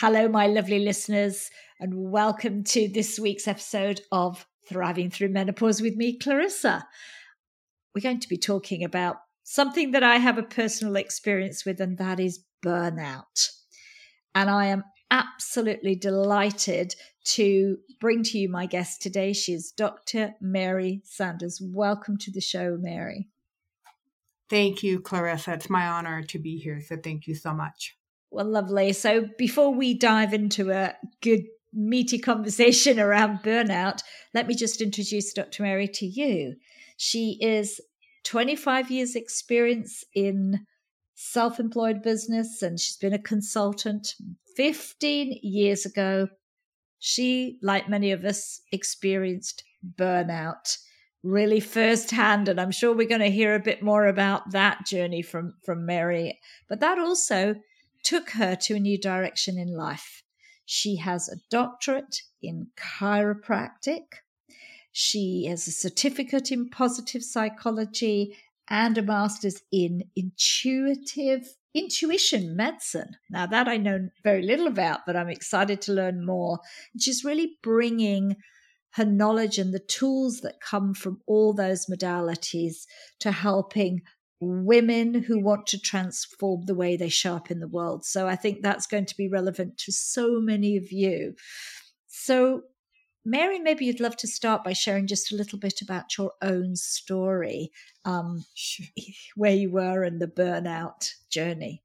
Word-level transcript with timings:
Hello, 0.00 0.28
my 0.28 0.46
lovely 0.46 0.78
listeners, 0.78 1.50
and 1.80 2.10
welcome 2.12 2.62
to 2.64 2.86
this 2.86 3.18
week's 3.18 3.48
episode 3.48 4.02
of 4.12 4.46
Thriving 4.68 5.08
Through 5.08 5.30
Menopause 5.30 5.80
with 5.80 5.96
me, 5.96 6.18
Clarissa. 6.18 6.86
We're 7.94 8.02
going 8.02 8.20
to 8.20 8.28
be 8.28 8.36
talking 8.36 8.84
about 8.84 9.16
something 9.42 9.92
that 9.92 10.02
I 10.02 10.16
have 10.16 10.36
a 10.36 10.42
personal 10.42 10.96
experience 10.96 11.64
with, 11.64 11.80
and 11.80 11.96
that 11.96 12.20
is 12.20 12.44
burnout. 12.62 13.48
And 14.34 14.50
I 14.50 14.66
am 14.66 14.84
absolutely 15.10 15.94
delighted 15.96 16.94
to 17.28 17.78
bring 17.98 18.22
to 18.24 18.38
you 18.38 18.50
my 18.50 18.66
guest 18.66 19.00
today. 19.00 19.32
She 19.32 19.54
is 19.54 19.72
Dr. 19.74 20.34
Mary 20.42 21.00
Sanders. 21.04 21.58
Welcome 21.58 22.18
to 22.18 22.30
the 22.30 22.42
show, 22.42 22.76
Mary. 22.78 23.30
Thank 24.50 24.82
you, 24.82 25.00
Clarissa. 25.00 25.54
It's 25.54 25.70
my 25.70 25.86
honor 25.86 26.22
to 26.24 26.38
be 26.38 26.58
here. 26.58 26.82
So 26.82 26.98
thank 26.98 27.26
you 27.26 27.34
so 27.34 27.54
much. 27.54 27.95
Well, 28.30 28.46
lovely. 28.46 28.92
So 28.92 29.28
before 29.38 29.72
we 29.72 29.94
dive 29.94 30.34
into 30.34 30.70
a 30.70 30.94
good, 31.22 31.44
meaty 31.72 32.18
conversation 32.18 32.98
around 33.06 33.40
burnout, 33.42 34.02
let 34.34 34.46
me 34.46 34.54
just 34.54 34.80
introduce 34.80 35.32
Dr. 35.32 35.62
Mary 35.62 35.88
to 35.88 36.06
you. 36.06 36.56
She 36.96 37.38
is 37.40 37.80
25 38.24 38.90
years 38.90 39.14
experience 39.14 40.04
in 40.14 40.66
self-employed 41.14 42.02
business 42.02 42.60
and 42.60 42.78
she's 42.78 42.96
been 42.96 43.14
a 43.14 43.18
consultant 43.18 44.14
15 44.56 45.38
years 45.42 45.86
ago 45.86 46.28
she 46.98 47.58
like 47.62 47.88
many 47.88 48.12
of 48.12 48.22
us 48.22 48.60
experienced 48.70 49.64
burnout 49.98 50.76
really 51.22 51.58
firsthand 51.58 52.50
and 52.50 52.60
i'm 52.60 52.70
sure 52.70 52.94
we're 52.94 53.08
going 53.08 53.22
to 53.22 53.30
hear 53.30 53.54
a 53.54 53.60
bit 53.60 53.82
more 53.82 54.06
about 54.06 54.50
that 54.50 54.84
journey 54.84 55.22
from 55.22 55.54
from 55.64 55.86
mary 55.86 56.38
but 56.68 56.80
that 56.80 56.98
also 56.98 57.54
took 58.06 58.30
her 58.30 58.54
to 58.54 58.76
a 58.76 58.80
new 58.80 58.96
direction 58.96 59.58
in 59.58 59.76
life. 59.76 60.22
She 60.64 60.96
has 60.96 61.28
a 61.28 61.40
doctorate 61.50 62.22
in 62.40 62.68
chiropractic. 62.76 64.04
She 64.92 65.46
has 65.48 65.66
a 65.66 65.72
certificate 65.72 66.52
in 66.52 66.70
positive 66.70 67.24
psychology 67.24 68.36
and 68.70 68.96
a 68.96 69.02
master's 69.02 69.60
in 69.72 70.04
intuitive 70.14 71.48
intuition 71.74 72.56
medicine. 72.56 73.16
Now, 73.28 73.46
that 73.46 73.66
I 73.66 73.76
know 73.76 74.08
very 74.22 74.42
little 74.42 74.68
about, 74.68 75.00
but 75.04 75.16
I'm 75.16 75.28
excited 75.28 75.80
to 75.82 75.92
learn 75.92 76.24
more. 76.24 76.60
she's 76.98 77.24
really 77.24 77.58
bringing 77.62 78.36
her 78.92 79.04
knowledge 79.04 79.58
and 79.58 79.74
the 79.74 79.78
tools 79.78 80.40
that 80.40 80.60
come 80.60 80.94
from 80.94 81.20
all 81.26 81.52
those 81.52 81.86
modalities 81.86 82.86
to 83.20 83.32
helping 83.32 84.02
women 84.40 85.14
who 85.14 85.40
want 85.40 85.66
to 85.68 85.80
transform 85.80 86.66
the 86.66 86.74
way 86.74 86.96
they 86.96 87.08
show 87.08 87.34
up 87.34 87.50
in 87.50 87.60
the 87.60 87.68
world. 87.68 88.04
So 88.04 88.26
I 88.26 88.36
think 88.36 88.62
that's 88.62 88.86
going 88.86 89.06
to 89.06 89.16
be 89.16 89.28
relevant 89.28 89.78
to 89.78 89.92
so 89.92 90.40
many 90.40 90.76
of 90.76 90.92
you. 90.92 91.34
So, 92.06 92.62
Mary, 93.24 93.58
maybe 93.58 93.84
you'd 93.84 94.00
love 94.00 94.16
to 94.18 94.28
start 94.28 94.62
by 94.62 94.72
sharing 94.72 95.06
just 95.06 95.32
a 95.32 95.36
little 95.36 95.58
bit 95.58 95.80
about 95.82 96.16
your 96.16 96.32
own 96.42 96.76
story, 96.76 97.70
um, 98.04 98.44
where 99.36 99.54
you 99.54 99.70
were 99.70 100.04
and 100.04 100.20
the 100.20 100.28
burnout 100.28 101.10
journey. 101.30 101.82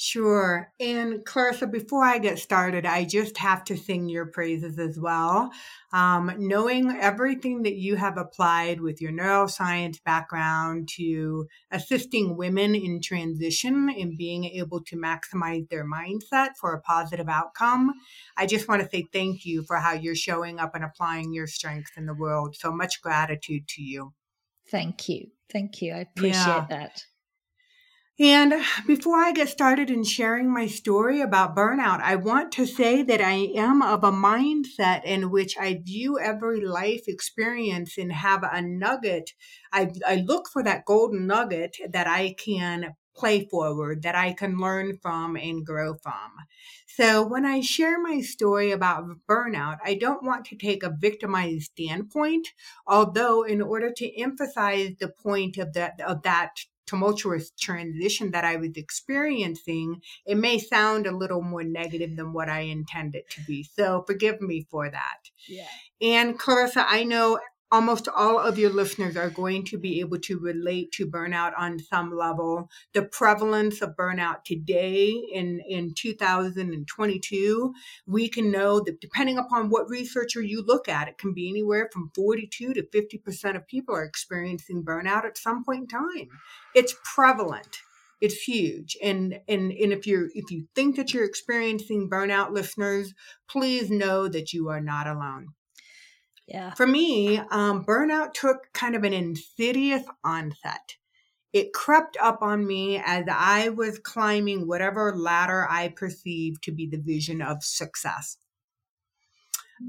Sure. 0.00 0.72
And 0.78 1.24
Clarissa, 1.24 1.66
before 1.66 2.04
I 2.04 2.18
get 2.18 2.38
started, 2.38 2.86
I 2.86 3.04
just 3.04 3.36
have 3.38 3.64
to 3.64 3.76
sing 3.76 4.08
your 4.08 4.26
praises 4.26 4.78
as 4.78 4.96
well. 4.96 5.50
Um, 5.92 6.32
knowing 6.38 6.92
everything 6.92 7.64
that 7.64 7.74
you 7.74 7.96
have 7.96 8.16
applied 8.16 8.80
with 8.80 9.00
your 9.00 9.10
neuroscience 9.10 10.00
background 10.04 10.88
to 10.98 11.48
assisting 11.72 12.36
women 12.36 12.76
in 12.76 13.00
transition 13.00 13.90
and 13.90 14.16
being 14.16 14.44
able 14.44 14.84
to 14.84 14.96
maximize 14.96 15.68
their 15.68 15.84
mindset 15.84 16.50
for 16.60 16.74
a 16.74 16.80
positive 16.80 17.28
outcome, 17.28 17.92
I 18.36 18.46
just 18.46 18.68
want 18.68 18.82
to 18.82 18.88
say 18.88 19.08
thank 19.12 19.44
you 19.44 19.64
for 19.64 19.78
how 19.78 19.94
you're 19.94 20.14
showing 20.14 20.60
up 20.60 20.76
and 20.76 20.84
applying 20.84 21.32
your 21.32 21.48
strengths 21.48 21.96
in 21.96 22.06
the 22.06 22.14
world. 22.14 22.54
So 22.54 22.70
much 22.70 23.02
gratitude 23.02 23.66
to 23.70 23.82
you. 23.82 24.12
Thank 24.70 25.08
you. 25.08 25.32
Thank 25.50 25.82
you. 25.82 25.94
I 25.94 25.98
appreciate 25.98 26.46
yeah. 26.46 26.66
that. 26.70 27.02
And 28.20 28.52
before 28.84 29.18
I 29.18 29.30
get 29.30 29.48
started 29.48 29.90
in 29.90 30.02
sharing 30.02 30.52
my 30.52 30.66
story 30.66 31.20
about 31.20 31.54
burnout, 31.54 32.00
I 32.00 32.16
want 32.16 32.50
to 32.52 32.66
say 32.66 33.02
that 33.04 33.20
I 33.20 33.52
am 33.54 33.80
of 33.80 34.02
a 34.02 34.10
mindset 34.10 35.04
in 35.04 35.30
which 35.30 35.56
I 35.56 35.80
view 35.84 36.18
every 36.18 36.60
life 36.60 37.06
experience 37.06 37.96
and 37.96 38.12
have 38.12 38.42
a 38.42 38.60
nugget. 38.60 39.34
I, 39.72 39.92
I 40.04 40.16
look 40.16 40.48
for 40.48 40.64
that 40.64 40.84
golden 40.84 41.28
nugget 41.28 41.76
that 41.88 42.08
I 42.08 42.34
can 42.36 42.96
play 43.14 43.46
forward, 43.48 44.02
that 44.02 44.16
I 44.16 44.32
can 44.32 44.58
learn 44.58 44.98
from 45.00 45.36
and 45.36 45.64
grow 45.64 45.94
from. 46.02 46.32
So 46.88 47.24
when 47.24 47.44
I 47.44 47.60
share 47.60 48.00
my 48.00 48.20
story 48.20 48.72
about 48.72 49.04
burnout, 49.28 49.78
I 49.84 49.94
don't 49.94 50.24
want 50.24 50.44
to 50.46 50.56
take 50.56 50.82
a 50.82 50.96
victimized 50.98 51.70
standpoint, 51.72 52.48
although 52.84 53.42
in 53.44 53.62
order 53.62 53.92
to 53.96 54.20
emphasize 54.20 54.94
the 54.98 55.08
point 55.08 55.56
of 55.56 55.72
that 55.74 56.00
of 56.00 56.22
that 56.22 56.50
tumultuous 56.88 57.50
transition 57.58 58.30
that 58.30 58.44
I 58.44 58.56
was 58.56 58.76
experiencing, 58.76 60.00
it 60.24 60.36
may 60.36 60.58
sound 60.58 61.06
a 61.06 61.16
little 61.16 61.42
more 61.42 61.62
negative 61.62 62.16
than 62.16 62.32
what 62.32 62.48
I 62.48 62.60
intended 62.60 63.28
to 63.30 63.40
be. 63.42 63.62
So 63.62 64.04
forgive 64.06 64.40
me 64.40 64.66
for 64.70 64.90
that. 64.90 65.30
Yeah. 65.46 65.66
And 66.00 66.38
Clarissa, 66.38 66.84
I 66.88 67.04
know 67.04 67.38
almost 67.70 68.08
all 68.08 68.38
of 68.38 68.58
your 68.58 68.70
listeners 68.70 69.16
are 69.16 69.30
going 69.30 69.64
to 69.66 69.78
be 69.78 70.00
able 70.00 70.18
to 70.18 70.38
relate 70.38 70.92
to 70.92 71.06
burnout 71.06 71.52
on 71.58 71.78
some 71.78 72.16
level. 72.16 72.70
The 72.94 73.02
prevalence 73.02 73.82
of 73.82 73.96
burnout 73.96 74.44
today 74.44 75.10
in, 75.10 75.60
in 75.68 75.92
2022, 75.94 77.74
we 78.06 78.28
can 78.28 78.50
know 78.50 78.80
that 78.80 79.00
depending 79.00 79.38
upon 79.38 79.68
what 79.68 79.90
researcher 79.90 80.40
you 80.40 80.62
look 80.62 80.88
at, 80.88 81.08
it 81.08 81.18
can 81.18 81.34
be 81.34 81.48
anywhere 81.48 81.90
from 81.92 82.10
42 82.14 82.74
to 82.74 82.82
50% 82.82 83.56
of 83.56 83.66
people 83.66 83.94
are 83.94 84.04
experiencing 84.04 84.84
burnout 84.84 85.24
at 85.24 85.36
some 85.36 85.64
point 85.64 85.82
in 85.82 85.88
time. 85.88 86.28
It's 86.74 86.94
prevalent 87.14 87.78
it's 88.20 88.42
huge 88.42 88.96
and 89.02 89.38
and 89.48 89.70
and 89.70 89.92
if 89.92 90.06
you're 90.06 90.28
if 90.34 90.50
you 90.50 90.66
think 90.74 90.96
that 90.96 91.14
you're 91.14 91.24
experiencing 91.24 92.10
burnout 92.10 92.50
listeners 92.50 93.14
please 93.48 93.90
know 93.90 94.28
that 94.28 94.52
you 94.52 94.68
are 94.68 94.80
not 94.80 95.06
alone 95.06 95.54
yeah. 96.48 96.72
For 96.74 96.86
me, 96.86 97.38
um, 97.38 97.84
burnout 97.84 98.32
took 98.32 98.72
kind 98.72 98.96
of 98.96 99.04
an 99.04 99.12
insidious 99.12 100.04
onset. 100.24 100.96
It 101.52 101.72
crept 101.72 102.16
up 102.20 102.42
on 102.42 102.66
me 102.66 103.00
as 103.04 103.24
I 103.30 103.68
was 103.70 103.98
climbing 103.98 104.66
whatever 104.66 105.14
ladder 105.16 105.66
I 105.68 105.88
perceived 105.88 106.62
to 106.64 106.72
be 106.72 106.86
the 106.86 106.98
vision 106.98 107.42
of 107.42 107.62
success. 107.62 108.38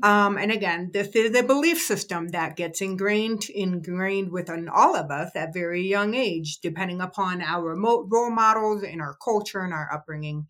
Um, 0.04 0.38
and 0.38 0.52
again, 0.52 0.92
this 0.94 1.10
is 1.16 1.36
a 1.36 1.44
belief 1.44 1.82
system 1.82 2.30
that 2.30 2.56
gets 2.56 2.80
ingrained 2.82 3.50
ingrained 3.50 4.32
within 4.32 4.70
all 4.70 4.96
of 4.96 5.10
us 5.10 5.32
at 5.36 5.54
very 5.54 5.82
young 5.88 6.14
age, 6.14 6.60
depending 6.62 7.02
upon 7.02 7.42
our 7.42 7.76
role 7.76 8.32
models 8.32 8.84
and 8.84 9.02
our 9.02 9.16
culture 9.24 9.62
and 9.62 9.74
our 9.74 9.92
upbringing. 9.92 10.48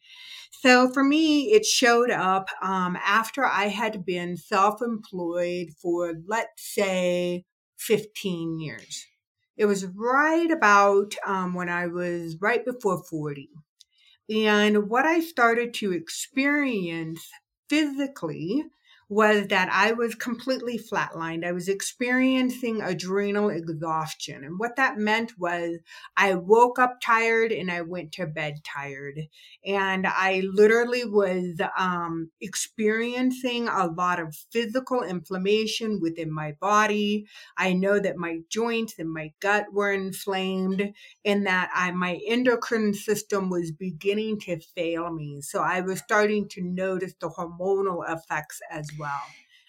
So 0.52 0.92
for 0.92 1.04
me, 1.04 1.54
it 1.54 1.66
showed 1.66 2.12
up 2.12 2.50
um, 2.62 2.98
after 3.06 3.46
I 3.46 3.68
had 3.68 4.06
been 4.06 4.36
self-employed 4.36 5.70
for 5.82 6.16
let's 6.28 6.76
say 6.76 7.46
15 7.78 8.60
years. 8.60 9.06
It 9.56 9.66
was 9.66 9.86
right 9.86 10.52
about 10.52 11.16
um, 11.26 11.54
when 11.54 11.70
I 11.70 11.88
was 11.88 12.38
right 12.42 12.64
before 12.66 13.04
40. 13.04 13.50
And 14.30 14.90
what 14.90 15.06
I 15.06 15.22
started 15.22 15.74
to 15.76 15.92
experience 15.92 17.28
physically 17.70 18.66
was 19.10 19.48
that 19.48 19.70
I 19.72 19.94
was 19.94 20.14
completely 20.14 20.78
flatlined. 20.78 21.44
I 21.44 21.52
was 21.52 21.68
experiencing 21.68 22.84
adrenal 22.84 23.50
exhaustion. 23.50 24.44
And 24.44 24.60
what 24.60 24.76
that 24.76 25.00
meant 25.00 25.34
was 25.40 25.80
I 26.16 26.36
woke 26.36 26.78
up 26.78 27.02
tired 27.02 27.52
and 27.52 27.72
I 27.72 27.82
went 27.82 28.12
to 28.14 28.28
bed 28.28 28.58
tired. 28.64 29.20
And 29.66 30.06
I 30.06 30.44
literally 30.54 31.06
was 31.06 31.60
um, 31.76 32.30
experiencing 32.40 33.68
a 33.68 33.88
lot 33.88 34.20
of 34.20 34.36
physical 34.52 35.02
inflammation 35.02 36.00
within 36.00 36.32
my 36.32 36.52
body. 36.62 37.26
I 37.58 37.74
know 37.74 38.00
that 38.00 38.16
my 38.16 38.42
joints 38.48 39.00
and 39.00 39.12
my 39.12 39.32
gut 39.40 39.66
were 39.74 39.92
inflamed 39.92 40.94
and 41.26 41.48
that 41.48 41.72
I, 41.74 41.90
my 41.92 42.20
endocrine 42.28 42.94
system 42.94 43.50
was 43.50 43.72
beginning 43.72 44.40
to 44.42 44.60
fail 44.60 45.12
me. 45.12 45.42
So 45.42 45.64
I 45.64 45.82
was 45.82 45.98
starting 45.98 46.48
to 46.50 46.62
notice 46.62 47.14
the 47.20 47.30
hormonal 47.30 48.04
effects 48.08 48.60
as 48.70 48.88
well. 49.00 49.22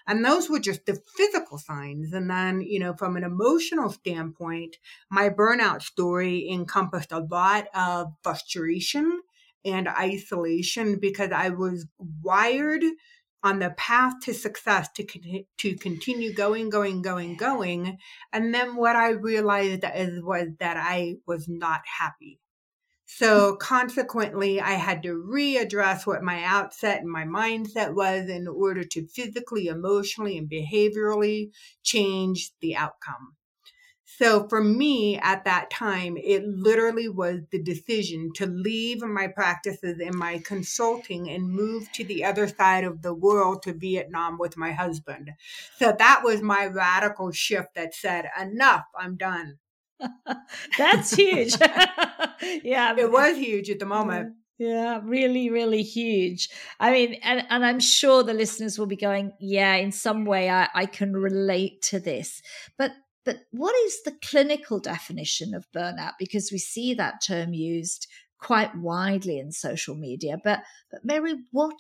And 0.07 0.25
those 0.25 0.51
were 0.51 0.59
just 0.59 0.87
the 0.87 1.01
physical 1.17 1.59
signs. 1.59 2.13
And 2.13 2.29
then, 2.29 2.63
you 2.63 2.81
know, 2.81 2.95
from 2.95 3.17
an 3.17 3.23
emotional 3.23 3.91
standpoint, 3.91 4.77
my 5.11 5.29
burnout 5.29 5.83
story 5.83 6.49
encompassed 6.51 7.13
a 7.13 7.21
lot 7.21 7.69
of 7.75 8.09
frustration 8.23 9.21
and 9.65 9.89
isolation 9.89 10.99
because 10.99 11.31
I 11.33 11.51
was 11.51 11.87
wired 11.99 12.83
on 13.43 13.59
the 13.59 13.71
path 13.71 14.15
to 14.23 14.35
success 14.35 14.89
to 14.97 15.07
to 15.59 15.77
continue 15.77 16.33
going, 16.35 16.71
going, 16.71 17.03
going, 17.03 17.37
going. 17.37 17.99
And 18.33 18.53
then 18.53 18.77
what 18.77 18.97
I 18.97 19.11
realized 19.11 19.85
is 19.95 20.23
was 20.23 20.49
that 20.59 20.77
I 20.77 21.17
was 21.27 21.47
not 21.49 21.83
happy. 21.99 22.41
So 23.13 23.57
consequently, 23.57 24.61
I 24.61 24.73
had 24.73 25.03
to 25.03 25.15
readdress 25.15 26.07
what 26.07 26.23
my 26.23 26.45
outset 26.45 27.01
and 27.01 27.11
my 27.11 27.25
mindset 27.25 27.93
was 27.95 28.31
in 28.31 28.47
order 28.47 28.85
to 28.85 29.07
physically, 29.09 29.67
emotionally, 29.67 30.39
and 30.39 30.49
behaviorally 30.49 31.51
change 31.83 32.53
the 32.61 32.77
outcome. 32.77 33.37
So 34.05 34.49
for 34.49 34.63
me 34.63 35.19
at 35.19 35.45
that 35.45 35.71
time, 35.71 36.17
it 36.17 36.45
literally 36.45 37.09
was 37.09 37.41
the 37.51 37.63
decision 37.63 38.31
to 38.37 38.47
leave 38.47 39.03
my 39.03 39.27
practices 39.27 39.99
and 39.99 40.15
my 40.15 40.39
consulting 40.39 41.29
and 41.29 41.51
move 41.51 41.91
to 41.93 42.05
the 42.05 42.25
other 42.25 42.49
side 42.49 42.85
of 42.85 43.03
the 43.03 43.15
world 43.15 43.63
to 43.65 43.73
Vietnam 43.73 44.39
with 44.39 44.57
my 44.57 44.73
husband. 44.73 45.33
So 45.79 45.95
that 45.99 46.23
was 46.25 46.43
my 46.43 46.67
radical 46.67 47.33
shift 47.33 47.75
that 47.75 47.93
said, 47.93 48.31
enough, 48.41 48.85
I'm 48.97 49.17
done. 49.17 49.59
That's 50.79 51.15
huge. 51.15 51.59
yeah. 51.61 52.95
It 52.97 53.11
was 53.11 53.37
huge 53.37 53.71
at 53.71 53.79
the 53.79 53.87
moment. 53.87 54.35
Yeah, 54.59 55.01
really, 55.03 55.49
really 55.49 55.83
huge. 55.83 56.51
I 56.79 56.91
mean, 56.91 57.15
and, 57.23 57.47
and 57.49 57.65
I'm 57.65 57.81
sure 57.81 58.23
the 58.23 58.35
listeners 58.35 58.79
will 58.79 58.87
be 58.87 58.97
going, 58.97 59.33
yeah, 59.41 59.75
in 59.77 59.91
some 59.91 60.27
way 60.27 60.51
I, 60.51 60.69
I 60.75 60.85
can 60.85 61.15
relate 61.15 61.81
to 61.83 61.99
this. 61.99 62.43
But 62.77 62.93
but 63.25 63.41
what 63.51 63.75
is 63.87 64.03
the 64.03 64.17
clinical 64.23 64.81
definition 64.81 65.55
of 65.55 65.71
burnout? 65.73 66.13
Because 66.19 66.51
we 66.51 66.59
see 66.59 66.95
that 66.95 67.23
term 67.27 67.53
used 67.53 68.07
quite 68.39 68.75
widely 68.77 69.39
in 69.39 69.53
social 69.53 69.95
media. 69.95 70.39
But, 70.43 70.61
but 70.91 71.05
Mary, 71.05 71.35
what 71.51 71.79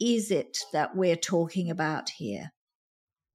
is 0.00 0.30
it 0.30 0.58
that 0.72 0.96
we're 0.96 1.16
talking 1.16 1.70
about 1.70 2.10
here? 2.10 2.52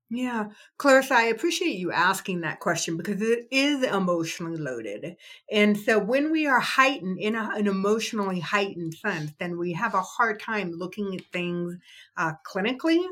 Yeah, 0.10 0.46
Clarissa, 0.78 1.16
I 1.16 1.24
appreciate 1.24 1.76
you 1.78 1.92
asking 1.92 2.42
that 2.42 2.62
question 2.62 2.96
because 2.96 3.22
it 3.22 3.48
is 3.52 3.84
emotionally 3.84 4.58
loaded. 4.58 5.18
And 5.52 5.78
so 5.78 6.00
when 6.00 6.32
we 6.32 6.48
are 6.48 6.62
heightened 6.62 7.20
in 7.20 7.36
a, 7.36 7.52
an 7.56 7.68
emotionally 7.68 8.40
heightened 8.40 8.94
sense, 8.94 9.34
then 9.38 9.58
we 9.58 9.74
have 9.74 9.96
a 9.96 10.02
hard 10.02 10.40
time 10.42 10.72
looking 10.72 11.14
at 11.14 11.26
things 11.34 11.76
uh, 12.16 12.34
clinically 12.50 13.06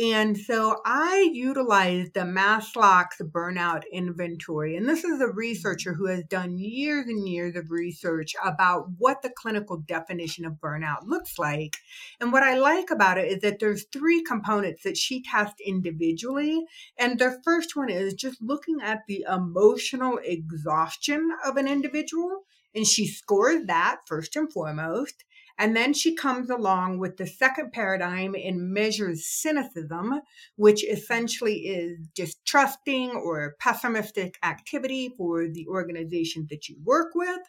and 0.00 0.36
so 0.36 0.80
I 0.84 1.30
utilized 1.32 2.14
the 2.14 2.24
Maslach's 2.24 3.22
burnout 3.22 3.82
inventory. 3.92 4.76
And 4.76 4.88
this 4.88 5.04
is 5.04 5.20
a 5.20 5.28
researcher 5.28 5.94
who 5.94 6.06
has 6.06 6.24
done 6.24 6.58
years 6.58 7.06
and 7.06 7.28
years 7.28 7.54
of 7.54 7.70
research 7.70 8.34
about 8.44 8.86
what 8.98 9.22
the 9.22 9.30
clinical 9.30 9.76
definition 9.76 10.44
of 10.44 10.54
burnout 10.54 11.06
looks 11.06 11.38
like. 11.38 11.76
And 12.20 12.32
what 12.32 12.42
I 12.42 12.58
like 12.58 12.90
about 12.90 13.18
it 13.18 13.30
is 13.30 13.40
that 13.42 13.60
there's 13.60 13.86
three 13.92 14.20
components 14.20 14.82
that 14.82 14.96
she 14.96 15.22
tests 15.22 15.60
individually. 15.64 16.64
And 16.98 17.16
the 17.16 17.40
first 17.44 17.76
one 17.76 17.88
is 17.88 18.14
just 18.14 18.42
looking 18.42 18.80
at 18.82 19.02
the 19.06 19.24
emotional 19.30 20.18
exhaustion 20.24 21.30
of 21.44 21.56
an 21.56 21.68
individual. 21.68 22.40
And 22.74 22.84
she 22.84 23.06
scores 23.06 23.66
that 23.66 24.00
first 24.08 24.34
and 24.34 24.52
foremost. 24.52 25.22
And 25.58 25.76
then 25.76 25.94
she 25.94 26.14
comes 26.14 26.50
along 26.50 26.98
with 26.98 27.16
the 27.16 27.26
second 27.26 27.72
paradigm 27.72 28.34
and 28.34 28.72
measures 28.72 29.26
cynicism, 29.26 30.20
which 30.56 30.84
essentially 30.84 31.66
is 31.66 32.08
distrusting 32.14 33.10
or 33.12 33.54
pessimistic 33.60 34.38
activity 34.42 35.14
for 35.16 35.46
the 35.48 35.66
organization 35.68 36.46
that 36.50 36.68
you 36.68 36.76
work 36.84 37.12
with. 37.14 37.40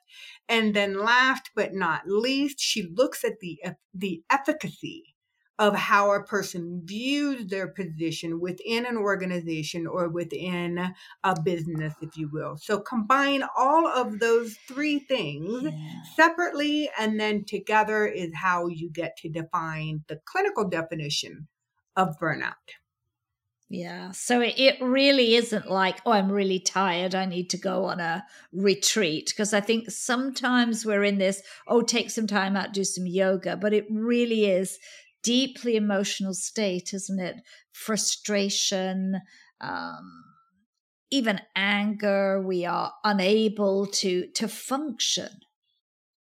And 0.48 0.76
then 0.76 1.00
last 1.00 1.50
but 1.56 1.74
not 1.74 2.08
least, 2.08 2.60
she 2.60 2.84
looks 2.84 3.24
at 3.24 3.40
the, 3.40 3.60
the 3.94 4.22
efficacy 4.30 5.15
of 5.58 5.76
how 5.76 6.12
a 6.12 6.24
person 6.24 6.82
views 6.84 7.48
their 7.48 7.68
position 7.68 8.42
within 8.42 8.86
an 8.86 8.98
organization 8.98 9.88
or 9.88 10.10
within 10.10 10.94
a 11.24 11.42
business, 11.42 11.94
if 12.02 12.18
you 12.18 12.30
will. 12.32 12.58
So 12.58 12.80
combine 12.80 13.44
all 13.58 13.88
of 13.88 14.20
those 14.20 14.58
three 14.68 15.00
things 15.00 15.64
yeah. 15.64 15.72
separately 16.16 16.90
and 17.00 17.20
then 17.20 17.46
together 17.46 18.06
is 18.06 18.32
how 18.36 18.68
you 18.68 18.90
get 18.90 19.16
to 19.18 19.30
define 19.30 20.04
the 20.08 20.20
clinical 20.26 20.68
definition 20.68 21.48
of 21.96 22.20
burnout. 22.20 22.54
Yeah. 23.68 24.12
So 24.12 24.42
it 24.42 24.78
really 24.80 25.36
isn't 25.36 25.72
like, 25.72 25.98
oh, 26.06 26.12
I'm 26.12 26.32
really 26.32 26.60
tired. 26.60 27.16
I 27.16 27.26
need 27.26 27.50
to 27.50 27.58
go 27.58 27.86
on 27.86 28.00
a 28.00 28.24
retreat. 28.54 29.34
Because 29.36 29.54
I 29.54 29.60
think 29.60 29.90
sometimes 29.90 30.86
we're 30.86 31.04
in 31.04 31.18
this, 31.18 31.42
oh, 31.68 31.82
take 31.82 32.12
some 32.12 32.28
time 32.28 32.56
out, 32.56 32.74
do 32.74 32.84
some 32.84 33.08
yoga. 33.08 33.58
But 33.58 33.74
it 33.74 33.88
really 33.90 34.46
is 34.46 34.78
deeply 35.26 35.76
emotional 35.76 36.36
state, 36.36 36.94
isn't 36.94 37.20
it? 37.20 37.38
Frustration, 37.72 39.20
um, 39.60 40.24
even 41.10 41.42
anger. 41.56 42.42
We 42.42 42.66
are 42.66 42.94
unable 43.04 43.88
to 43.88 44.28
to 44.28 44.48
function, 44.48 45.40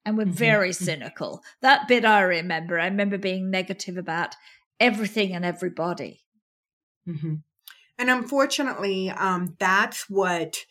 and 0.04 0.18
we're 0.18 0.26
mm-hmm. 0.26 0.34
very 0.34 0.70
mm-hmm. 0.72 0.84
cynical. 0.84 1.44
That 1.62 1.88
bit 1.88 2.04
I 2.04 2.22
remember. 2.22 2.80
I 2.80 2.88
remember 2.88 3.20
being 3.20 3.52
negative 3.52 3.96
about 3.96 4.36
everything 4.80 5.34
and 5.34 5.46
everybody. 5.46 6.24
Mm-hmm. 7.08 7.36
And 7.98 8.10
unfortunately, 8.10 9.12
um, 9.12 9.56
that's 9.60 10.10
what 10.10 10.66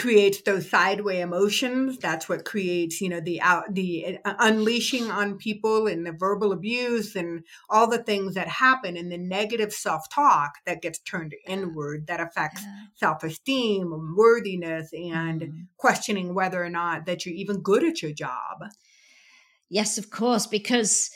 creates 0.00 0.40
those 0.42 0.70
sideway 0.70 1.20
emotions 1.20 1.98
that's 1.98 2.26
what 2.26 2.46
creates 2.46 3.02
you 3.02 3.08
know 3.08 3.20
the 3.20 3.38
out 3.42 3.64
the 3.74 4.18
uh, 4.24 4.34
unleashing 4.38 5.10
on 5.10 5.36
people 5.36 5.86
and 5.86 6.06
the 6.06 6.12
verbal 6.12 6.52
abuse 6.52 7.14
and 7.14 7.44
all 7.68 7.86
the 7.86 8.02
things 8.02 8.34
that 8.34 8.48
happen 8.48 8.96
and 8.96 9.12
the 9.12 9.18
negative 9.18 9.74
self-talk 9.74 10.54
that 10.64 10.80
gets 10.80 10.98
turned 11.00 11.34
inward 11.46 12.06
that 12.06 12.18
affects 12.18 12.62
yeah. 12.62 12.84
self-esteem 12.94 13.92
and 13.92 14.16
worthiness 14.16 14.90
and 14.94 15.42
mm-hmm. 15.42 15.60
questioning 15.76 16.34
whether 16.34 16.64
or 16.64 16.70
not 16.70 17.04
that 17.04 17.26
you're 17.26 17.34
even 17.34 17.60
good 17.60 17.84
at 17.84 18.00
your 18.00 18.12
job 18.12 18.64
yes 19.68 19.98
of 19.98 20.10
course 20.10 20.46
because 20.46 21.10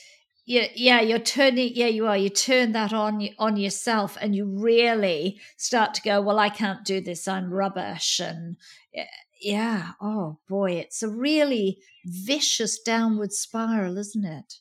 yeah, 0.46 0.67
yeah, 0.75 1.00
you're 1.00 1.19
turning. 1.19 1.73
Yeah, 1.75 1.87
you 1.87 2.06
are. 2.06 2.17
You 2.17 2.29
turn 2.29 2.73
that 2.73 2.93
on 2.93 3.26
on 3.38 3.56
yourself, 3.56 4.19
and 4.20 4.35
you 4.37 4.44
really 4.44 5.41
start 5.56 5.94
to 5.94 6.02
go. 6.02 6.20
Well, 6.20 6.38
I 6.38 6.50
can't 6.50 6.85
do 6.85 7.00
this. 7.00 7.26
I'm 7.26 7.52
rubbish, 7.52 8.20
and 8.20 8.56
eh, 8.94 9.06
yeah. 9.41 9.93
Oh 10.00 10.38
boy, 10.49 10.73
it's 10.73 11.02
a 11.02 11.08
really 11.08 11.79
vicious 12.05 12.79
downward 12.81 13.32
spiral, 13.32 13.96
isn't 13.99 14.25
it? 14.25 14.55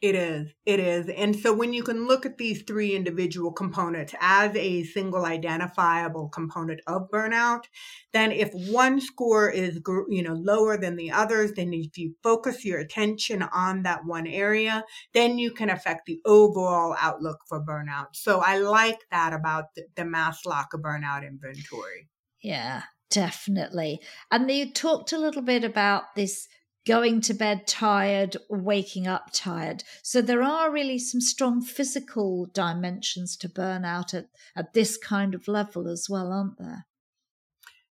It 0.00 0.14
is. 0.14 0.52
It 0.64 0.78
is. 0.78 1.08
And 1.08 1.34
so 1.34 1.52
when 1.52 1.72
you 1.72 1.82
can 1.82 2.06
look 2.06 2.24
at 2.24 2.38
these 2.38 2.62
three 2.62 2.94
individual 2.94 3.50
components 3.50 4.14
as 4.20 4.54
a 4.54 4.84
single 4.84 5.24
identifiable 5.24 6.28
component 6.28 6.80
of 6.86 7.10
burnout, 7.10 7.64
then 8.12 8.30
if 8.30 8.52
one 8.52 9.00
score 9.00 9.50
is 9.50 9.80
you 10.08 10.22
know 10.22 10.34
lower 10.34 10.78
than 10.78 10.94
the 10.94 11.10
others, 11.10 11.52
then 11.52 11.72
if 11.72 11.98
you 11.98 12.14
focus 12.22 12.64
your 12.64 12.78
attention 12.78 13.42
on 13.42 13.82
that 13.82 14.04
one 14.04 14.28
area, 14.28 14.84
then 15.14 15.36
you 15.36 15.50
can 15.50 15.68
affect 15.68 16.06
the 16.06 16.20
overall 16.24 16.94
outlook 17.00 17.38
for 17.48 17.64
burnout. 17.64 18.14
So 18.14 18.40
I 18.40 18.58
like 18.58 19.00
that 19.10 19.32
about 19.32 19.74
the, 19.74 19.82
the 19.96 20.02
Maslach 20.02 20.68
burnout 20.74 21.26
inventory. 21.26 22.08
Yeah, 22.40 22.82
definitely. 23.10 24.00
And 24.30 24.48
you 24.48 24.72
talked 24.72 25.12
a 25.12 25.18
little 25.18 25.42
bit 25.42 25.64
about 25.64 26.14
this 26.14 26.46
going 26.86 27.20
to 27.22 27.34
bed 27.34 27.66
tired, 27.66 28.36
waking 28.48 29.06
up 29.06 29.30
tired. 29.32 29.84
So 30.02 30.22
there 30.22 30.42
are 30.42 30.70
really 30.70 30.98
some 30.98 31.20
strong 31.20 31.60
physical 31.60 32.46
dimensions 32.46 33.36
to 33.38 33.48
burnout 33.48 34.14
at, 34.14 34.26
at 34.56 34.72
this 34.72 34.96
kind 34.96 35.34
of 35.34 35.48
level 35.48 35.88
as 35.88 36.06
well, 36.08 36.32
aren't 36.32 36.58
there? 36.58 36.86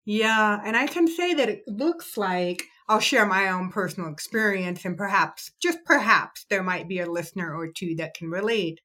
Yeah, 0.06 0.62
and 0.64 0.78
I 0.78 0.88
can 0.88 1.08
say 1.08 1.34
that 1.34 1.50
it 1.50 1.64
looks 1.68 2.18
like 2.18 2.64
I'll 2.88 3.02
share 3.02 3.26
my 3.26 3.50
own 3.50 3.70
personal 3.70 4.10
experience, 4.10 4.86
and 4.86 4.98
perhaps, 4.98 5.52
just 5.62 5.80
perhaps, 5.84 6.46
there 6.50 6.64
might 6.64 6.88
be 6.88 7.00
a 7.00 7.12
listener 7.12 7.54
or 7.54 7.68
two 7.68 7.96
that 7.98 8.14
can 8.14 8.30
relate. 8.30 8.80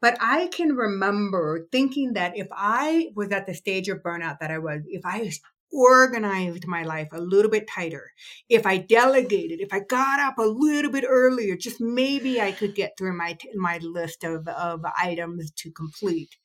But 0.00 0.18
I 0.20 0.48
can 0.48 0.76
remember 0.76 1.66
thinking 1.72 2.12
that 2.12 2.36
if 2.36 2.48
I 2.52 3.08
was 3.16 3.30
at 3.30 3.46
the 3.46 3.54
stage 3.54 3.88
of 3.88 4.02
burnout 4.02 4.40
that 4.40 4.50
I 4.50 4.58
was, 4.58 4.82
if 4.86 5.06
I 5.06 5.30
organized 5.72 6.66
my 6.66 6.82
life 6.82 7.08
a 7.12 7.20
little 7.20 7.50
bit 7.50 7.68
tighter, 7.68 8.12
if 8.48 8.66
I 8.66 8.78
delegated, 8.78 9.60
if 9.60 9.72
I 9.72 9.80
got 9.80 10.20
up 10.20 10.38
a 10.38 10.42
little 10.42 10.90
bit 10.90 11.04
earlier, 11.06 11.56
just 11.56 11.80
maybe 11.80 12.40
I 12.40 12.52
could 12.52 12.74
get 12.74 12.96
through 12.96 13.16
my 13.16 13.36
my 13.54 13.78
list 13.78 14.24
of, 14.24 14.46
of 14.48 14.84
items 14.98 15.50
to 15.52 15.70
complete. 15.70 16.36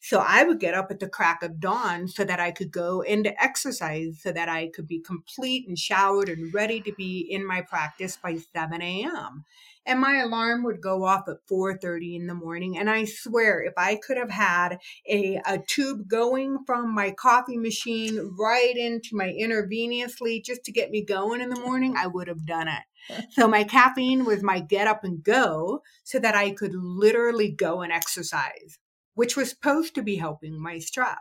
So 0.00 0.24
I 0.24 0.44
would 0.44 0.60
get 0.60 0.74
up 0.74 0.90
at 0.92 1.00
the 1.00 1.08
crack 1.08 1.42
of 1.42 1.58
dawn 1.58 2.06
so 2.06 2.24
that 2.24 2.38
I 2.38 2.52
could 2.52 2.70
go 2.70 3.00
into 3.00 3.42
exercise, 3.42 4.20
so 4.22 4.32
that 4.32 4.48
I 4.48 4.68
could 4.68 4.86
be 4.86 5.00
complete 5.00 5.66
and 5.66 5.78
showered 5.78 6.28
and 6.28 6.54
ready 6.54 6.80
to 6.82 6.92
be 6.92 7.26
in 7.30 7.46
my 7.46 7.62
practice 7.62 8.16
by 8.16 8.36
7 8.54 8.80
a.m 8.80 9.44
and 9.88 10.00
my 10.00 10.18
alarm 10.18 10.62
would 10.64 10.80
go 10.80 11.04
off 11.04 11.28
at 11.28 11.46
4.30 11.50 12.16
in 12.16 12.26
the 12.26 12.34
morning 12.34 12.78
and 12.78 12.88
i 12.88 13.04
swear 13.04 13.62
if 13.62 13.72
i 13.76 13.96
could 13.96 14.16
have 14.16 14.30
had 14.30 14.78
a, 15.08 15.40
a 15.46 15.58
tube 15.66 16.08
going 16.08 16.58
from 16.66 16.94
my 16.94 17.10
coffee 17.10 17.56
machine 17.56 18.34
right 18.38 18.76
into 18.76 19.10
my 19.12 19.28
intravenously 19.28 20.44
just 20.44 20.64
to 20.64 20.72
get 20.72 20.90
me 20.90 21.04
going 21.04 21.40
in 21.40 21.50
the 21.50 21.60
morning 21.60 21.94
i 21.96 22.06
would 22.06 22.28
have 22.28 22.46
done 22.46 22.68
it 22.68 23.24
so 23.30 23.48
my 23.48 23.64
caffeine 23.64 24.24
was 24.24 24.42
my 24.42 24.60
get 24.60 24.86
up 24.86 25.04
and 25.04 25.22
go 25.22 25.82
so 26.04 26.18
that 26.18 26.34
i 26.34 26.50
could 26.50 26.74
literally 26.74 27.50
go 27.50 27.80
and 27.82 27.92
exercise 27.92 28.78
which 29.14 29.36
was 29.36 29.50
supposed 29.50 29.94
to 29.94 30.02
be 30.02 30.16
helping 30.16 30.60
my 30.60 30.78
stress 30.78 31.18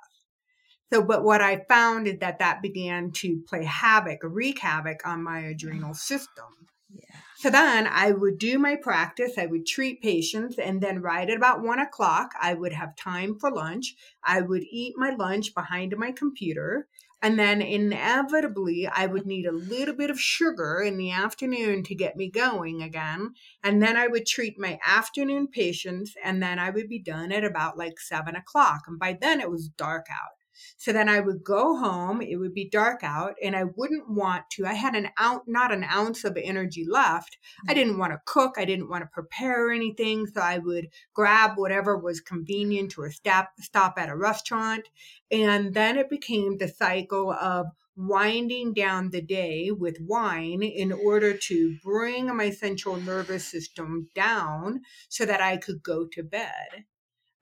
so, 0.91 1.03
but 1.03 1.24
what 1.24 1.41
I 1.41 1.65
found 1.67 2.07
is 2.07 2.19
that 2.19 2.39
that 2.39 2.62
began 2.62 3.12
to 3.12 3.43
play 3.47 3.65
havoc, 3.65 4.19
wreak 4.24 4.59
havoc 4.59 5.05
on 5.05 5.24
my 5.24 5.39
adrenal 5.39 5.93
system. 5.93 6.45
Yeah. 6.89 7.19
So 7.39 7.51
then 7.51 7.86
I 7.86 8.13
would 8.13 8.39
do 8.39 8.58
my 8.58 8.75
practice. 8.75 9.38
I 9.38 9.46
would 9.46 9.67
treat 9.67 10.01
patients. 10.01 10.58
And 10.58 10.82
then 10.82 11.03
right 11.03 11.29
at 11.29 11.38
about 11.38 11.62
one 11.62 11.77
o'clock, 11.77 12.32
I 12.41 12.56
would 12.56 12.74
have 12.74 12.96
time 12.96 13.38
for 13.38 13.51
lunch. 13.51 13.94
I 14.24 14.41
would 14.41 14.63
eat 14.63 14.96
my 14.98 15.12
lunch 15.12 15.53
behind 15.53 15.96
my 16.00 16.12
computer. 16.12 16.88
And 17.22 17.38
then 17.38 17.62
inevitably, 17.62 18.88
I 18.88 19.06
would 19.06 19.27
need 19.27 19.46
a 19.46 19.51
little 19.51 19.94
bit 19.94 20.10
of 20.10 20.20
sugar 20.20 20.82
in 20.82 20.98
the 20.98 21.12
afternoon 21.12 21.84
to 21.84 21.94
get 21.94 22.17
me 22.17 22.32
going 22.32 22.82
again. 22.82 23.36
And 23.63 23.84
then 23.84 23.98
I 23.98 24.08
would 24.08 24.25
treat 24.25 24.60
my 24.60 24.79
afternoon 24.84 25.48
patients, 25.48 26.15
and 26.24 26.41
then 26.41 26.58
I 26.58 26.72
would 26.72 26.89
be 26.89 27.00
done 27.00 27.32
at 27.32 27.44
about 27.44 27.77
like 27.77 28.00
seven 28.00 28.36
o'clock. 28.36 28.86
And 28.88 28.98
by 28.98 29.15
then, 29.20 29.41
it 29.41 29.51
was 29.51 29.67
dark 29.67 30.08
out. 30.12 30.46
So 30.77 30.91
then 30.91 31.09
I 31.09 31.19
would 31.19 31.43
go 31.43 31.77
home, 31.77 32.21
it 32.21 32.37
would 32.37 32.53
be 32.53 32.69
dark 32.69 33.03
out, 33.03 33.35
and 33.41 33.55
I 33.55 33.65
wouldn't 33.75 34.09
want 34.09 34.49
to. 34.51 34.65
I 34.65 34.73
had 34.73 34.95
an 34.95 35.09
ounce, 35.19 35.43
not 35.47 35.71
an 35.71 35.83
ounce 35.83 36.23
of 36.23 36.37
energy 36.41 36.85
left. 36.87 37.37
I 37.67 37.71
mm. 37.71 37.75
didn't 37.75 37.97
want 37.97 38.13
to 38.13 38.21
cook, 38.25 38.55
I 38.57 38.65
didn't 38.65 38.89
want 38.89 39.03
to 39.03 39.09
prepare 39.11 39.71
anything. 39.71 40.27
So 40.27 40.41
I 40.41 40.57
would 40.57 40.87
grab 41.13 41.57
whatever 41.57 41.97
was 41.97 42.21
convenient 42.21 42.91
to 42.91 43.03
a 43.03 43.11
stop, 43.11 43.49
stop 43.59 43.95
at 43.97 44.09
a 44.09 44.15
restaurant. 44.15 44.87
And 45.31 45.73
then 45.73 45.97
it 45.97 46.09
became 46.09 46.57
the 46.57 46.67
cycle 46.67 47.31
of 47.31 47.67
winding 47.97 48.73
down 48.73 49.09
the 49.09 49.21
day 49.21 49.71
with 49.71 49.97
wine 49.99 50.61
in 50.61 50.91
order 50.91 51.35
to 51.35 51.77
bring 51.83 52.35
my 52.35 52.51
central 52.51 52.95
nervous 52.95 53.45
system 53.45 54.07
down 54.13 54.81
so 55.09 55.25
that 55.25 55.41
I 55.41 55.57
could 55.57 55.81
go 55.81 56.05
to 56.11 56.23
bed. 56.23 56.85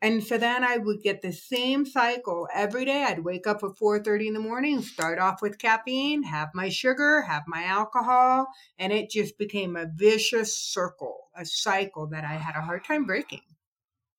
And 0.02 0.24
so 0.24 0.38
then 0.38 0.64
I 0.64 0.78
would 0.78 1.02
get 1.02 1.22
the 1.22 1.32
same 1.32 1.86
cycle 1.86 2.48
every 2.54 2.86
day. 2.86 3.04
I'd 3.04 3.24
wake 3.24 3.48
up 3.48 3.64
at 3.64 3.78
4:30 3.78 4.28
in 4.28 4.34
the 4.34 4.40
morning, 4.40 4.82
start 4.82 5.20
off 5.20 5.42
with 5.42 5.58
caffeine, 5.58 6.24
have 6.24 6.50
my 6.54 6.70
sugar, 6.70 7.22
have 7.24 7.44
my 7.48 7.64
alcohol, 7.64 8.48
and 8.78 8.92
it 8.92 9.10
just 9.10 9.38
became 9.38 9.76
a 9.76 9.88
vicious 9.88 10.58
circle, 10.58 11.30
a 11.36 11.46
cycle 11.46 12.08
that 12.08 12.24
I 12.24 12.34
had 12.34 12.56
a 12.56 12.62
hard 12.62 12.84
time 12.84 13.06
breaking. 13.06 13.42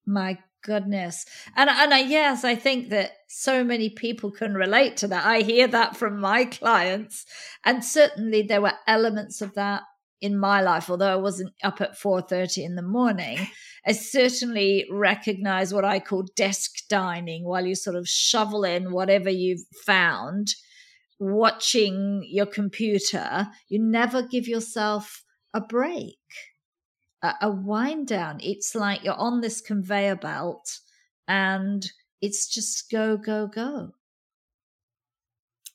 My 0.07 0.39
goodness. 0.63 1.27
And 1.55 1.69
and 1.69 1.93
I, 1.93 2.01
yes, 2.01 2.43
I 2.43 2.55
think 2.55 2.89
that 2.91 3.13
so 3.29 3.63
many 3.63 3.91
people 3.91 4.31
can 4.31 4.55
relate 4.55 4.97
to 4.99 5.09
that. 5.09 5.27
I 5.27 5.43
hear 5.43 5.69
that 5.69 5.97
from 5.97 6.21
my 6.21 6.47
clients, 6.47 7.27
and 7.65 7.85
certainly 7.85 8.43
there 8.43 8.63
were 8.63 8.73
elements 8.87 9.41
of 9.43 9.55
that 9.55 9.83
in 10.21 10.39
my 10.39 10.61
life 10.63 10.89
although 10.89 11.13
i 11.13 11.17
wasn't 11.17 11.53
up 11.63 11.81
at 11.81 11.99
4.30 11.99 12.65
in 12.65 12.75
the 12.75 12.83
morning 12.83 13.39
i 13.87 13.93
certainly 13.93 14.87
recognize 14.91 15.73
what 15.73 15.85
i 15.85 15.99
call 15.99 16.25
desk 16.35 16.77
dining 16.89 17.45
while 17.45 17.67
you 17.67 17.75
sort 17.75 17.97
of 17.97 18.09
shovel 18.09 18.65
in 18.65 18.93
whatever 18.93 19.31
you've 19.31 19.67
found 19.85 20.55
watching 21.19 22.23
your 22.29 22.47
computer 22.47 23.47
you 23.69 23.79
never 23.79 24.23
give 24.23 24.47
yourself 24.47 25.25
a 25.55 25.61
break 25.61 26.19
a, 27.23 27.33
a 27.43 27.51
wind 27.51 28.07
down 28.07 28.39
it's 28.43 28.75
like 28.75 29.03
you're 29.03 29.15
on 29.15 29.41
this 29.41 29.61
conveyor 29.61 30.17
belt 30.17 30.79
and 31.27 31.93
it's 32.21 32.47
just 32.47 32.91
go 32.91 33.17
go 33.17 33.47
go 33.47 33.93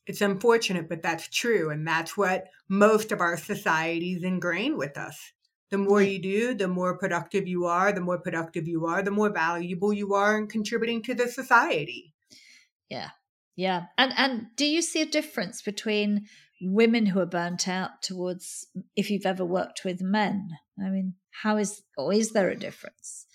it's 0.08 0.22
unfortunate, 0.22 0.90
but 0.90 1.04
that's 1.04 1.28
true. 1.30 1.70
And 1.70 1.88
that's 1.88 2.18
what 2.18 2.48
most 2.68 3.12
of 3.12 3.22
our 3.22 3.38
societies 3.38 4.24
ingrain 4.24 4.78
with 4.78 4.98
us. 4.98 5.32
The 5.72 5.78
more 5.78 6.02
you 6.02 6.20
do, 6.20 6.54
the 6.54 6.68
more 6.68 6.98
productive 6.98 7.48
you 7.48 7.66
are. 7.66 7.92
The 7.94 8.02
more 8.02 8.20
productive 8.20 8.68
you 8.68 8.86
are, 8.86 9.02
the 9.02 9.12
more 9.12 9.30
valuable 9.30 9.94
you 9.94 10.14
are 10.14 10.38
in 10.38 10.48
contributing 10.48 11.02
to 11.04 11.16
the 11.16 11.28
society. 11.28 12.14
Yeah. 12.90 13.10
Yeah. 13.56 13.86
And 13.98 14.14
and 14.18 14.48
do 14.56 14.66
you 14.66 14.82
see 14.82 15.02
a 15.02 15.06
difference 15.06 15.62
between 15.62 16.28
women 16.62 17.08
who 17.08 17.20
are 17.20 17.26
burnt 17.26 17.68
out 17.68 18.02
towards 18.02 18.68
if 18.96 19.10
you've 19.10 19.26
ever 19.26 19.46
worked 19.46 19.84
with 19.86 20.02
men? 20.02 20.50
I 20.80 20.90
mean, 20.90 21.16
how 21.42 21.58
is 21.58 21.82
or 21.98 22.14
is 22.14 22.32
there 22.32 22.50
a 22.50 22.60
difference? 22.60 23.26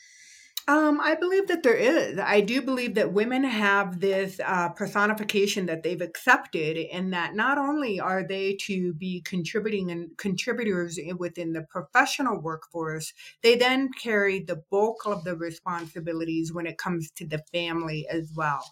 Um, 0.68 1.00
I 1.00 1.14
believe 1.14 1.46
that 1.46 1.62
there 1.62 1.76
is. 1.76 2.18
I 2.18 2.40
do 2.40 2.60
believe 2.60 2.96
that 2.96 3.12
women 3.12 3.44
have 3.44 4.00
this 4.00 4.40
uh, 4.44 4.70
personification 4.70 5.66
that 5.66 5.84
they've 5.84 6.00
accepted, 6.00 6.76
and 6.92 7.12
that 7.12 7.36
not 7.36 7.56
only 7.56 8.00
are 8.00 8.26
they 8.26 8.54
to 8.62 8.92
be 8.94 9.20
contributing 9.20 9.92
and 9.92 10.16
contributors 10.18 10.98
within 11.18 11.52
the 11.52 11.62
professional 11.70 12.40
workforce, 12.40 13.12
they 13.42 13.54
then 13.56 13.90
carry 14.02 14.40
the 14.40 14.60
bulk 14.72 15.06
of 15.06 15.22
the 15.22 15.36
responsibilities 15.36 16.52
when 16.52 16.66
it 16.66 16.78
comes 16.78 17.12
to 17.12 17.24
the 17.26 17.44
family 17.52 18.04
as 18.10 18.32
well. 18.34 18.64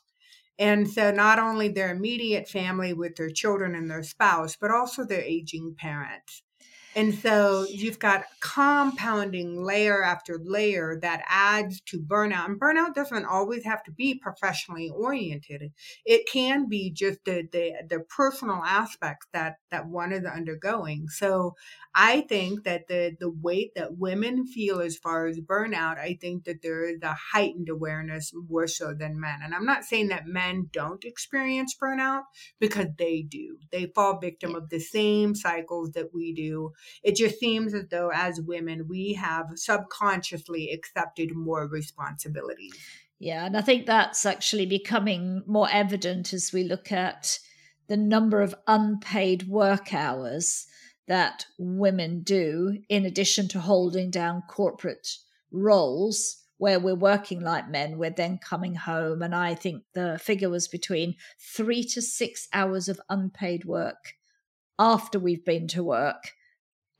And 0.58 0.88
so, 0.90 1.12
not 1.12 1.38
only 1.38 1.68
their 1.68 1.92
immediate 1.94 2.48
family 2.48 2.92
with 2.92 3.16
their 3.16 3.30
children 3.30 3.74
and 3.74 3.90
their 3.90 4.02
spouse, 4.04 4.56
but 4.56 4.70
also 4.72 5.04
their 5.04 5.22
aging 5.22 5.76
parents. 5.78 6.42
And 6.96 7.14
so 7.14 7.66
you've 7.68 7.98
got 7.98 8.24
compounding 8.40 9.62
layer 9.62 10.02
after 10.02 10.38
layer 10.42 10.98
that 11.00 11.24
adds 11.28 11.80
to 11.86 11.98
burnout. 11.98 12.46
And 12.46 12.60
burnout 12.60 12.94
doesn't 12.94 13.24
always 13.24 13.64
have 13.64 13.82
to 13.84 13.92
be 13.92 14.14
professionally 14.14 14.90
oriented. 14.94 15.72
It 16.04 16.28
can 16.30 16.68
be 16.68 16.90
just 16.90 17.24
the 17.24 17.48
the, 17.50 17.72
the 17.88 18.00
personal 18.00 18.62
aspects 18.64 19.26
that 19.32 19.56
that 19.70 19.88
one 19.88 20.12
is 20.12 20.24
undergoing. 20.24 21.08
So 21.08 21.56
I 21.94 22.22
think 22.22 22.64
that 22.64 22.86
the 22.88 23.16
the 23.18 23.30
weight 23.30 23.72
that 23.74 23.98
women 23.98 24.46
feel 24.46 24.80
as 24.80 24.96
far 24.96 25.26
as 25.26 25.40
burnout, 25.40 25.98
I 25.98 26.18
think 26.20 26.44
that 26.44 26.62
there 26.62 26.84
is 26.88 27.02
a 27.02 27.16
heightened 27.32 27.68
awareness 27.68 28.32
more 28.48 28.66
so 28.66 28.94
than 28.94 29.20
men. 29.20 29.40
And 29.42 29.54
I'm 29.54 29.66
not 29.66 29.84
saying 29.84 30.08
that 30.08 30.26
men 30.26 30.68
don't 30.72 31.04
experience 31.04 31.76
burnout 31.80 32.22
because 32.60 32.88
they 32.98 33.22
do. 33.22 33.58
They 33.72 33.86
fall 33.86 34.18
victim 34.20 34.54
of 34.54 34.68
the 34.70 34.80
same 34.80 35.34
cycles 35.34 35.92
that 35.92 36.14
we 36.14 36.32
do 36.32 36.72
it 37.02 37.16
just 37.16 37.38
seems 37.38 37.74
as 37.74 37.86
though 37.90 38.10
as 38.14 38.40
women 38.40 38.86
we 38.88 39.12
have 39.12 39.46
subconsciously 39.54 40.70
accepted 40.70 41.34
more 41.34 41.66
responsibilities 41.66 42.74
yeah 43.18 43.46
and 43.46 43.56
i 43.56 43.60
think 43.60 43.86
that's 43.86 44.26
actually 44.26 44.66
becoming 44.66 45.42
more 45.46 45.68
evident 45.70 46.32
as 46.32 46.52
we 46.52 46.64
look 46.64 46.90
at 46.92 47.38
the 47.88 47.96
number 47.96 48.40
of 48.40 48.54
unpaid 48.66 49.46
work 49.48 49.92
hours 49.92 50.66
that 51.06 51.44
women 51.58 52.22
do 52.22 52.78
in 52.88 53.04
addition 53.04 53.46
to 53.48 53.60
holding 53.60 54.10
down 54.10 54.42
corporate 54.48 55.08
roles 55.50 56.44
where 56.58 56.78
we're 56.78 56.94
working 56.94 57.40
like 57.40 57.68
men, 57.68 57.98
we're 57.98 58.10
then 58.10 58.38
coming 58.38 58.74
home. 58.74 59.22
And 59.22 59.34
I 59.34 59.54
think 59.54 59.82
the 59.92 60.18
figure 60.22 60.48
was 60.48 60.68
between 60.68 61.16
three 61.38 61.84
to 61.84 62.00
six 62.00 62.48
hours 62.52 62.88
of 62.88 63.00
unpaid 63.08 63.64
work 63.64 64.14
after 64.78 65.18
we've 65.18 65.44
been 65.44 65.68
to 65.68 65.84
work 65.84 66.32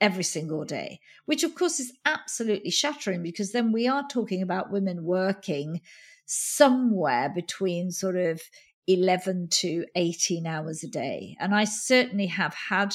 every 0.00 0.24
single 0.24 0.64
day, 0.64 1.00
which 1.26 1.44
of 1.44 1.54
course 1.54 1.80
is 1.80 1.92
absolutely 2.04 2.70
shattering 2.70 3.22
because 3.22 3.52
then 3.52 3.72
we 3.72 3.86
are 3.88 4.04
talking 4.10 4.42
about 4.42 4.70
women 4.70 5.04
working 5.04 5.80
somewhere 6.26 7.30
between 7.34 7.90
sort 7.90 8.16
of 8.16 8.40
11 8.86 9.48
to 9.50 9.84
18 9.94 10.46
hours 10.46 10.82
a 10.82 10.88
day. 10.88 11.36
And 11.40 11.54
I 11.54 11.64
certainly 11.64 12.26
have 12.26 12.54
had 12.54 12.94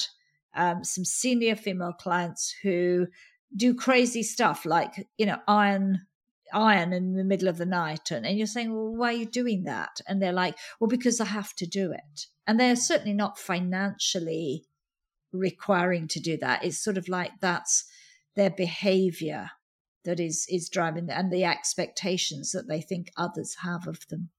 um, 0.54 0.84
some 0.84 1.04
senior 1.04 1.56
female 1.56 1.92
clients 1.92 2.54
who 2.62 3.06
do 3.56 3.74
crazy 3.74 4.22
stuff 4.22 4.64
like, 4.64 5.08
you 5.18 5.26
know, 5.26 5.38
iron 5.48 6.00
iron 6.52 6.92
in 6.92 7.14
the 7.14 7.24
middle 7.24 7.46
of 7.46 7.58
the 7.58 7.66
night 7.66 8.10
and, 8.10 8.26
and 8.26 8.36
you're 8.36 8.46
saying 8.46 8.72
well 8.72 8.92
why 8.92 9.10
are 9.10 9.18
you 9.18 9.24
doing 9.24 9.62
that 9.62 10.00
and 10.08 10.20
they're 10.20 10.32
like 10.32 10.56
well 10.80 10.88
because 10.88 11.20
i 11.20 11.24
have 11.24 11.54
to 11.54 11.64
do 11.64 11.92
it 11.92 12.26
and 12.46 12.58
they're 12.58 12.74
certainly 12.74 13.12
not 13.12 13.38
financially 13.38 14.64
requiring 15.32 16.08
to 16.08 16.20
do 16.20 16.36
that. 16.38 16.64
It's 16.64 16.82
sort 16.82 16.98
of 16.98 17.08
like 17.08 17.32
that's 17.40 17.84
their 18.36 18.50
behavior 18.50 19.50
that 20.04 20.20
is 20.20 20.46
is 20.48 20.68
driving 20.68 21.10
and 21.10 21.32
the 21.32 21.44
expectations 21.44 22.52
that 22.52 22.68
they 22.68 22.80
think 22.80 23.10
others 23.16 23.56
have 23.62 23.86
of 23.86 24.06
them. 24.08 24.30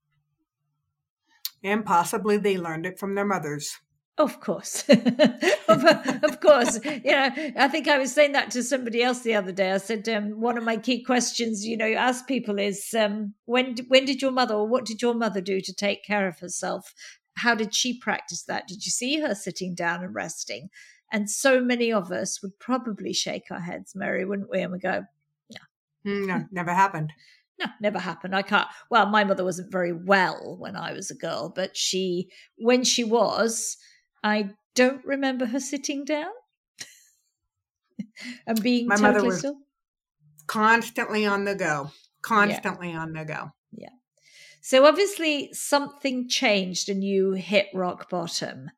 And 1.63 1.85
possibly 1.85 2.37
they 2.37 2.57
learned 2.57 2.85
it 2.85 2.97
from 2.97 3.15
their 3.15 3.25
mothers. 3.25 3.77
Of 4.17 4.39
course, 4.39 4.83
of, 4.89 5.85
of, 5.85 6.41
course. 6.41 6.79
You 6.83 7.11
know, 7.11 7.29
I 7.57 7.67
think 7.69 7.87
I 7.87 7.97
was 7.97 8.13
saying 8.13 8.33
that 8.33 8.51
to 8.51 8.61
somebody 8.61 9.01
else 9.01 9.21
the 9.21 9.35
other 9.35 9.51
day. 9.51 9.71
I 9.71 9.77
said 9.77 10.07
um, 10.09 10.39
one 10.41 10.57
of 10.57 10.63
my 10.63 10.77
key 10.77 11.01
questions, 11.01 11.65
you 11.65 11.77
know, 11.77 11.85
you 11.85 11.95
ask 11.95 12.27
people 12.27 12.59
is 12.59 12.93
um, 12.93 13.33
when 13.45 13.75
when 13.87 14.05
did 14.05 14.21
your 14.21 14.31
mother 14.31 14.53
or 14.53 14.67
what 14.67 14.85
did 14.85 15.01
your 15.01 15.13
mother 15.15 15.41
do 15.41 15.61
to 15.61 15.73
take 15.73 16.03
care 16.03 16.27
of 16.27 16.39
herself? 16.39 16.93
How 17.37 17.55
did 17.55 17.73
she 17.73 17.97
practice 17.97 18.43
that? 18.43 18.67
Did 18.67 18.85
you 18.85 18.91
see 18.91 19.19
her 19.19 19.35
sitting 19.35 19.73
down 19.75 20.03
and 20.03 20.13
resting? 20.13 20.69
And 21.11 21.29
so 21.29 21.61
many 21.61 21.91
of 21.91 22.11
us 22.11 22.41
would 22.41 22.57
probably 22.59 23.13
shake 23.13 23.45
our 23.51 23.59
heads, 23.59 23.93
Mary, 23.95 24.25
wouldn't 24.25 24.49
we? 24.49 24.61
And 24.61 24.71
we 24.71 24.79
go, 24.79 25.03
no. 25.51 26.11
Mm, 26.11 26.27
no, 26.27 26.45
never 26.51 26.73
happened. 26.73 27.13
No, 27.59 27.67
never 27.79 27.99
happened. 27.99 28.35
I 28.35 28.41
can't. 28.41 28.67
Well, 28.89 29.07
my 29.07 29.23
mother 29.23 29.43
wasn't 29.43 29.71
very 29.71 29.93
well 29.93 30.55
when 30.57 30.75
I 30.75 30.93
was 30.93 31.11
a 31.11 31.15
girl, 31.15 31.51
but 31.53 31.75
she, 31.75 32.29
when 32.57 32.83
she 32.83 33.03
was, 33.03 33.77
I 34.23 34.51
don't 34.73 35.03
remember 35.05 35.45
her 35.45 35.59
sitting 35.59 36.05
down 36.05 36.31
and 38.47 38.61
being 38.63 38.87
my 38.87 38.95
totally 38.95 39.13
mother 39.13 39.25
was 39.25 39.39
still. 39.39 39.57
constantly 40.47 41.25
on 41.25 41.43
the 41.43 41.55
go, 41.55 41.91
constantly 42.21 42.91
yeah. 42.91 42.99
on 42.99 43.13
the 43.13 43.25
go. 43.25 43.51
Yeah. 43.71 43.89
So 44.61 44.85
obviously 44.85 45.51
something 45.53 46.29
changed 46.29 46.87
and 46.87 47.03
you 47.03 47.31
hit 47.31 47.67
rock 47.73 48.09
bottom. 48.09 48.69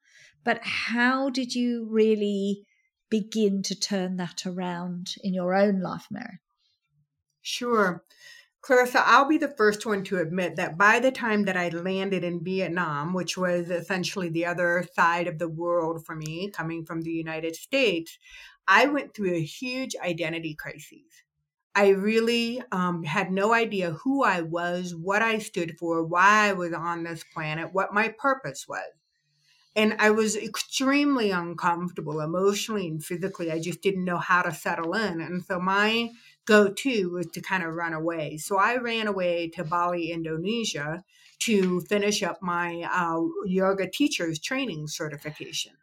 But 0.44 0.60
how 0.64 1.30
did 1.30 1.56
you 1.56 1.88
really 1.90 2.66
begin 3.10 3.62
to 3.64 3.80
turn 3.80 4.16
that 4.18 4.46
around 4.46 5.16
in 5.24 5.34
your 5.34 5.54
own 5.54 5.82
life, 5.82 6.08
Mary? 6.10 6.40
Sure. 7.42 8.04
Clarissa, 8.62 9.04
I'll 9.06 9.28
be 9.28 9.38
the 9.38 9.54
first 9.58 9.86
one 9.86 10.06
to 10.06 10.20
admit 10.20 10.56
that 10.56 10.78
by 10.78 11.00
the 11.00 11.12
time 11.12 11.44
that 11.44 11.58
I 11.58 11.68
landed 11.68 12.24
in 12.24 12.46
Vietnam, 12.46 13.14
which 13.14 13.38
was 13.38 13.70
essentially 13.70 14.30
the 14.30 14.46
other 14.46 14.88
side 14.96 15.28
of 15.28 15.38
the 15.38 15.50
world 15.50 16.06
for 16.06 16.16
me, 16.16 16.50
coming 16.50 16.86
from 16.86 17.02
the 17.02 17.12
United 17.12 17.58
States, 17.58 18.18
I 18.66 18.86
went 18.86 19.14
through 19.14 19.36
a 19.36 19.44
huge 19.44 19.98
identity 20.02 20.56
crisis. 20.56 21.23
I 21.76 21.90
really 21.90 22.62
um, 22.72 23.04
had 23.04 23.32
no 23.32 23.54
idea 23.54 23.92
who 23.92 24.24
I 24.24 24.42
was, 24.42 24.96
what 24.96 25.22
I 25.22 25.40
stood 25.40 25.78
for, 25.80 26.04
why 26.04 26.50
I 26.50 26.54
was 26.54 26.74
on 26.74 27.04
this 27.04 27.24
planet, 27.34 27.74
what 27.74 27.94
my 27.94 28.14
purpose 28.18 28.68
was. 28.68 28.92
And 29.76 29.96
I 29.98 30.12
was 30.12 30.36
extremely 30.36 31.32
uncomfortable 31.32 32.22
emotionally 32.22 32.88
and 32.88 33.04
physically. 33.04 33.52
I 33.52 33.60
just 33.60 33.82
didn't 33.82 34.06
know 34.06 34.18
how 34.18 34.44
to 34.44 34.54
settle 34.54 34.94
in. 34.94 35.20
And 35.20 35.44
so 35.44 35.60
my 35.60 36.12
go 36.46 36.70
to 36.70 37.10
was 37.10 37.26
to 37.28 37.42
kind 37.42 37.64
of 37.64 37.74
run 37.74 37.94
away. 37.94 38.38
So 38.38 38.58
I 38.58 38.78
ran 38.78 39.08
away 39.08 39.50
to 39.56 39.64
Bali, 39.64 40.12
Indonesia 40.12 41.04
to 41.40 41.82
finish 41.82 42.22
up 42.22 42.38
my 42.42 42.88
uh, 42.94 43.22
yoga 43.46 43.90
teacher's 43.90 44.40
training 44.40 44.88
certification. 44.88 45.74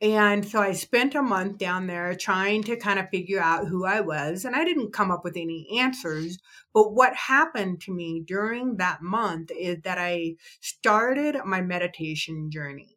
And 0.00 0.46
so 0.46 0.60
I 0.60 0.72
spent 0.74 1.16
a 1.16 1.22
month 1.22 1.58
down 1.58 1.88
there 1.88 2.14
trying 2.14 2.62
to 2.64 2.76
kind 2.76 3.00
of 3.00 3.08
figure 3.10 3.40
out 3.40 3.66
who 3.66 3.84
I 3.84 4.00
was. 4.00 4.44
And 4.44 4.54
I 4.54 4.64
didn't 4.64 4.92
come 4.92 5.10
up 5.10 5.24
with 5.24 5.36
any 5.36 5.80
answers. 5.80 6.38
But 6.72 6.94
what 6.94 7.16
happened 7.16 7.80
to 7.82 7.92
me 7.92 8.22
during 8.24 8.76
that 8.76 9.02
month 9.02 9.50
is 9.50 9.78
that 9.82 9.98
I 9.98 10.36
started 10.60 11.40
my 11.44 11.62
meditation 11.62 12.48
journey. 12.52 12.96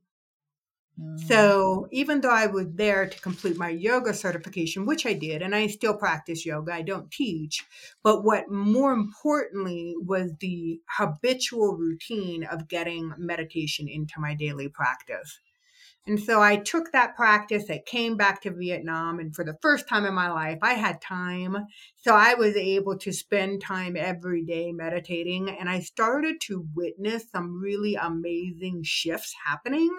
Mm. 1.00 1.20
So 1.28 1.88
even 1.92 2.22
though 2.22 2.30
I 2.30 2.46
was 2.46 2.68
there 2.74 3.08
to 3.08 3.22
complete 3.22 3.58
my 3.58 3.70
yoga 3.70 4.14
certification, 4.14 4.86
which 4.86 5.08
I 5.08 5.14
did, 5.14 5.42
and 5.42 5.56
I 5.56 5.68
still 5.68 5.96
practice 5.98 6.46
yoga, 6.46 6.72
I 6.72 6.84
don't 6.84 7.10
teach. 7.10 7.66
But 8.04 8.24
what 8.24 8.52
more 8.52 8.94
importantly 8.94 9.96
was 9.98 10.34
the 10.40 10.82
habitual 10.88 11.76
routine 11.78 12.44
of 12.44 12.68
getting 12.68 13.14
meditation 13.18 13.88
into 13.88 14.20
my 14.20 14.36
daily 14.36 14.68
practice. 14.68 15.40
And 16.08 16.20
so 16.20 16.42
I 16.42 16.58
took 16.58 16.92
that 16.92 17.16
practice. 17.16 17.70
I 17.70 17.82
came 17.86 18.18
back 18.18 18.42
to 18.42 18.52
Vietnam, 18.52 19.20
and 19.20 19.36
for 19.36 19.46
the 19.46 19.58
first 19.62 19.88
time 19.88 20.06
in 20.06 20.16
my 20.16 20.32
life, 20.32 20.58
I 20.62 20.74
had 20.74 21.00
time. 21.02 21.56
So 21.98 22.16
I 22.16 22.34
was 22.34 22.56
able 22.56 22.98
to 22.98 23.12
spend 23.14 23.62
time 23.62 23.96
every 23.96 24.44
day 24.44 24.72
meditating, 24.72 25.50
and 25.50 25.70
I 25.70 25.80
started 25.82 26.42
to 26.48 26.68
witness 26.74 27.30
some 27.32 27.62
really 27.62 27.96
amazing 27.96 28.82
shifts 28.84 29.36
happening. 29.46 29.96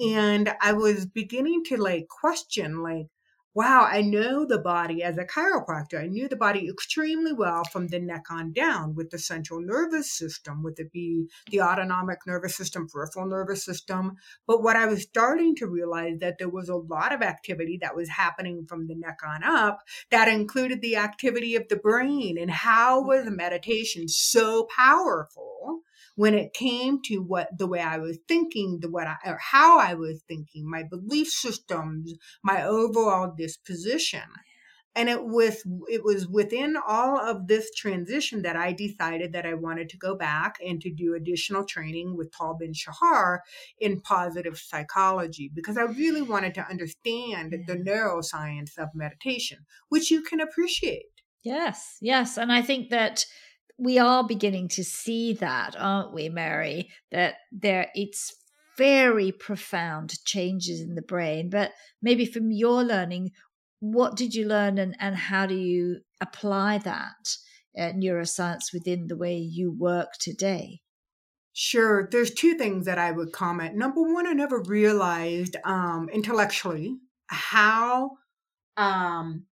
And 0.00 0.54
I 0.60 0.72
was 0.72 1.06
beginning 1.06 1.64
to 1.64 1.76
like 1.76 2.06
question, 2.08 2.82
like, 2.82 3.08
wow, 3.54 3.86
I 3.90 4.00
know 4.00 4.46
the 4.46 4.58
body 4.58 5.02
as 5.02 5.18
a 5.18 5.24
chiropractor. 5.24 6.02
I 6.02 6.06
knew 6.06 6.28
the 6.28 6.36
body 6.36 6.68
extremely 6.68 7.32
well 7.32 7.64
from 7.64 7.88
the 7.88 7.98
neck 7.98 8.24
on 8.30 8.52
down 8.52 8.94
with 8.94 9.10
the 9.10 9.18
central 9.18 9.60
nervous 9.60 10.10
system, 10.10 10.62
with 10.62 10.80
it 10.80 10.90
be 10.90 11.26
the 11.50 11.60
autonomic 11.60 12.20
nervous 12.26 12.56
system, 12.56 12.88
peripheral 12.88 13.26
nervous 13.26 13.64
system. 13.64 14.16
But 14.46 14.62
what 14.62 14.76
I 14.76 14.86
was 14.86 15.02
starting 15.02 15.54
to 15.56 15.66
realize 15.66 16.18
that 16.20 16.38
there 16.38 16.48
was 16.48 16.68
a 16.68 16.76
lot 16.76 17.12
of 17.12 17.20
activity 17.20 17.78
that 17.82 17.94
was 17.96 18.08
happening 18.08 18.64
from 18.66 18.86
the 18.86 18.94
neck 18.94 19.18
on 19.26 19.44
up 19.44 19.80
that 20.10 20.28
included 20.28 20.80
the 20.80 20.96
activity 20.96 21.54
of 21.56 21.68
the 21.68 21.76
brain 21.76 22.38
and 22.38 22.50
how 22.50 23.02
was 23.02 23.26
mm-hmm. 23.26 23.36
meditation 23.36 24.08
so 24.08 24.66
powerful 24.74 25.82
when 26.14 26.34
it 26.34 26.52
came 26.52 27.00
to 27.02 27.18
what 27.18 27.56
the 27.56 27.66
way 27.66 27.80
I 27.80 27.98
was 27.98 28.18
thinking, 28.28 28.78
the 28.80 28.90
what 28.90 29.06
I, 29.06 29.16
or 29.24 29.38
how 29.38 29.78
I 29.78 29.94
was 29.94 30.22
thinking, 30.28 30.68
my 30.68 30.82
belief 30.82 31.28
systems, 31.28 32.14
my 32.42 32.64
overall 32.64 33.32
disposition. 33.36 34.22
And 34.94 35.08
it 35.08 35.24
was 35.24 35.62
it 35.88 36.04
was 36.04 36.28
within 36.28 36.76
all 36.86 37.18
of 37.18 37.46
this 37.46 37.74
transition 37.74 38.42
that 38.42 38.56
I 38.56 38.72
decided 38.72 39.32
that 39.32 39.46
I 39.46 39.54
wanted 39.54 39.88
to 39.88 39.96
go 39.96 40.14
back 40.14 40.58
and 40.62 40.82
to 40.82 40.92
do 40.92 41.14
additional 41.14 41.64
training 41.64 42.14
with 42.14 42.30
Tal 42.30 42.58
Ben 42.60 42.74
Shahar 42.74 43.40
in 43.80 44.02
positive 44.02 44.58
psychology 44.58 45.50
because 45.54 45.78
I 45.78 45.84
really 45.84 46.20
wanted 46.20 46.52
to 46.56 46.68
understand 46.68 47.54
the 47.66 47.74
neuroscience 47.74 48.76
of 48.76 48.90
meditation, 48.94 49.60
which 49.88 50.10
you 50.10 50.20
can 50.20 50.40
appreciate. 50.40 51.06
Yes, 51.42 51.96
yes, 52.02 52.36
and 52.36 52.52
I 52.52 52.60
think 52.60 52.90
that 52.90 53.24
we 53.82 53.98
are 53.98 54.24
beginning 54.24 54.68
to 54.68 54.84
see 54.84 55.32
that, 55.34 55.74
aren't 55.76 56.14
we, 56.14 56.28
Mary? 56.28 56.88
That 57.10 57.34
there 57.50 57.90
it's 57.94 58.32
very 58.78 59.32
profound 59.32 60.14
changes 60.24 60.80
in 60.80 60.94
the 60.94 61.02
brain. 61.02 61.50
But 61.50 61.72
maybe 62.00 62.24
from 62.24 62.52
your 62.52 62.84
learning, 62.84 63.32
what 63.80 64.16
did 64.16 64.34
you 64.34 64.46
learn 64.46 64.78
and, 64.78 64.94
and 65.00 65.16
how 65.16 65.46
do 65.46 65.56
you 65.56 66.00
apply 66.20 66.78
that 66.78 67.36
uh, 67.76 67.92
neuroscience 67.92 68.72
within 68.72 69.08
the 69.08 69.16
way 69.16 69.36
you 69.36 69.74
work 69.76 70.12
today? 70.20 70.80
Sure. 71.52 72.08
There's 72.10 72.32
two 72.32 72.54
things 72.54 72.86
that 72.86 72.98
I 72.98 73.10
would 73.10 73.32
comment. 73.32 73.74
Number 73.74 74.00
one, 74.00 74.26
I 74.26 74.32
never 74.32 74.60
realized 74.60 75.56
um, 75.64 76.08
intellectually 76.10 76.96
how 77.26 78.12
um, 78.76 79.46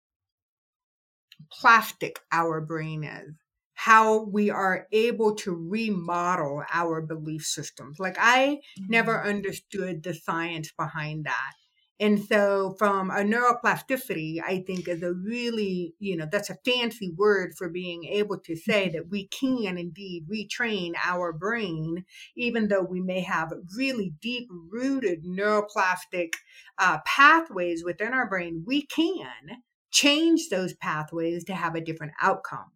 plastic 1.51 2.19
our 2.33 2.61
brain 2.61 3.05
is 3.05 3.33
how 3.77 4.25
we 4.25 4.51
are 4.51 4.87
able 4.91 5.35
to 5.35 5.55
remodel 5.55 6.65
our 6.73 7.03
belief 7.03 7.43
systems. 7.43 7.99
Like 8.01 8.17
I 8.19 8.61
never 8.89 9.15
mm-hmm. 9.15 9.29
understood 9.29 10.03
the 10.03 10.15
science 10.15 10.73
behind 10.77 11.27
that. 11.27 11.53
And 12.01 12.23
so 12.25 12.75
from 12.79 13.11
a 13.11 13.21
neuroplasticity, 13.21 14.39
I 14.43 14.65
think 14.67 14.89
is 14.89 15.03
a 15.03 15.13
really, 15.13 15.95
you 15.99 16.17
know, 16.17 16.27
that's 16.31 16.51
a 16.51 16.59
fancy 16.65 17.13
word 17.17 17.53
for 17.57 17.69
being 17.69 18.05
able 18.05 18.39
to 18.41 18.57
say 18.57 18.87
mm-hmm. 18.87 18.97
that 18.97 19.11
we 19.11 19.29
can 19.29 19.77
indeed 19.79 20.27
retrain 20.27 20.93
our 21.05 21.35
brain, 21.35 22.05
even 22.35 22.69
though 22.69 22.83
we 22.83 23.03
may 23.03 23.21
have 23.21 23.53
really 23.77 24.15
deep 24.23 24.49
rooted 24.71 25.25
neuroplastic 25.25 26.33
uh, 26.79 26.99
pathways 27.07 27.85
within 27.85 28.15
our 28.15 28.29
brain, 28.29 28.65
we 28.67 28.87
can 28.87 29.63
change 29.91 30.49
those 30.51 30.75
pathways 30.75 31.45
to 31.45 31.55
have 31.55 31.75
a 31.75 31.81
different 31.81 32.13
outcome. 32.23 32.71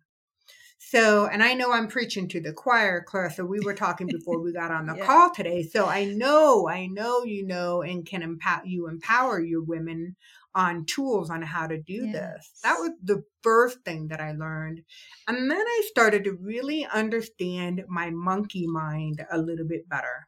So, 0.82 1.26
and 1.26 1.42
I 1.42 1.52
know 1.52 1.72
I'm 1.72 1.88
preaching 1.88 2.26
to 2.28 2.40
the 2.40 2.54
choir, 2.54 3.04
Clarissa. 3.06 3.44
We 3.44 3.60
were 3.60 3.74
talking 3.74 4.06
before 4.06 4.40
we 4.40 4.50
got 4.52 4.70
on 4.70 4.86
the 4.86 4.96
yeah. 4.96 5.04
call 5.04 5.30
today. 5.30 5.62
So 5.62 5.86
I 5.86 6.06
know, 6.06 6.68
I 6.68 6.86
know 6.86 7.22
you 7.22 7.46
know 7.46 7.82
and 7.82 8.06
can 8.06 8.22
empower 8.22 8.64
you 8.64 8.88
empower 8.88 9.40
your 9.40 9.62
women 9.62 10.16
on 10.54 10.86
tools 10.86 11.28
on 11.28 11.42
how 11.42 11.66
to 11.66 11.78
do 11.78 12.06
yes. 12.06 12.12
this. 12.12 12.60
That 12.64 12.78
was 12.78 12.92
the 13.04 13.22
first 13.42 13.84
thing 13.84 14.08
that 14.08 14.22
I 14.22 14.32
learned. 14.32 14.80
And 15.28 15.50
then 15.50 15.60
I 15.60 15.82
started 15.90 16.24
to 16.24 16.32
really 16.32 16.86
understand 16.86 17.84
my 17.86 18.10
monkey 18.10 18.66
mind 18.66 19.24
a 19.30 19.38
little 19.38 19.66
bit 19.66 19.86
better. 19.86 20.26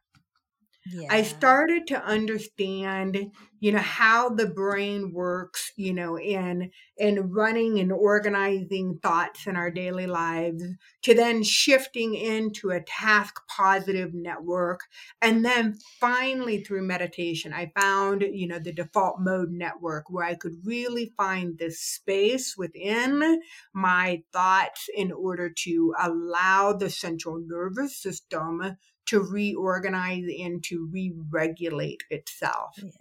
Yeah. 0.85 1.09
I 1.09 1.23
started 1.23 1.85
to 1.87 2.03
understand, 2.03 3.31
you 3.59 3.71
know, 3.71 3.79
how 3.79 4.29
the 4.29 4.47
brain 4.47 5.11
works, 5.13 5.71
you 5.77 5.93
know, 5.93 6.17
in 6.17 6.71
in 6.97 7.29
running 7.31 7.79
and 7.79 7.91
organizing 7.91 8.99
thoughts 9.01 9.45
in 9.47 9.55
our 9.55 9.69
daily 9.69 10.07
lives, 10.07 10.63
to 11.03 11.13
then 11.13 11.43
shifting 11.43 12.15
into 12.15 12.71
a 12.71 12.81
task 12.83 13.35
positive 13.47 14.13
network. 14.13 14.81
And 15.21 15.43
then 15.45 15.75
finally 15.99 16.63
through 16.63 16.83
meditation, 16.83 17.53
I 17.53 17.71
found, 17.77 18.21
you 18.21 18.47
know, 18.47 18.59
the 18.59 18.73
default 18.73 19.19
mode 19.19 19.51
network 19.51 20.09
where 20.09 20.25
I 20.25 20.35
could 20.35 20.53
really 20.65 21.13
find 21.17 21.57
this 21.57 21.79
space 21.79 22.55
within 22.57 23.41
my 23.73 24.23
thoughts 24.31 24.89
in 24.95 25.11
order 25.11 25.49
to 25.49 25.93
allow 25.99 26.73
the 26.73 26.89
central 26.89 27.39
nervous 27.45 27.95
system 28.01 28.77
to 29.07 29.19
reorganize 29.19 30.25
and 30.39 30.63
to 30.65 30.87
re 30.91 31.13
regulate 31.29 32.03
itself. 32.09 32.75
Yeah. 32.77 32.91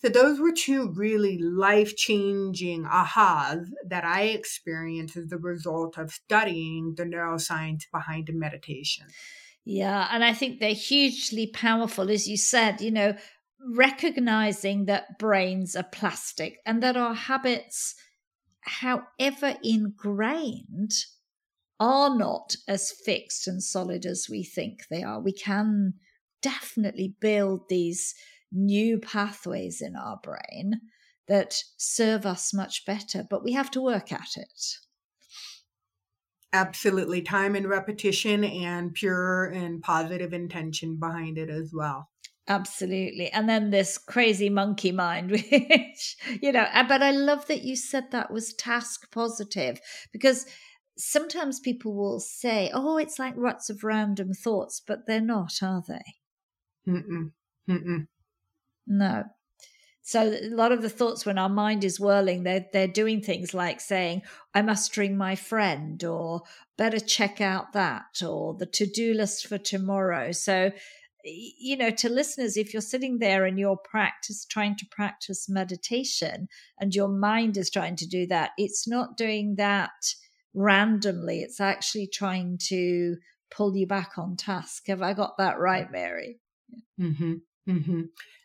So, 0.00 0.10
those 0.10 0.38
were 0.38 0.52
two 0.52 0.90
really 0.90 1.38
life 1.38 1.96
changing 1.96 2.84
ahas 2.84 3.70
that 3.86 4.04
I 4.04 4.24
experienced 4.24 5.16
as 5.16 5.32
a 5.32 5.38
result 5.38 5.96
of 5.96 6.10
studying 6.10 6.94
the 6.96 7.04
neuroscience 7.04 7.84
behind 7.90 8.28
meditation. 8.34 9.06
Yeah, 9.64 10.06
and 10.10 10.22
I 10.22 10.34
think 10.34 10.60
they're 10.60 10.74
hugely 10.74 11.46
powerful, 11.46 12.10
as 12.10 12.28
you 12.28 12.36
said, 12.36 12.82
you 12.82 12.90
know, 12.90 13.14
recognizing 13.58 14.84
that 14.86 15.18
brains 15.18 15.74
are 15.74 15.88
plastic 15.90 16.58
and 16.66 16.82
that 16.82 16.98
our 16.98 17.14
habits, 17.14 17.94
however 18.60 19.56
ingrained, 19.62 20.92
are 21.84 22.16
not 22.16 22.56
as 22.66 22.90
fixed 22.90 23.46
and 23.46 23.62
solid 23.62 24.06
as 24.06 24.26
we 24.30 24.42
think 24.42 24.86
they 24.88 25.02
are. 25.02 25.20
We 25.20 25.34
can 25.34 25.92
definitely 26.40 27.14
build 27.20 27.68
these 27.68 28.14
new 28.50 28.98
pathways 28.98 29.82
in 29.82 29.94
our 29.94 30.18
brain 30.22 30.80
that 31.28 31.54
serve 31.76 32.24
us 32.24 32.54
much 32.54 32.86
better, 32.86 33.22
but 33.28 33.44
we 33.44 33.52
have 33.52 33.70
to 33.72 33.82
work 33.82 34.12
at 34.12 34.36
it. 34.36 34.62
Absolutely. 36.54 37.20
Time 37.20 37.54
and 37.54 37.68
repetition 37.68 38.44
and 38.44 38.94
pure 38.94 39.44
and 39.44 39.82
positive 39.82 40.32
intention 40.32 40.96
behind 40.98 41.36
it 41.36 41.50
as 41.50 41.72
well. 41.74 42.08
Absolutely. 42.48 43.30
And 43.30 43.46
then 43.46 43.70
this 43.70 43.98
crazy 43.98 44.48
monkey 44.48 44.92
mind, 44.92 45.30
which, 45.32 46.16
you 46.40 46.50
know, 46.52 46.66
but 46.88 47.02
I 47.02 47.10
love 47.10 47.46
that 47.48 47.62
you 47.62 47.76
said 47.76 48.10
that 48.10 48.30
was 48.30 48.54
task 48.54 49.10
positive 49.10 49.80
because 50.12 50.46
sometimes 50.96 51.60
people 51.60 51.94
will 51.94 52.20
say, 52.20 52.70
oh, 52.72 52.96
it's 52.96 53.18
like 53.18 53.34
ruts 53.36 53.70
of 53.70 53.84
random 53.84 54.32
thoughts, 54.32 54.80
but 54.84 55.06
they're 55.06 55.20
not, 55.20 55.62
are 55.62 55.82
they? 55.86 56.02
Mm-mm. 56.88 57.32
Mm-mm. 57.68 58.06
No. 58.86 59.24
So 60.02 60.20
a 60.22 60.50
lot 60.50 60.70
of 60.70 60.82
the 60.82 60.90
thoughts 60.90 61.24
when 61.24 61.38
our 61.38 61.48
mind 61.48 61.82
is 61.82 61.98
whirling, 61.98 62.42
they're 62.42 62.66
they're 62.74 62.86
doing 62.86 63.22
things 63.22 63.54
like 63.54 63.80
saying, 63.80 64.20
I 64.54 64.60
must 64.60 64.98
ring 64.98 65.16
my 65.16 65.34
friend 65.34 66.04
or 66.04 66.42
better 66.76 67.00
check 67.00 67.40
out 67.40 67.72
that 67.72 68.22
or 68.22 68.54
the 68.54 68.66
to-do 68.66 69.14
list 69.14 69.46
for 69.46 69.56
tomorrow. 69.56 70.32
So 70.32 70.72
you 71.24 71.78
know, 71.78 71.88
to 71.88 72.10
listeners, 72.10 72.58
if 72.58 72.74
you're 72.74 72.82
sitting 72.82 73.18
there 73.18 73.46
and 73.46 73.58
you're 73.58 73.78
practice 73.78 74.44
trying 74.44 74.76
to 74.76 74.86
practice 74.90 75.48
meditation 75.48 76.48
and 76.78 76.94
your 76.94 77.08
mind 77.08 77.56
is 77.56 77.70
trying 77.70 77.96
to 77.96 78.06
do 78.06 78.26
that, 78.26 78.50
it's 78.58 78.86
not 78.86 79.16
doing 79.16 79.54
that 79.56 80.14
randomly. 80.54 81.40
It's 81.40 81.60
actually 81.60 82.06
trying 82.06 82.58
to 82.68 83.16
pull 83.50 83.76
you 83.76 83.86
back 83.86 84.12
on 84.16 84.36
task. 84.36 84.86
Have 84.86 85.02
I 85.02 85.12
got 85.12 85.36
that 85.38 85.58
right, 85.58 85.90
Mary? 85.90 86.38
Mm-hmm. 87.00 87.34
Mm-hmm. 87.68 88.02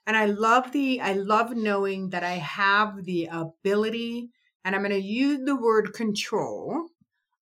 And 0.07 0.17
I 0.17 0.25
love 0.25 0.71
the, 0.71 1.01
I 1.01 1.13
love 1.13 1.55
knowing 1.55 2.09
that 2.09 2.23
I 2.23 2.33
have 2.33 3.05
the 3.05 3.29
ability, 3.31 4.29
and 4.65 4.75
I'm 4.75 4.81
going 4.81 4.91
to 4.91 4.99
use 4.99 5.41
the 5.45 5.55
word 5.55 5.93
control, 5.93 6.87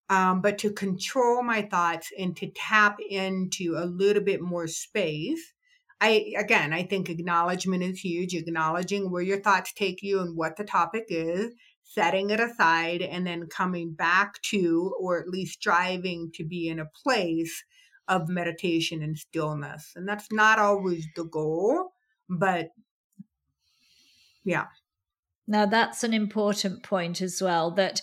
um, 0.09 0.41
but 0.41 0.57
to 0.59 0.71
control 0.71 1.43
my 1.43 1.61
thoughts 1.61 2.09
and 2.17 2.35
to 2.37 2.51
tap 2.55 2.97
into 3.09 3.75
a 3.77 3.85
little 3.85 4.23
bit 4.23 4.41
more 4.41 4.67
space. 4.67 5.53
I, 5.99 6.33
again, 6.37 6.73
I 6.73 6.83
think 6.83 7.09
acknowledgement 7.09 7.83
is 7.83 7.99
huge, 7.99 8.33
acknowledging 8.33 9.09
where 9.09 9.23
your 9.23 9.41
thoughts 9.41 9.73
take 9.73 10.03
you 10.03 10.19
and 10.19 10.37
what 10.37 10.55
the 10.57 10.63
topic 10.63 11.05
is, 11.09 11.53
setting 11.87 12.29
it 12.29 12.39
aside, 12.39 13.01
and 13.01 13.25
then 13.25 13.47
coming 13.47 13.93
back 13.93 14.41
to, 14.43 14.93
or 14.99 15.19
at 15.19 15.29
least 15.29 15.53
striving 15.53 16.31
to 16.35 16.43
be 16.43 16.67
in 16.67 16.79
a 16.79 16.89
place 17.03 17.63
of 18.07 18.29
meditation 18.29 19.01
and 19.01 19.17
stillness. 19.17 19.93
And 19.95 20.07
that's 20.07 20.31
not 20.31 20.59
always 20.59 21.07
the 21.15 21.23
goal, 21.25 21.93
but 22.29 22.69
yeah. 24.43 24.65
Now, 25.47 25.65
that's 25.65 26.03
an 26.03 26.13
important 26.13 26.83
point 26.83 27.21
as 27.21 27.41
well 27.41 27.71
that 27.71 28.01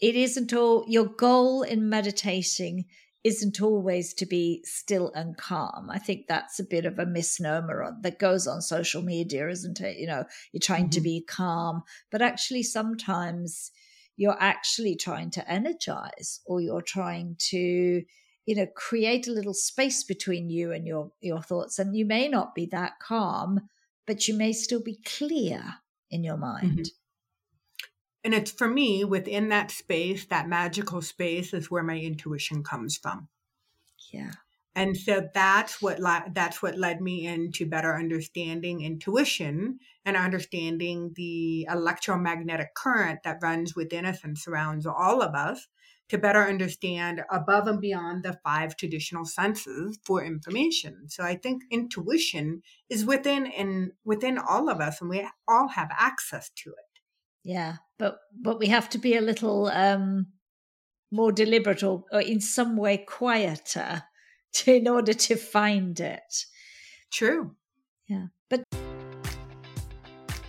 it 0.00 0.14
isn't 0.14 0.52
all 0.52 0.84
your 0.88 1.06
goal 1.06 1.62
in 1.62 1.88
meditating 1.88 2.84
isn't 3.24 3.62
always 3.62 4.14
to 4.14 4.26
be 4.26 4.62
still 4.64 5.12
and 5.14 5.36
calm. 5.36 5.88
I 5.90 5.98
think 5.98 6.26
that's 6.26 6.58
a 6.58 6.64
bit 6.64 6.84
of 6.84 6.98
a 6.98 7.06
misnomer 7.06 7.96
that 8.02 8.18
goes 8.18 8.46
on 8.46 8.60
social 8.60 9.02
media, 9.02 9.48
isn't 9.48 9.80
it? 9.80 9.98
You 9.98 10.08
know, 10.08 10.24
you're 10.52 10.60
trying 10.60 10.84
mm-hmm. 10.84 10.90
to 10.90 11.00
be 11.00 11.24
calm, 11.28 11.82
but 12.10 12.20
actually 12.20 12.64
sometimes 12.64 13.70
you're 14.16 14.40
actually 14.40 14.96
trying 14.96 15.30
to 15.30 15.50
energize 15.50 16.40
or 16.46 16.60
you're 16.60 16.82
trying 16.82 17.36
to 17.38 18.02
you 18.44 18.56
know 18.56 18.66
create 18.74 19.28
a 19.28 19.32
little 19.32 19.54
space 19.54 20.02
between 20.04 20.50
you 20.50 20.72
and 20.72 20.86
your 20.86 21.12
your 21.20 21.40
thoughts 21.40 21.78
and 21.78 21.96
you 21.96 22.04
may 22.04 22.28
not 22.28 22.54
be 22.54 22.66
that 22.66 22.92
calm 23.00 23.60
but 24.06 24.26
you 24.26 24.36
may 24.36 24.52
still 24.52 24.82
be 24.82 24.98
clear 25.04 25.62
in 26.10 26.24
your 26.24 26.36
mind 26.36 26.78
mm-hmm. 26.78 27.01
And 28.24 28.34
it's 28.34 28.50
for 28.50 28.68
me 28.68 29.04
within 29.04 29.48
that 29.48 29.70
space 29.70 30.26
that 30.26 30.48
magical 30.48 31.02
space 31.02 31.52
is 31.52 31.70
where 31.70 31.82
my 31.82 31.98
intuition 31.98 32.62
comes 32.62 32.96
from 32.96 33.28
yeah 34.12 34.32
and 34.74 34.96
so 34.96 35.28
that's 35.34 35.82
what 35.82 35.98
that's 36.34 36.62
what 36.62 36.78
led 36.78 37.00
me 37.00 37.26
into 37.26 37.66
better 37.66 37.94
understanding 37.94 38.82
intuition 38.82 39.78
and 40.04 40.16
understanding 40.16 41.12
the 41.14 41.66
electromagnetic 41.70 42.74
current 42.74 43.20
that 43.24 43.38
runs 43.42 43.76
within 43.76 44.06
us 44.06 44.24
and 44.24 44.38
surrounds 44.38 44.86
all 44.86 45.20
of 45.20 45.34
us 45.34 45.68
to 46.08 46.18
better 46.18 46.46
understand 46.46 47.22
above 47.30 47.66
and 47.66 47.80
beyond 47.80 48.22
the 48.22 48.38
five 48.44 48.76
traditional 48.76 49.24
senses 49.24 49.98
for 50.04 50.22
information. 50.22 51.08
So 51.08 51.22
I 51.24 51.36
think 51.36 51.62
intuition 51.70 52.62
is 52.90 53.06
within 53.06 53.46
and 53.46 53.92
within 54.04 54.36
all 54.36 54.68
of 54.68 54.80
us 54.80 55.00
and 55.00 55.08
we 55.08 55.26
all 55.48 55.68
have 55.68 55.88
access 55.90 56.50
to 56.56 56.70
it. 56.70 57.00
Yeah, 57.44 57.76
but 58.02 58.18
but 58.34 58.58
we 58.58 58.66
have 58.66 58.88
to 58.90 58.98
be 58.98 59.16
a 59.16 59.20
little 59.20 59.68
um 59.68 60.26
more 61.12 61.30
deliberate 61.30 61.84
or, 61.84 62.02
or 62.10 62.20
in 62.20 62.40
some 62.40 62.76
way 62.76 62.96
quieter 62.96 64.02
to, 64.52 64.74
in 64.74 64.88
order 64.88 65.12
to 65.12 65.36
find 65.36 66.00
it. 66.00 66.46
True. 67.12 67.54
Yeah. 68.08 68.26
But 68.50 68.64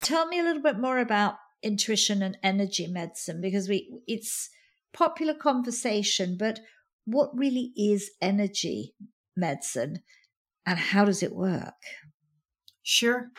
Tell 0.00 0.26
me 0.26 0.38
a 0.38 0.42
little 0.42 0.62
bit 0.62 0.78
more 0.78 0.98
about 0.98 1.34
intuition 1.62 2.22
and 2.22 2.38
energy 2.42 2.86
medicine 2.86 3.40
because 3.40 3.68
we 3.68 4.00
it's 4.06 4.48
popular 4.92 5.34
conversation, 5.34 6.36
but 6.38 6.60
what 7.04 7.36
really 7.36 7.72
is 7.76 8.10
energy 8.20 8.94
medicine 9.36 10.00
and 10.66 10.78
how 10.78 11.04
does 11.04 11.22
it 11.22 11.34
work? 11.34 11.74
Sure. 12.82 13.30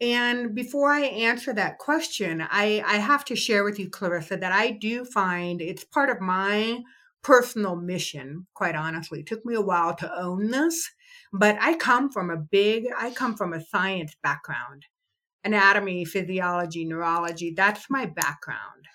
And 0.00 0.54
before 0.54 0.90
I 0.90 1.02
answer 1.02 1.52
that 1.52 1.78
question, 1.78 2.40
I, 2.40 2.82
I 2.86 2.96
have 2.96 3.24
to 3.26 3.36
share 3.36 3.64
with 3.64 3.78
you, 3.78 3.90
Clarissa, 3.90 4.38
that 4.38 4.52
I 4.52 4.70
do 4.70 5.04
find 5.04 5.60
it's 5.60 5.84
part 5.84 6.08
of 6.08 6.20
my 6.20 6.80
personal 7.22 7.76
mission, 7.76 8.46
quite 8.54 8.74
honestly. 8.74 9.20
It 9.20 9.26
took 9.26 9.44
me 9.44 9.54
a 9.54 9.60
while 9.60 9.94
to 9.96 10.18
own 10.18 10.50
this, 10.50 10.88
but 11.34 11.58
I 11.60 11.76
come 11.76 12.10
from 12.10 12.30
a 12.30 12.38
big, 12.38 12.86
I 12.98 13.10
come 13.10 13.36
from 13.36 13.52
a 13.52 13.62
science 13.62 14.16
background. 14.22 14.86
Anatomy, 15.44 16.04
physiology, 16.04 16.84
neurology. 16.84 17.52
That's 17.56 17.88
my 17.90 18.06
background. 18.06 18.86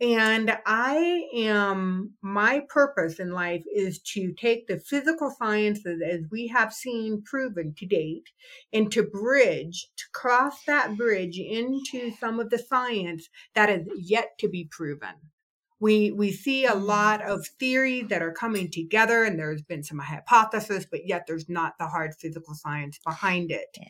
And 0.00 0.56
I 0.64 1.24
am, 1.34 2.14
my 2.22 2.62
purpose 2.68 3.18
in 3.18 3.32
life 3.32 3.64
is 3.74 3.98
to 4.14 4.32
take 4.32 4.68
the 4.68 4.78
physical 4.78 5.34
sciences 5.36 6.00
as 6.08 6.20
we 6.30 6.46
have 6.48 6.72
seen 6.72 7.22
proven 7.22 7.74
to 7.78 7.86
date 7.86 8.28
and 8.72 8.92
to 8.92 9.02
bridge, 9.02 9.88
to 9.96 10.04
cross 10.12 10.62
that 10.66 10.96
bridge 10.96 11.36
into 11.38 12.12
some 12.20 12.38
of 12.38 12.50
the 12.50 12.58
science 12.58 13.28
that 13.54 13.70
is 13.70 13.88
yet 13.96 14.38
to 14.38 14.48
be 14.48 14.68
proven. 14.70 15.14
We, 15.80 16.12
we 16.12 16.30
see 16.30 16.64
a 16.64 16.70
mm-hmm. 16.70 16.84
lot 16.84 17.22
of 17.22 17.44
theories 17.58 18.06
that 18.08 18.22
are 18.22 18.32
coming 18.32 18.70
together 18.70 19.24
and 19.24 19.36
there's 19.36 19.62
been 19.62 19.82
some 19.82 19.98
hypothesis, 19.98 20.86
but 20.88 21.08
yet 21.08 21.24
there's 21.26 21.48
not 21.48 21.74
the 21.78 21.88
hard 21.88 22.14
physical 22.14 22.54
science 22.54 23.00
behind 23.04 23.50
it. 23.50 23.66
Yeah. 23.76 23.88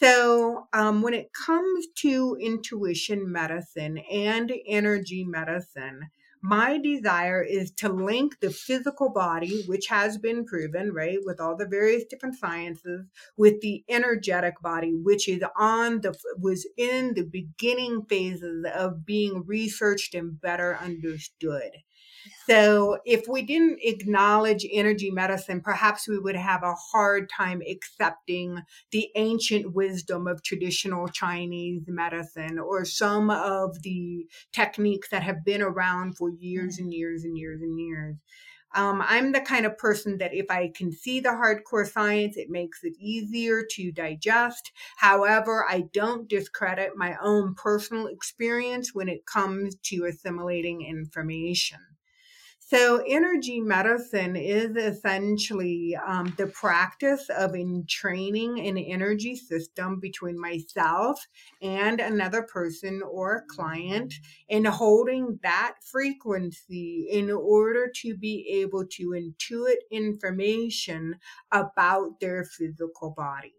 So, 0.00 0.68
um, 0.72 1.02
when 1.02 1.14
it 1.14 1.32
comes 1.32 1.88
to 2.02 2.36
intuition 2.40 3.30
medicine 3.32 3.98
and 3.98 4.52
energy 4.66 5.24
medicine, 5.24 6.10
my 6.40 6.78
desire 6.78 7.42
is 7.42 7.72
to 7.72 7.88
link 7.88 8.38
the 8.40 8.50
physical 8.50 9.10
body, 9.10 9.64
which 9.66 9.88
has 9.88 10.16
been 10.16 10.44
proven, 10.44 10.92
right, 10.92 11.18
with 11.24 11.40
all 11.40 11.56
the 11.56 11.66
various 11.66 12.04
different 12.04 12.36
sciences, 12.36 13.06
with 13.36 13.60
the 13.60 13.82
energetic 13.88 14.60
body, 14.62 14.94
which 14.94 15.28
is 15.28 15.42
on 15.58 16.00
the 16.00 16.16
was 16.38 16.64
in 16.76 17.14
the 17.14 17.24
beginning 17.24 18.04
phases 18.08 18.64
of 18.72 19.04
being 19.04 19.42
researched 19.46 20.14
and 20.14 20.40
better 20.40 20.76
understood. 20.76 21.72
So, 22.48 22.98
if 23.04 23.28
we 23.28 23.42
didn't 23.42 23.80
acknowledge 23.82 24.66
energy 24.72 25.10
medicine, 25.10 25.60
perhaps 25.60 26.08
we 26.08 26.18
would 26.18 26.36
have 26.36 26.62
a 26.62 26.74
hard 26.74 27.28
time 27.28 27.62
accepting 27.68 28.62
the 28.90 29.10
ancient 29.16 29.74
wisdom 29.74 30.26
of 30.26 30.42
traditional 30.42 31.08
Chinese 31.08 31.82
medicine 31.86 32.58
or 32.58 32.84
some 32.84 33.30
of 33.30 33.82
the 33.82 34.26
techniques 34.52 35.10
that 35.10 35.22
have 35.22 35.44
been 35.44 35.62
around 35.62 36.16
for 36.16 36.30
years 36.30 36.78
and 36.78 36.92
years 36.92 37.24
and 37.24 37.36
years 37.36 37.60
and 37.60 37.78
years. 37.78 38.16
Um, 38.74 39.02
I'm 39.06 39.32
the 39.32 39.40
kind 39.40 39.64
of 39.64 39.78
person 39.78 40.18
that 40.18 40.34
if 40.34 40.50
I 40.50 40.70
can 40.74 40.92
see 40.92 41.20
the 41.20 41.30
hardcore 41.30 41.90
science, 41.90 42.36
it 42.36 42.50
makes 42.50 42.84
it 42.84 42.94
easier 42.98 43.62
to 43.72 43.92
digest. 43.92 44.72
However, 44.96 45.64
I 45.68 45.84
don't 45.92 46.28
discredit 46.28 46.96
my 46.96 47.16
own 47.22 47.54
personal 47.54 48.06
experience 48.06 48.94
when 48.94 49.08
it 49.08 49.24
comes 49.24 49.76
to 49.84 50.04
assimilating 50.04 50.82
information. 50.82 51.78
So, 52.70 53.02
energy 53.08 53.62
medicine 53.62 54.36
is 54.36 54.76
essentially 54.76 55.96
um, 56.06 56.34
the 56.36 56.48
practice 56.48 57.30
of 57.30 57.54
entraining 57.54 58.60
an 58.60 58.76
energy 58.76 59.36
system 59.36 60.00
between 60.00 60.38
myself 60.38 61.26
and 61.62 61.98
another 61.98 62.42
person 62.42 63.00
or 63.10 63.46
client 63.48 64.12
and 64.50 64.66
holding 64.66 65.38
that 65.42 65.76
frequency 65.82 67.08
in 67.10 67.30
order 67.30 67.90
to 68.02 68.14
be 68.14 68.46
able 68.60 68.84
to 68.98 69.12
intuit 69.12 69.76
information 69.90 71.14
about 71.50 72.20
their 72.20 72.44
physical 72.44 73.14
body. 73.16 73.54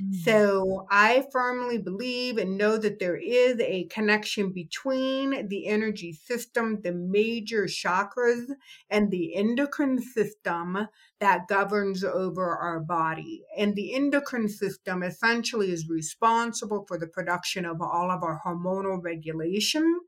Mm. 0.00 0.14
So 0.24 0.86
I 0.90 1.26
firmly 1.32 1.78
believe 1.78 2.38
and 2.38 2.56
know 2.56 2.76
that 2.76 2.98
there 2.98 3.16
is 3.16 3.60
a 3.60 3.84
connection 3.84 4.52
between 4.52 5.48
the 5.48 5.66
energy 5.66 6.12
system, 6.12 6.80
the 6.82 6.92
major 6.92 7.64
chakras, 7.64 8.46
and 8.88 9.10
the 9.10 9.34
endocrine 9.34 10.00
system 10.00 10.88
that 11.20 11.48
governs 11.48 12.02
over 12.02 12.56
our 12.56 12.80
body. 12.80 13.42
And 13.56 13.74
the 13.74 13.94
endocrine 13.94 14.48
system 14.48 15.02
essentially 15.02 15.70
is 15.70 15.88
responsible 15.88 16.84
for 16.88 16.98
the 16.98 17.06
production 17.06 17.64
of 17.64 17.80
all 17.82 18.10
of 18.10 18.22
our 18.22 18.40
hormonal 18.44 19.02
regulation 19.02 20.00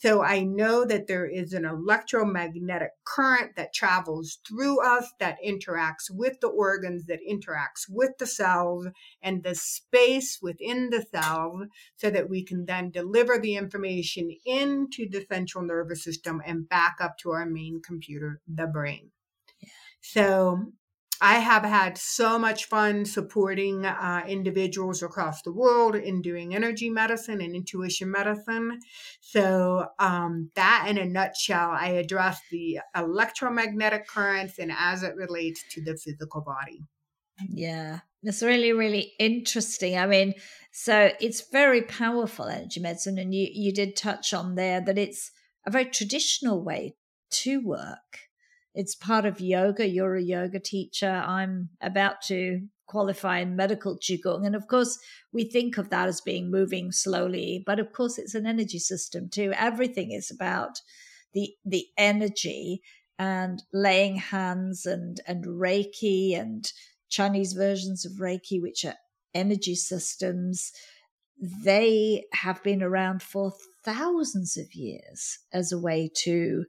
so 0.00 0.22
I 0.22 0.44
know 0.44 0.86
that 0.86 1.08
there 1.08 1.26
is 1.26 1.52
an 1.52 1.66
electromagnetic 1.66 2.92
current 3.04 3.54
that 3.56 3.74
travels 3.74 4.38
through 4.48 4.82
us 4.82 5.12
that 5.20 5.36
interacts 5.46 6.10
with 6.10 6.40
the 6.40 6.48
organs, 6.48 7.04
that 7.04 7.18
interacts 7.30 7.84
with 7.86 8.16
the 8.18 8.26
cells 8.26 8.86
and 9.22 9.42
the 9.42 9.54
space 9.54 10.38
within 10.40 10.88
the 10.88 11.04
cells 11.12 11.66
so 11.96 12.08
that 12.08 12.30
we 12.30 12.42
can 12.42 12.64
then 12.64 12.90
deliver 12.90 13.38
the 13.38 13.56
information 13.56 14.34
into 14.46 15.06
the 15.06 15.26
central 15.30 15.64
nervous 15.64 16.02
system 16.02 16.40
and 16.46 16.66
back 16.66 16.96
up 16.98 17.18
to 17.18 17.32
our 17.32 17.44
main 17.44 17.82
computer, 17.82 18.40
the 18.48 18.66
brain. 18.66 19.10
So 20.00 20.72
I 21.20 21.38
have 21.38 21.64
had 21.64 21.98
so 21.98 22.38
much 22.38 22.64
fun 22.66 23.04
supporting 23.04 23.84
uh, 23.84 24.24
individuals 24.26 25.02
across 25.02 25.42
the 25.42 25.52
world 25.52 25.94
in 25.94 26.22
doing 26.22 26.54
energy 26.54 26.88
medicine 26.88 27.40
and 27.40 27.54
intuition 27.54 28.10
medicine. 28.10 28.80
So, 29.20 29.86
um, 29.98 30.50
that 30.54 30.86
in 30.88 30.98
a 30.98 31.04
nutshell, 31.04 31.70
I 31.70 31.88
address 31.88 32.40
the 32.50 32.80
electromagnetic 32.96 34.08
currents 34.08 34.58
and 34.58 34.72
as 34.76 35.02
it 35.02 35.14
relates 35.16 35.62
to 35.74 35.82
the 35.82 35.96
physical 35.96 36.40
body. 36.40 36.82
Yeah, 37.48 38.00
it's 38.22 38.42
really, 38.42 38.72
really 38.72 39.12
interesting. 39.18 39.98
I 39.98 40.06
mean, 40.06 40.34
so 40.72 41.10
it's 41.20 41.50
very 41.50 41.82
powerful 41.82 42.46
energy 42.46 42.80
medicine. 42.80 43.18
And 43.18 43.34
you, 43.34 43.48
you 43.50 43.72
did 43.72 43.96
touch 43.96 44.32
on 44.34 44.54
there 44.54 44.80
that 44.80 44.98
it's 44.98 45.32
a 45.66 45.70
very 45.70 45.86
traditional 45.86 46.62
way 46.62 46.96
to 47.30 47.60
work 47.60 48.29
it's 48.80 48.94
part 48.94 49.26
of 49.26 49.42
yoga. 49.42 49.86
You're 49.86 50.16
a 50.16 50.22
yoga 50.22 50.58
teacher. 50.58 51.22
I'm 51.26 51.68
about 51.82 52.22
to 52.22 52.62
qualify 52.86 53.40
in 53.40 53.54
medical 53.54 53.98
qigong, 53.98 54.46
and 54.46 54.56
of 54.56 54.68
course, 54.68 54.98
we 55.34 55.44
think 55.44 55.76
of 55.76 55.90
that 55.90 56.08
as 56.08 56.22
being 56.22 56.50
moving 56.50 56.90
slowly, 56.90 57.62
but 57.66 57.78
of 57.78 57.92
course, 57.92 58.16
it's 58.16 58.34
an 58.34 58.46
energy 58.46 58.78
system 58.78 59.28
too. 59.28 59.52
Everything 59.54 60.12
is 60.12 60.30
about 60.30 60.80
the 61.34 61.52
the 61.62 61.88
energy 61.98 62.80
and 63.18 63.62
laying 63.74 64.16
hands 64.16 64.86
and 64.86 65.20
and 65.26 65.44
Reiki 65.44 66.34
and 66.34 66.72
Chinese 67.10 67.52
versions 67.52 68.06
of 68.06 68.12
Reiki, 68.12 68.62
which 68.62 68.86
are 68.86 68.96
energy 69.34 69.74
systems. 69.74 70.72
They 71.38 72.24
have 72.32 72.62
been 72.62 72.82
around 72.82 73.22
for 73.22 73.52
thousands 73.84 74.56
of 74.56 74.72
years 74.72 75.38
as 75.52 75.70
a 75.70 75.78
way 75.78 76.10
to 76.24 76.64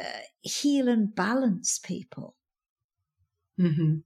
uh, 0.00 0.20
heal 0.42 0.88
and 0.88 1.14
balance 1.14 1.78
people. 1.78 2.34
Mm-hmm. 3.60 3.96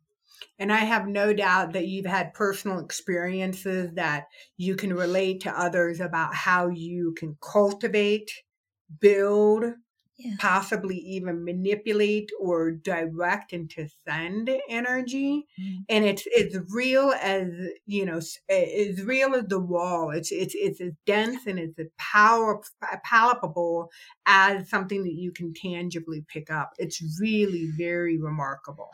And 0.58 0.72
I 0.72 0.78
have 0.78 1.06
no 1.06 1.32
doubt 1.32 1.72
that 1.72 1.86
you've 1.86 2.06
had 2.06 2.34
personal 2.34 2.78
experiences 2.78 3.92
that 3.94 4.26
you 4.56 4.76
can 4.76 4.94
relate 4.94 5.40
to 5.42 5.58
others 5.58 6.00
about 6.00 6.34
how 6.34 6.68
you 6.68 7.14
can 7.18 7.36
cultivate, 7.40 8.30
build, 9.00 9.64
yeah. 10.20 10.34
possibly 10.38 10.96
even 10.96 11.44
manipulate 11.44 12.30
or 12.40 12.70
direct 12.70 13.52
and 13.52 13.70
to 13.70 13.88
send 14.06 14.50
energy. 14.68 15.46
Mm. 15.60 15.84
and 15.88 16.04
it's 16.04 16.24
it's 16.26 16.56
real 16.70 17.12
as 17.20 17.48
you 17.86 18.04
know 18.04 18.20
as 18.48 19.02
real 19.02 19.34
as 19.34 19.46
the 19.46 19.60
wall. 19.60 20.10
It's 20.10 20.30
it's 20.30 20.54
it's 20.54 20.80
as 20.80 20.92
dense 21.06 21.46
and 21.46 21.58
it's 21.58 21.78
as 21.78 21.88
power 21.98 22.60
palpable 23.04 23.90
as 24.26 24.68
something 24.68 25.04
that 25.04 25.14
you 25.14 25.32
can 25.32 25.54
tangibly 25.54 26.24
pick 26.28 26.50
up. 26.50 26.72
It's 26.78 27.02
really 27.20 27.70
very 27.76 28.18
remarkable. 28.18 28.90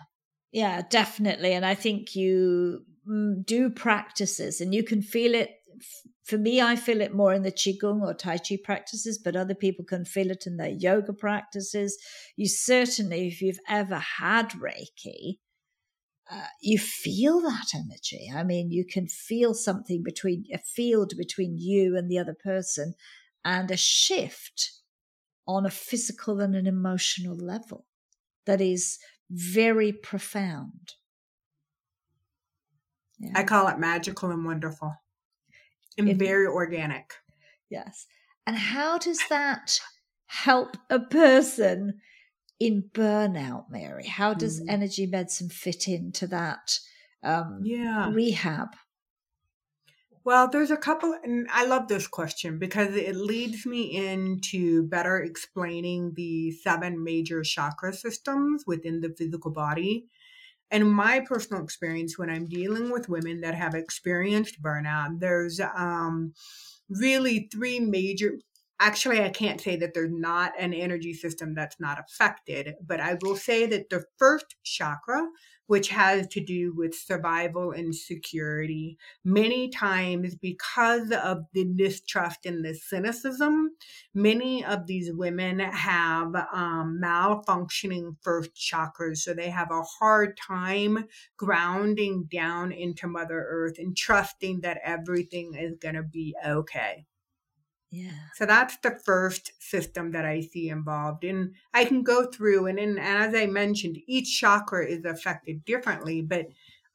Yeah 0.52 0.82
definitely. 0.88 1.52
And 1.52 1.66
i 1.66 1.74
think 1.74 2.14
you 2.14 2.84
mm, 3.08 3.44
do 3.44 3.70
practices 3.70 4.60
and 4.60 4.74
you 4.74 4.84
can 4.84 5.02
feel 5.02 5.34
it 5.34 5.50
for 6.26 6.38
me, 6.38 6.60
I 6.60 6.74
feel 6.74 7.00
it 7.00 7.14
more 7.14 7.32
in 7.32 7.42
the 7.42 7.52
Qigong 7.52 8.02
or 8.02 8.12
Tai 8.12 8.38
Chi 8.38 8.58
practices, 8.62 9.16
but 9.16 9.36
other 9.36 9.54
people 9.54 9.84
can 9.84 10.04
feel 10.04 10.32
it 10.32 10.44
in 10.44 10.56
their 10.56 10.70
yoga 10.70 11.12
practices. 11.12 11.96
You 12.34 12.48
certainly, 12.48 13.28
if 13.28 13.40
you've 13.40 13.60
ever 13.68 13.98
had 13.98 14.50
Reiki, 14.50 15.38
uh, 16.28 16.48
you 16.60 16.78
feel 16.78 17.40
that 17.42 17.68
energy. 17.72 18.28
I 18.34 18.42
mean, 18.42 18.72
you 18.72 18.84
can 18.84 19.06
feel 19.06 19.54
something 19.54 20.02
between 20.02 20.46
a 20.52 20.58
field 20.58 21.12
between 21.16 21.58
you 21.58 21.96
and 21.96 22.10
the 22.10 22.18
other 22.18 22.34
person 22.34 22.94
and 23.44 23.70
a 23.70 23.76
shift 23.76 24.72
on 25.46 25.64
a 25.64 25.70
physical 25.70 26.40
and 26.40 26.56
an 26.56 26.66
emotional 26.66 27.36
level 27.36 27.86
that 28.46 28.60
is 28.60 28.98
very 29.30 29.92
profound. 29.92 30.94
Yeah. 33.20 33.30
I 33.36 33.44
call 33.44 33.68
it 33.68 33.78
magical 33.78 34.32
and 34.32 34.44
wonderful 34.44 34.96
and 35.98 36.08
in, 36.08 36.18
very 36.18 36.46
organic. 36.46 37.14
Yes. 37.70 38.06
And 38.46 38.56
how 38.56 38.98
does 38.98 39.20
that 39.28 39.80
help 40.26 40.76
a 40.90 41.00
person 41.00 42.00
in 42.60 42.84
burnout, 42.92 43.64
Mary? 43.70 44.06
How 44.06 44.34
does 44.34 44.60
mm. 44.60 44.66
energy 44.68 45.06
medicine 45.06 45.48
fit 45.48 45.88
into 45.88 46.26
that 46.28 46.78
um, 47.22 47.60
yeah. 47.64 48.10
rehab? 48.12 48.68
Well, 50.24 50.48
there's 50.50 50.72
a 50.72 50.76
couple, 50.76 51.16
and 51.22 51.46
I 51.52 51.66
love 51.66 51.86
this 51.86 52.08
question 52.08 52.58
because 52.58 52.96
it 52.96 53.14
leads 53.14 53.64
me 53.64 54.08
into 54.08 54.82
better 54.88 55.18
explaining 55.18 56.14
the 56.16 56.50
seven 56.50 57.04
major 57.04 57.42
chakra 57.44 57.92
systems 57.92 58.64
within 58.66 59.00
the 59.00 59.14
physical 59.16 59.52
body. 59.52 60.08
And 60.70 60.90
my 60.90 61.20
personal 61.20 61.62
experience 61.62 62.18
when 62.18 62.30
I'm 62.30 62.48
dealing 62.48 62.90
with 62.90 63.08
women 63.08 63.40
that 63.42 63.54
have 63.54 63.74
experienced 63.74 64.60
burnout, 64.62 65.20
there's 65.20 65.60
um, 65.60 66.32
really 66.88 67.48
three 67.52 67.80
major 67.80 68.38
actually 68.80 69.22
i 69.22 69.28
can't 69.28 69.60
say 69.60 69.76
that 69.76 69.94
there's 69.94 70.12
not 70.12 70.52
an 70.58 70.74
energy 70.74 71.14
system 71.14 71.54
that's 71.54 71.80
not 71.80 71.98
affected 71.98 72.74
but 72.84 73.00
i 73.00 73.16
will 73.22 73.36
say 73.36 73.66
that 73.66 73.88
the 73.90 74.04
first 74.18 74.56
chakra 74.64 75.26
which 75.68 75.88
has 75.88 76.28
to 76.28 76.40
do 76.40 76.72
with 76.76 76.94
survival 76.94 77.72
and 77.72 77.94
security 77.94 78.96
many 79.24 79.68
times 79.68 80.34
because 80.34 81.10
of 81.10 81.44
the 81.54 81.64
distrust 81.76 82.44
and 82.44 82.64
the 82.64 82.74
cynicism 82.74 83.70
many 84.14 84.64
of 84.64 84.86
these 84.86 85.10
women 85.12 85.58
have 85.58 86.34
um, 86.52 87.00
malfunctioning 87.02 88.14
first 88.22 88.50
chakras 88.54 89.18
so 89.18 89.32
they 89.32 89.50
have 89.50 89.70
a 89.70 89.82
hard 89.82 90.36
time 90.36 91.06
grounding 91.36 92.28
down 92.30 92.72
into 92.72 93.06
mother 93.06 93.46
earth 93.48 93.78
and 93.78 93.96
trusting 93.96 94.60
that 94.60 94.78
everything 94.84 95.54
is 95.54 95.76
going 95.80 95.94
to 95.94 96.02
be 96.02 96.34
okay 96.46 97.06
yeah. 97.90 98.10
So 98.34 98.46
that's 98.46 98.76
the 98.78 98.98
first 99.04 99.52
system 99.58 100.10
that 100.12 100.24
I 100.24 100.40
see 100.40 100.68
involved. 100.68 101.24
And 101.24 101.54
I 101.72 101.84
can 101.84 102.02
go 102.02 102.26
through, 102.26 102.66
and, 102.66 102.78
and 102.78 102.98
as 102.98 103.34
I 103.34 103.46
mentioned, 103.46 103.98
each 104.06 104.38
chakra 104.40 104.86
is 104.86 105.04
affected 105.04 105.64
differently, 105.64 106.20
but 106.22 106.46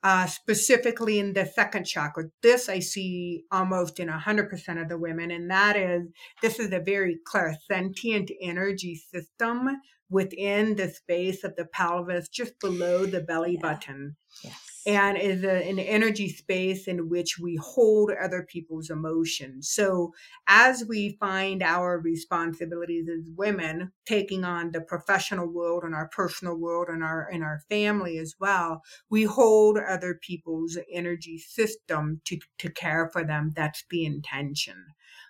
uh, 0.04 0.26
specifically 0.26 1.20
in 1.20 1.34
the 1.34 1.46
second 1.46 1.86
chakra, 1.86 2.26
this 2.42 2.68
I 2.68 2.80
see 2.80 3.46
almost 3.52 4.00
in 4.00 4.10
100% 4.10 4.82
of 4.82 4.90
the 4.90 4.98
women. 4.98 5.32
And 5.32 5.50
that 5.52 5.78
is, 5.78 6.08
this 6.42 6.60
is 6.60 6.72
a 6.72 6.80
very 6.80 7.20
clairsentient 7.32 8.32
energy 8.42 8.96
system 8.96 9.70
within 10.10 10.76
the 10.76 10.90
space 10.90 11.44
of 11.44 11.56
the 11.56 11.66
pelvis, 11.66 12.28
just 12.28 12.60
below 12.60 13.06
the 13.06 13.22
belly 13.22 13.54
yeah. 13.54 13.62
button. 13.62 14.16
Yes 14.44 14.71
and 14.86 15.18
is 15.18 15.44
a, 15.44 15.70
an 15.70 15.80
energy 15.80 16.30
space 16.30 16.88
in 16.88 17.10
which 17.10 17.38
we 17.38 17.56
hold 17.58 18.12
other 18.12 18.44
people's 18.44 18.90
emotions. 18.90 19.70
So, 19.70 20.14
as 20.48 20.86
we 20.88 21.18
find 21.20 21.62
our 21.62 22.00
responsibilities 22.00 23.08
as 23.08 23.30
women, 23.36 23.92
taking 24.06 24.44
on 24.44 24.72
the 24.72 24.82
professional 24.82 25.48
world 25.48 25.84
and 25.84 25.94
our 25.94 26.10
personal 26.10 26.56
world 26.56 26.88
and 26.90 27.04
our 27.04 27.30
in 27.30 27.44
our 27.44 27.60
family 27.70 28.18
as 28.18 28.36
well, 28.40 28.82
we 29.10 29.24
hold 29.24 29.78
other 29.78 30.16
people's 30.16 30.78
energy 30.92 31.38
system 31.38 32.22
to 32.26 32.40
to 32.58 32.70
care 32.72 33.10
for 33.12 33.24
them. 33.24 33.52
That's 33.56 33.84
the 33.90 34.06
intention. 34.06 34.86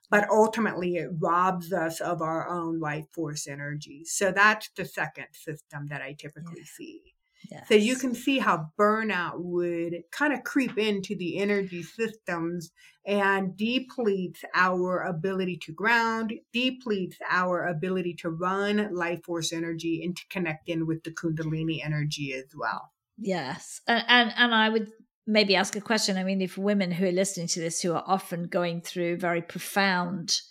But 0.09 0.29
ultimately, 0.29 0.97
it 0.97 1.09
robs 1.19 1.71
us 1.71 2.01
of 2.01 2.21
our 2.21 2.47
own 2.49 2.81
life 2.81 3.05
force 3.13 3.47
energy. 3.47 4.03
So 4.05 4.31
that's 4.31 4.69
the 4.75 4.83
second 4.83 5.27
system 5.31 5.87
that 5.87 6.01
I 6.01 6.13
typically 6.19 6.59
yeah. 6.59 6.75
see. 6.77 7.01
Yes. 7.49 7.67
So 7.67 7.75
you 7.75 7.95
can 7.95 8.13
see 8.13 8.39
how 8.39 8.67
burnout 8.77 9.39
would 9.39 10.04
kind 10.12 10.34
of 10.34 10.43
creep 10.43 10.77
into 10.77 11.15
the 11.15 11.39
energy 11.39 11.84
systems 11.84 12.71
and 13.06 13.58
depletes 13.58 14.43
our 14.54 15.04
ability 15.04 15.58
to 15.63 15.73
ground, 15.73 16.34
depletes 16.54 17.17
our 17.30 17.65
ability 17.67 18.13
to 18.15 18.30
run 18.30 18.93
life 18.93 19.23
force 19.23 19.51
energy 19.51 20.04
and 20.04 20.15
to 20.15 20.23
connect 20.30 20.69
in 20.69 20.86
with 20.86 21.04
the 21.04 21.12
Kundalini 21.12 21.84
energy 21.84 22.34
as 22.34 22.45
well. 22.56 22.91
Yes. 23.17 23.82
And, 23.88 24.04
and, 24.08 24.34
and 24.38 24.56
I 24.56 24.69
would 24.69 24.91
maybe 25.25 25.56
ask 25.56 25.75
a 25.75 25.82
question. 25.82 26.17
I 26.17 26.23
mean, 26.23 26.41
if 26.41 26.58
women 26.58 26.91
who 26.91 27.08
are 27.08 27.12
listening 27.12 27.47
to 27.47 27.60
this 27.60 27.82
who 27.82 27.93
are 27.93 28.04
often 28.06 28.43
going 28.47 28.82
through 28.82 29.17
very 29.17 29.41
profound 29.41 30.41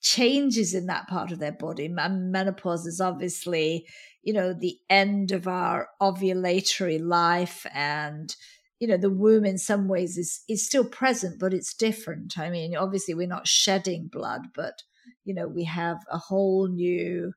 changes 0.00 0.74
in 0.74 0.86
that 0.86 1.08
part 1.08 1.30
of 1.30 1.38
their 1.38 1.52
body. 1.52 1.88
Menopause 1.88 2.86
is 2.86 3.00
obviously, 3.00 3.86
you 4.22 4.32
know, 4.32 4.52
the 4.52 4.78
end 4.88 5.32
of 5.32 5.46
our 5.46 5.88
ovulatory 6.00 7.00
life 7.00 7.66
and 7.74 8.34
you 8.80 8.88
know 8.88 8.96
the 8.96 9.10
womb 9.10 9.44
in 9.44 9.58
some 9.58 9.86
ways 9.86 10.16
is 10.16 10.42
is 10.48 10.66
still 10.66 10.84
present 10.84 11.38
but 11.38 11.52
it's 11.52 11.74
different 11.74 12.38
i 12.38 12.48
mean 12.50 12.74
obviously 12.74 13.14
we're 13.14 13.26
not 13.26 13.46
shedding 13.46 14.08
blood 14.10 14.46
but 14.54 14.82
you 15.24 15.34
know 15.34 15.46
we 15.46 15.64
have 15.64 15.98
a 16.10 16.18
whole 16.18 16.66
new 16.66 17.32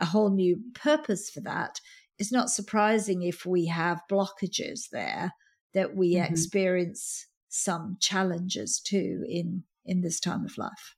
a 0.00 0.04
whole 0.04 0.30
new 0.30 0.60
purpose 0.74 1.30
for 1.30 1.40
that 1.40 1.80
it's 2.18 2.32
not 2.32 2.50
surprising 2.50 3.22
if 3.22 3.46
we 3.46 3.66
have 3.66 4.02
blockages 4.10 4.90
there 4.90 5.32
that 5.72 5.94
we 5.94 6.14
mm-hmm. 6.14 6.30
experience 6.32 7.26
some 7.48 7.96
challenges 8.00 8.80
too 8.80 9.24
in 9.28 9.62
in 9.84 10.00
this 10.00 10.20
time 10.20 10.44
of 10.44 10.58
life 10.58 10.96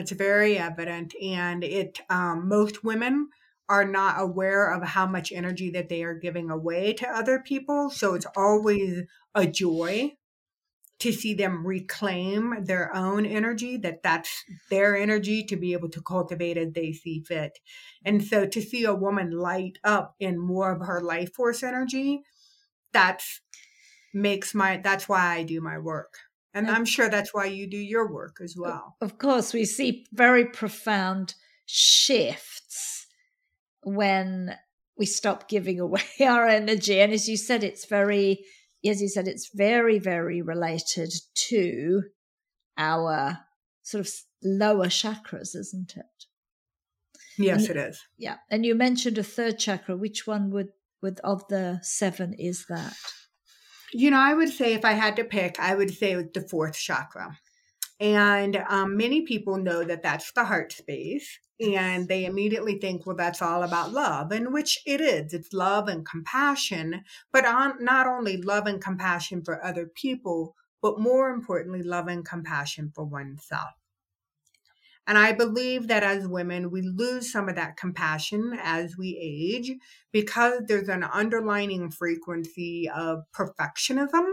it's 0.00 0.12
very 0.12 0.58
evident, 0.58 1.14
and 1.22 1.62
it 1.62 2.00
um, 2.10 2.48
most 2.48 2.82
women 2.82 3.28
are 3.68 3.84
not 3.84 4.20
aware 4.20 4.72
of 4.72 4.82
how 4.82 5.06
much 5.06 5.30
energy 5.30 5.70
that 5.70 5.88
they 5.88 6.02
are 6.02 6.14
giving 6.14 6.50
away 6.50 6.92
to 6.94 7.08
other 7.08 7.38
people. 7.38 7.88
So 7.90 8.14
it's 8.14 8.26
always 8.36 9.04
a 9.34 9.46
joy 9.46 10.16
to 11.00 11.12
see 11.12 11.34
them 11.34 11.66
reclaim 11.66 12.64
their 12.64 12.94
own 12.94 13.24
energy 13.24 13.76
that 13.78 14.02
that's 14.02 14.44
their 14.70 14.94
energy 14.96 15.42
to 15.42 15.56
be 15.56 15.72
able 15.72 15.88
to 15.88 16.02
cultivate 16.02 16.56
as 16.56 16.72
they 16.72 16.92
see 16.92 17.20
fit 17.20 17.58
and 18.04 18.22
so 18.22 18.46
to 18.46 18.60
see 18.60 18.84
a 18.84 18.94
woman 18.94 19.30
light 19.30 19.78
up 19.82 20.14
in 20.20 20.38
more 20.38 20.72
of 20.72 20.86
her 20.86 21.00
life 21.00 21.32
force 21.32 21.62
energy 21.62 22.20
that's 22.92 23.40
makes 24.12 24.54
my 24.54 24.76
that's 24.76 25.08
why 25.08 25.36
i 25.36 25.42
do 25.42 25.60
my 25.60 25.78
work 25.78 26.18
and 26.52 26.68
I'm 26.68 26.84
sure 26.84 27.08
that's 27.08 27.32
why 27.32 27.46
you 27.46 27.68
do 27.68 27.76
your 27.76 28.12
work 28.12 28.38
as 28.42 28.56
well. 28.58 28.96
Of 29.00 29.18
course, 29.18 29.52
we 29.52 29.64
see 29.64 30.06
very 30.12 30.44
profound 30.44 31.34
shifts 31.66 33.06
when 33.82 34.56
we 34.98 35.06
stop 35.06 35.48
giving 35.48 35.78
away 35.80 36.02
our 36.20 36.46
energy. 36.46 37.00
And 37.00 37.12
as 37.12 37.28
you 37.28 37.36
said, 37.36 37.62
it's 37.62 37.86
very, 37.86 38.44
as 38.84 39.00
you 39.00 39.08
said, 39.08 39.28
it's 39.28 39.50
very, 39.54 39.98
very 39.98 40.42
related 40.42 41.12
to 41.48 42.02
our 42.76 43.38
sort 43.82 44.06
of 44.06 44.12
lower 44.42 44.86
chakras, 44.86 45.54
isn't 45.54 45.94
it? 45.96 46.26
Yes, 47.38 47.68
it 47.68 47.76
is. 47.76 48.02
Yeah. 48.18 48.36
And 48.50 48.66
you 48.66 48.74
mentioned 48.74 49.16
a 49.16 49.22
third 49.22 49.58
chakra. 49.58 49.96
Which 49.96 50.26
one 50.26 50.50
would, 50.50 50.68
would 51.00 51.20
of 51.20 51.46
the 51.48 51.78
seven 51.82 52.34
is 52.34 52.66
that? 52.68 52.96
You 53.92 54.10
know, 54.10 54.20
I 54.20 54.34
would 54.34 54.50
say 54.50 54.74
if 54.74 54.84
I 54.84 54.92
had 54.92 55.16
to 55.16 55.24
pick, 55.24 55.58
I 55.58 55.74
would 55.74 55.92
say 55.92 56.14
the 56.14 56.46
fourth 56.48 56.76
chakra. 56.78 57.38
And 57.98 58.56
um, 58.68 58.96
many 58.96 59.22
people 59.22 59.58
know 59.58 59.84
that 59.84 60.02
that's 60.02 60.32
the 60.32 60.44
heart 60.44 60.72
space. 60.72 61.38
And 61.60 62.08
they 62.08 62.24
immediately 62.24 62.78
think, 62.78 63.04
well, 63.04 63.16
that's 63.16 63.42
all 63.42 63.62
about 63.62 63.92
love, 63.92 64.32
and 64.32 64.50
which 64.50 64.78
it 64.86 65.02
is. 65.02 65.34
It's 65.34 65.52
love 65.52 65.88
and 65.88 66.06
compassion, 66.06 67.04
but 67.32 67.44
on, 67.44 67.84
not 67.84 68.06
only 68.06 68.38
love 68.38 68.66
and 68.66 68.80
compassion 68.80 69.44
for 69.44 69.62
other 69.62 69.86
people, 69.86 70.56
but 70.80 70.98
more 70.98 71.28
importantly, 71.28 71.82
love 71.82 72.06
and 72.08 72.24
compassion 72.24 72.90
for 72.94 73.04
oneself. 73.04 73.72
And 75.06 75.18
I 75.18 75.32
believe 75.32 75.88
that 75.88 76.02
as 76.02 76.28
women, 76.28 76.70
we 76.70 76.82
lose 76.82 77.32
some 77.32 77.48
of 77.48 77.56
that 77.56 77.76
compassion 77.76 78.56
as 78.62 78.96
we 78.96 79.18
age 79.20 79.72
because 80.12 80.62
there's 80.66 80.88
an 80.88 81.02
underlining 81.04 81.90
frequency 81.90 82.88
of 82.88 83.24
perfectionism. 83.34 84.26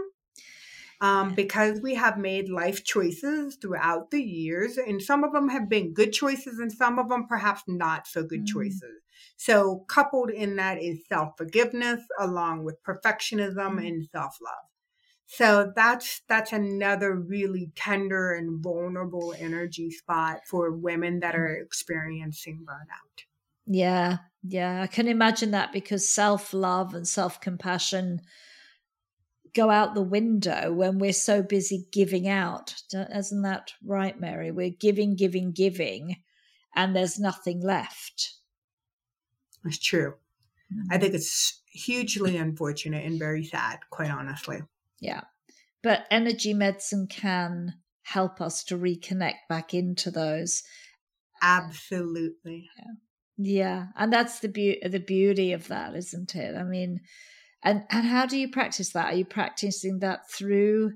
Um, 1.00 1.34
because 1.34 1.80
we 1.80 1.94
have 1.94 2.18
made 2.18 2.48
life 2.48 2.82
choices 2.82 3.56
throughout 3.62 4.10
the 4.10 4.20
years, 4.20 4.78
and 4.78 5.00
some 5.00 5.22
of 5.22 5.32
them 5.32 5.48
have 5.48 5.68
been 5.68 5.94
good 5.94 6.12
choices, 6.12 6.58
and 6.58 6.72
some 6.72 6.98
of 6.98 7.08
them 7.08 7.28
perhaps 7.28 7.62
not 7.68 8.08
so 8.08 8.24
good 8.24 8.42
mm. 8.42 8.48
choices. 8.48 9.00
So, 9.36 9.84
coupled 9.88 10.30
in 10.30 10.56
that 10.56 10.82
is 10.82 11.06
self 11.08 11.34
forgiveness 11.38 12.00
along 12.18 12.64
with 12.64 12.82
perfectionism 12.82 13.76
mm. 13.76 13.86
and 13.86 14.08
self 14.10 14.38
love. 14.42 14.68
So 15.30 15.72
that's 15.76 16.22
that's 16.26 16.52
another 16.54 17.14
really 17.14 17.70
tender 17.74 18.32
and 18.32 18.62
vulnerable 18.62 19.34
energy 19.38 19.90
spot 19.90 20.40
for 20.46 20.72
women 20.72 21.20
that 21.20 21.36
are 21.36 21.54
experiencing 21.54 22.64
burnout. 22.66 23.24
Yeah, 23.66 24.16
yeah, 24.42 24.80
I 24.80 24.86
can 24.86 25.06
imagine 25.06 25.50
that 25.50 25.70
because 25.70 26.08
self-love 26.08 26.94
and 26.94 27.06
self-compassion 27.06 28.22
go 29.54 29.68
out 29.68 29.94
the 29.94 30.02
window 30.02 30.72
when 30.72 30.98
we're 30.98 31.12
so 31.12 31.42
busy 31.42 31.86
giving 31.92 32.26
out. 32.26 32.74
Isn't 32.94 33.42
that 33.42 33.72
right, 33.84 34.18
Mary? 34.18 34.50
We're 34.50 34.70
giving, 34.70 35.14
giving, 35.14 35.52
giving, 35.52 36.16
and 36.74 36.96
there's 36.96 37.18
nothing 37.18 37.60
left. 37.60 38.32
That's 39.62 39.78
true. 39.78 40.14
Mm-hmm. 40.72 40.90
I 40.90 40.96
think 40.96 41.12
it's 41.12 41.60
hugely 41.70 42.38
unfortunate 42.38 43.04
and 43.04 43.18
very 43.18 43.44
sad, 43.44 43.80
quite 43.90 44.10
honestly. 44.10 44.62
Yeah. 45.00 45.22
But 45.82 46.06
energy 46.10 46.54
medicine 46.54 47.06
can 47.08 47.74
help 48.02 48.40
us 48.40 48.64
to 48.64 48.76
reconnect 48.78 49.46
back 49.48 49.74
into 49.74 50.10
those. 50.10 50.62
Absolutely. 51.42 52.68
Yeah. 52.78 52.92
Yeah, 53.40 53.86
and 53.96 54.12
that's 54.12 54.40
the 54.40 54.48
be- 54.48 54.82
the 54.84 54.98
beauty 54.98 55.52
of 55.52 55.68
that, 55.68 55.94
isn't 55.94 56.34
it? 56.34 56.56
I 56.56 56.64
mean, 56.64 56.98
and 57.62 57.84
and 57.88 58.04
how 58.04 58.26
do 58.26 58.36
you 58.36 58.50
practice 58.50 58.90
that? 58.90 59.12
Are 59.12 59.16
you 59.16 59.24
practicing 59.24 60.00
that 60.00 60.28
through 60.28 60.94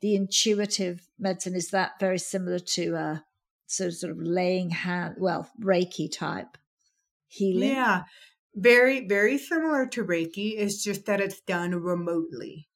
the 0.00 0.14
intuitive 0.14 1.06
medicine? 1.18 1.54
Is 1.54 1.68
that 1.70 2.00
very 2.00 2.18
similar 2.18 2.58
to 2.58 2.94
a 2.94 3.24
sort 3.66 3.88
of, 3.88 3.94
sort 3.94 4.12
of 4.12 4.18
laying 4.22 4.70
hand, 4.70 5.16
well, 5.18 5.50
Reiki 5.62 6.10
type 6.10 6.56
healing? 7.26 7.70
Yeah, 7.70 8.04
Very, 8.54 9.06
very 9.06 9.38
similar 9.38 9.86
to 9.88 10.04
Reiki. 10.04 10.54
It's 10.58 10.82
just 10.82 11.06
that 11.06 11.20
it's 11.20 11.40
done 11.42 11.74
remotely. 11.74 12.68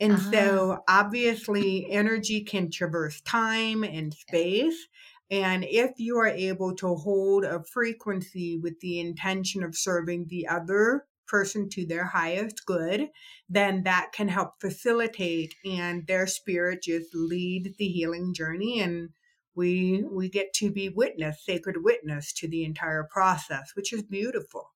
And 0.00 0.18
Ah. 0.18 0.20
so 0.20 0.82
obviously 0.88 1.90
energy 1.90 2.42
can 2.44 2.70
traverse 2.70 3.20
time 3.22 3.82
and 3.84 4.14
space. 4.14 4.86
And 5.30 5.64
if 5.64 5.92
you 5.98 6.16
are 6.18 6.26
able 6.26 6.74
to 6.76 6.94
hold 6.96 7.44
a 7.44 7.62
frequency 7.64 8.58
with 8.58 8.80
the 8.80 8.98
intention 9.00 9.62
of 9.62 9.76
serving 9.76 10.26
the 10.28 10.46
other 10.46 11.06
person 11.26 11.68
to 11.70 11.84
their 11.86 12.06
highest 12.06 12.64
good, 12.64 13.08
then 13.48 13.82
that 13.82 14.12
can 14.12 14.28
help 14.28 14.54
facilitate 14.60 15.54
and 15.64 16.06
their 16.06 16.26
spirit 16.26 16.82
just 16.82 17.14
lead 17.14 17.74
the 17.78 17.88
healing 17.88 18.32
journey 18.32 18.80
and 18.80 19.10
we 19.54 20.04
we 20.10 20.28
get 20.30 20.52
to 20.54 20.70
be 20.70 20.88
witness, 20.88 21.44
sacred 21.44 21.82
witness 21.84 22.32
to 22.34 22.48
the 22.48 22.64
entire 22.64 23.04
process, 23.10 23.72
which 23.74 23.92
is 23.92 24.02
beautiful. 24.02 24.70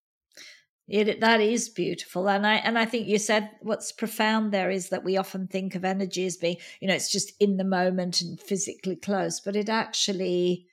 It, 0.89 1.21
that 1.21 1.41
is 1.41 1.69
beautiful, 1.69 2.29
and 2.29 2.47
I 2.47 2.57
and 2.57 2.79
I 2.79 2.85
think 2.85 3.07
you 3.09 3.19
said 3.19 3.51
what's 3.61 3.93
profound 3.93 4.53
there 4.53 4.71
is 4.71 4.89
that 4.91 5.05
we 5.05 5.17
often 5.17 5.47
think 5.47 5.75
of 5.75 5.85
energy 5.85 6.27
as 6.27 6.37
being, 6.37 6.57
you 6.81 6.89
know, 6.89 6.95
it's 6.95 7.11
just 7.11 7.33
in 7.41 7.57
the 7.57 7.65
moment 7.65 8.21
and 8.21 8.39
physically 8.41 8.97
close, 8.97 9.41
but 9.41 9.57
it 9.57 9.69
actually 9.69 10.67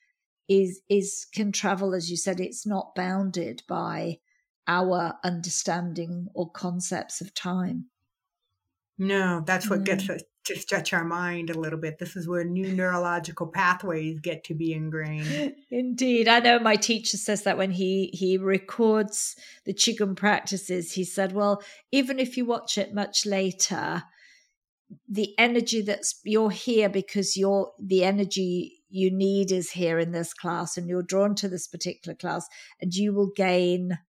is 0.49 0.81
is 0.89 1.27
can 1.33 1.51
travel, 1.51 1.93
as 1.93 2.09
you 2.11 2.17
said. 2.17 2.39
It's 2.39 2.65
not 2.65 2.95
bounded 2.95 3.63
by 3.67 4.19
our 4.67 5.17
understanding 5.23 6.27
or 6.33 6.51
concepts 6.51 7.21
of 7.21 7.33
time. 7.33 7.89
No, 8.99 9.41
that's 9.45 9.69
what 9.69 9.79
Mm. 9.79 9.85
gets 9.85 10.09
us 10.09 10.21
to 10.49 10.59
stretch 10.59 10.93
our 10.93 11.05
mind 11.05 11.49
a 11.49 11.59
little 11.59 11.79
bit. 11.79 11.97
This 11.97 12.15
is 12.15 12.27
where 12.27 12.43
new 12.43 12.71
neurological 12.73 13.47
pathways 13.47 14.19
get 14.19 14.43
to 14.45 14.53
be 14.53 14.73
ingrained. 14.73 15.55
Indeed, 15.71 16.27
I 16.27 16.39
know 16.39 16.59
my 16.59 16.75
teacher 16.75 17.17
says 17.17 17.43
that 17.43 17.57
when 17.57 17.71
he 17.71 18.09
he 18.13 18.37
records 18.37 19.35
the 19.65 19.73
qigong 19.73 20.15
practices, 20.15 20.93
he 20.93 21.03
said, 21.03 21.31
"Well, 21.31 21.63
even 21.91 22.19
if 22.19 22.35
you 22.37 22.45
watch 22.45 22.77
it 22.77 22.93
much 22.93 23.25
later, 23.25 24.03
the 25.07 25.33
energy 25.37 25.81
that's 25.81 26.19
you're 26.23 26.51
here 26.51 26.89
because 26.89 27.37
you're 27.37 27.71
the 27.79 28.03
energy 28.03 28.81
you 28.89 29.11
need 29.11 29.51
is 29.51 29.71
here 29.71 29.99
in 29.99 30.11
this 30.11 30.33
class, 30.33 30.77
and 30.77 30.89
you're 30.89 31.03
drawn 31.03 31.35
to 31.35 31.47
this 31.47 31.67
particular 31.67 32.15
class, 32.15 32.47
and 32.81 32.93
you 32.93 33.13
will 33.13 33.31
gain 33.35 33.99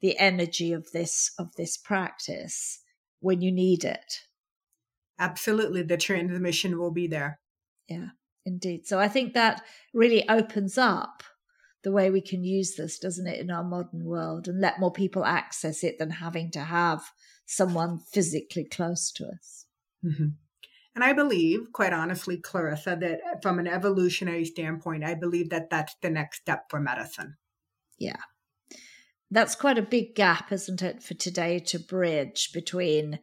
the 0.00 0.18
energy 0.18 0.72
of 0.72 0.90
this 0.92 1.30
of 1.38 1.54
this 1.56 1.76
practice 1.76 2.80
when 3.20 3.40
you 3.40 3.52
need 3.52 3.84
it." 3.84 4.25
Absolutely, 5.18 5.82
the 5.82 5.96
transmission 5.96 6.78
will 6.78 6.90
be 6.90 7.06
there. 7.06 7.40
Yeah, 7.88 8.08
indeed. 8.44 8.86
So 8.86 8.98
I 8.98 9.08
think 9.08 9.34
that 9.34 9.62
really 9.94 10.28
opens 10.28 10.76
up 10.76 11.22
the 11.82 11.92
way 11.92 12.10
we 12.10 12.20
can 12.20 12.42
use 12.42 12.74
this, 12.74 12.98
doesn't 12.98 13.26
it, 13.26 13.40
in 13.40 13.50
our 13.50 13.64
modern 13.64 14.04
world 14.04 14.48
and 14.48 14.60
let 14.60 14.80
more 14.80 14.92
people 14.92 15.24
access 15.24 15.84
it 15.84 15.98
than 15.98 16.10
having 16.10 16.50
to 16.50 16.60
have 16.60 17.02
someone 17.46 17.98
physically 17.98 18.64
close 18.64 19.12
to 19.12 19.26
us. 19.26 19.66
hmm 20.02 20.30
And 20.94 21.04
I 21.04 21.12
believe, 21.12 21.72
quite 21.72 21.92
honestly, 21.92 22.38
Clarissa, 22.38 22.96
that 23.00 23.42
from 23.42 23.58
an 23.58 23.68
evolutionary 23.68 24.44
standpoint, 24.44 25.04
I 25.04 25.14
believe 25.14 25.50
that 25.50 25.70
that's 25.70 25.94
the 26.02 26.10
next 26.10 26.40
step 26.40 26.64
for 26.70 26.80
medicine. 26.80 27.36
Yeah. 27.98 28.20
That's 29.30 29.54
quite 29.54 29.78
a 29.78 29.82
big 29.82 30.14
gap, 30.14 30.52
isn't 30.52 30.82
it, 30.82 31.02
for 31.02 31.14
today 31.14 31.58
to 31.66 31.78
bridge 31.78 32.50
between, 32.52 33.20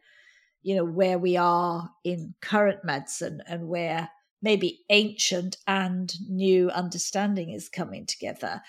you 0.64 0.74
know, 0.74 0.84
where 0.84 1.18
we 1.18 1.36
are 1.36 1.90
in 2.04 2.34
current 2.40 2.84
medicine 2.84 3.42
and 3.46 3.68
where 3.68 4.10
maybe 4.42 4.84
ancient 4.90 5.56
and 5.66 6.14
new 6.28 6.70
understanding 6.70 7.50
is 7.50 7.68
coming 7.68 8.06
together. 8.06 8.62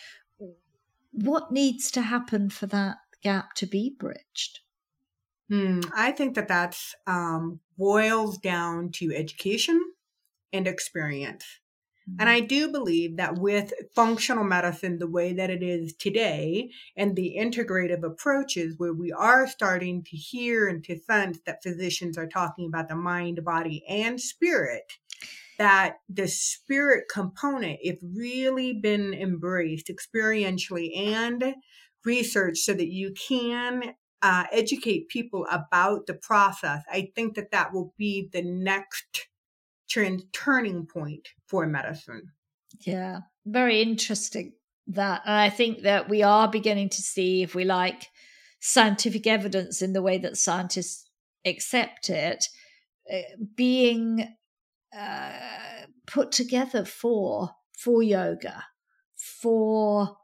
What 1.12 1.52
needs 1.52 1.90
to 1.92 2.02
happen 2.02 2.50
for 2.50 2.68
that 2.68 2.98
gap 3.22 3.54
to 3.56 3.66
be 3.66 3.96
bridged? 3.98 4.60
Hmm, 5.50 5.82
I 5.96 6.12
think 6.12 6.36
that 6.36 6.48
that's 6.48 6.96
um, 7.08 7.62
boils 7.78 8.38
down 8.38 8.92
to 8.94 9.14
education 9.16 9.94
and 10.54 10.68
experience. 10.68 11.46
And 12.20 12.30
I 12.30 12.40
do 12.40 12.72
believe 12.72 13.18
that 13.18 13.40
with 13.40 13.74
functional 13.96 14.44
medicine, 14.44 15.00
the 15.00 15.08
way 15.08 15.34
that 15.34 15.50
it 15.50 15.64
is 15.64 15.94
today, 15.94 16.70
and 16.96 17.16
the 17.16 17.36
integrative 17.38 18.04
approaches 18.04 18.76
where 18.78 18.94
we 18.94 19.12
are 19.12 19.48
starting 19.48 20.04
to 20.04 20.16
hear 20.16 20.68
and 20.68 20.84
to 20.84 21.00
sense 21.00 21.40
that 21.46 21.64
physicians 21.64 22.18
are 22.18 22.28
talking 22.28 22.68
about 22.68 22.90
the 22.90 22.96
mind, 22.96 23.44
body, 23.44 23.84
and 23.90 24.22
spirit, 24.22 24.94
that 25.58 25.98
the 26.08 26.28
spirit 26.28 27.06
component, 27.12 27.80
if 27.82 27.98
really 28.04 28.74
been 28.74 29.14
embraced 29.14 29.88
experientially 29.88 30.96
and 30.96 31.56
research 32.04 32.60
so 32.60 32.74
that 32.74 32.90
you 32.90 33.14
can 33.14 33.96
uh, 34.22 34.44
educate 34.52 35.10
people 35.10 35.48
about 35.50 36.06
the 36.06 36.14
process, 36.14 36.84
I 36.92 37.12
think 37.16 37.36
that 37.36 37.52
that 37.52 37.74
will 37.74 37.96
be 37.98 38.30
the 38.32 38.44
next 38.44 39.28
turn, 39.92 40.22
turning 40.34 40.86
point 40.86 41.28
for 41.48 41.66
medicine. 41.68 42.32
Yeah, 42.82 43.20
very 43.46 43.82
interesting 43.82 44.54
that. 44.88 45.22
And 45.26 45.34
I 45.36 45.50
think 45.50 45.84
that 45.84 46.10
we 46.10 46.24
are 46.24 46.48
beginning 46.48 46.90
to 46.90 47.02
see, 47.02 47.44
if 47.44 47.56
we 47.56 47.66
like, 47.66 48.08
scientific 48.60 49.28
evidence 49.28 49.82
in 49.82 49.94
the 49.94 50.02
way 50.02 50.18
that 50.18 50.38
scientists 50.38 51.10
accept 51.46 52.10
it 52.10 52.46
uh, 53.12 53.20
being 53.56 54.36
uh, 54.98 55.86
put 56.08 56.32
together 56.32 56.86
for 56.86 57.52
for 57.78 58.02
yoga, 58.02 58.64
for 59.16 60.18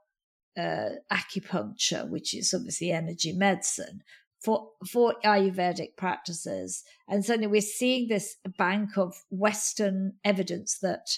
uh, 0.57 0.89
acupuncture, 1.11 2.09
which 2.09 2.33
is 2.33 2.53
obviously 2.53 2.91
energy 2.91 3.33
medicine, 3.33 4.01
for 4.43 4.69
for 4.89 5.15
Ayurvedic 5.23 5.95
practices, 5.97 6.83
and 7.07 7.23
suddenly 7.23 7.47
we're 7.47 7.61
seeing 7.61 8.07
this 8.07 8.37
bank 8.57 8.97
of 8.97 9.23
Western 9.29 10.13
evidence 10.25 10.79
that 10.81 11.17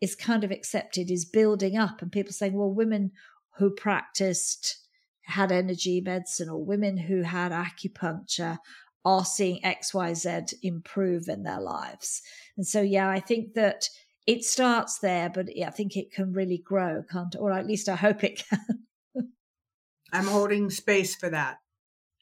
is 0.00 0.14
kind 0.14 0.44
of 0.44 0.50
accepted 0.50 1.10
is 1.10 1.24
building 1.24 1.76
up, 1.76 2.02
and 2.02 2.12
people 2.12 2.32
saying, 2.32 2.54
well, 2.54 2.72
women 2.72 3.12
who 3.58 3.70
practiced 3.70 4.78
had 5.22 5.52
energy 5.52 6.00
medicine 6.00 6.48
or 6.48 6.64
women 6.64 6.96
who 6.96 7.22
had 7.22 7.52
acupuncture 7.52 8.58
are 9.04 9.24
seeing 9.24 9.64
X 9.64 9.92
Y 9.92 10.14
Z 10.14 10.40
improve 10.62 11.28
in 11.28 11.42
their 11.42 11.60
lives, 11.60 12.22
and 12.56 12.66
so 12.66 12.80
yeah, 12.80 13.08
I 13.08 13.18
think 13.18 13.54
that 13.54 13.88
it 14.26 14.44
starts 14.44 15.00
there, 15.00 15.28
but 15.28 15.48
I 15.64 15.70
think 15.70 15.96
it 15.96 16.12
can 16.12 16.32
really 16.32 16.62
grow, 16.64 17.02
can't? 17.10 17.34
Or 17.36 17.50
at 17.50 17.66
least 17.66 17.88
I 17.88 17.96
hope 17.96 18.22
it 18.22 18.40
can. 18.48 18.86
I'm 20.12 20.26
holding 20.26 20.70
space 20.70 21.16
for 21.16 21.30
that. 21.30 21.58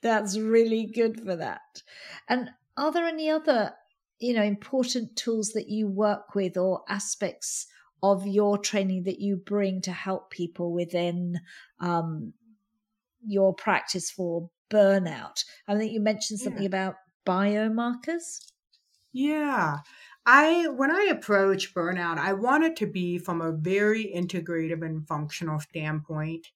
That's 0.03 0.38
really 0.38 0.86
good 0.86 1.20
for 1.20 1.36
that. 1.36 1.82
And 2.28 2.51
are 2.76 2.92
there 2.92 3.07
any 3.07 3.28
other, 3.30 3.74
you 4.18 4.34
know, 4.34 4.42
important 4.42 5.16
tools 5.16 5.53
that 5.53 5.68
you 5.68 5.86
work 5.88 6.34
with 6.34 6.57
or 6.57 6.84
aspects 6.88 7.66
of 8.03 8.26
your 8.26 8.57
training 8.57 9.03
that 9.05 9.20
you 9.20 9.36
bring 9.36 9.80
to 9.82 9.92
help 9.92 10.30
people 10.30 10.72
within 10.72 11.40
um, 11.80 12.32
your 13.26 13.55
practice 13.55 14.11
for 14.11 14.51
burnout? 14.70 15.44
I 15.68 15.76
think 15.76 15.92
you 15.92 16.01
mentioned 16.01 16.40
something 16.40 16.64
Yeah. 16.64 16.66
about 16.66 16.96
biomarkers. 17.26 18.53
Yeah. 19.12 19.78
I 20.27 20.68
when 20.68 20.91
I 20.91 21.09
approach 21.11 21.75
burnout, 21.75 22.18
I 22.18 22.35
want 22.35 22.64
it 22.64 22.77
to 22.77 22.87
be 22.87 23.18
from 23.18 23.41
a 23.41 23.53
very 23.53 24.12
integrative 24.14 24.85
and 24.85 25.07
functional 25.07 25.61
standpoint. 25.61 26.49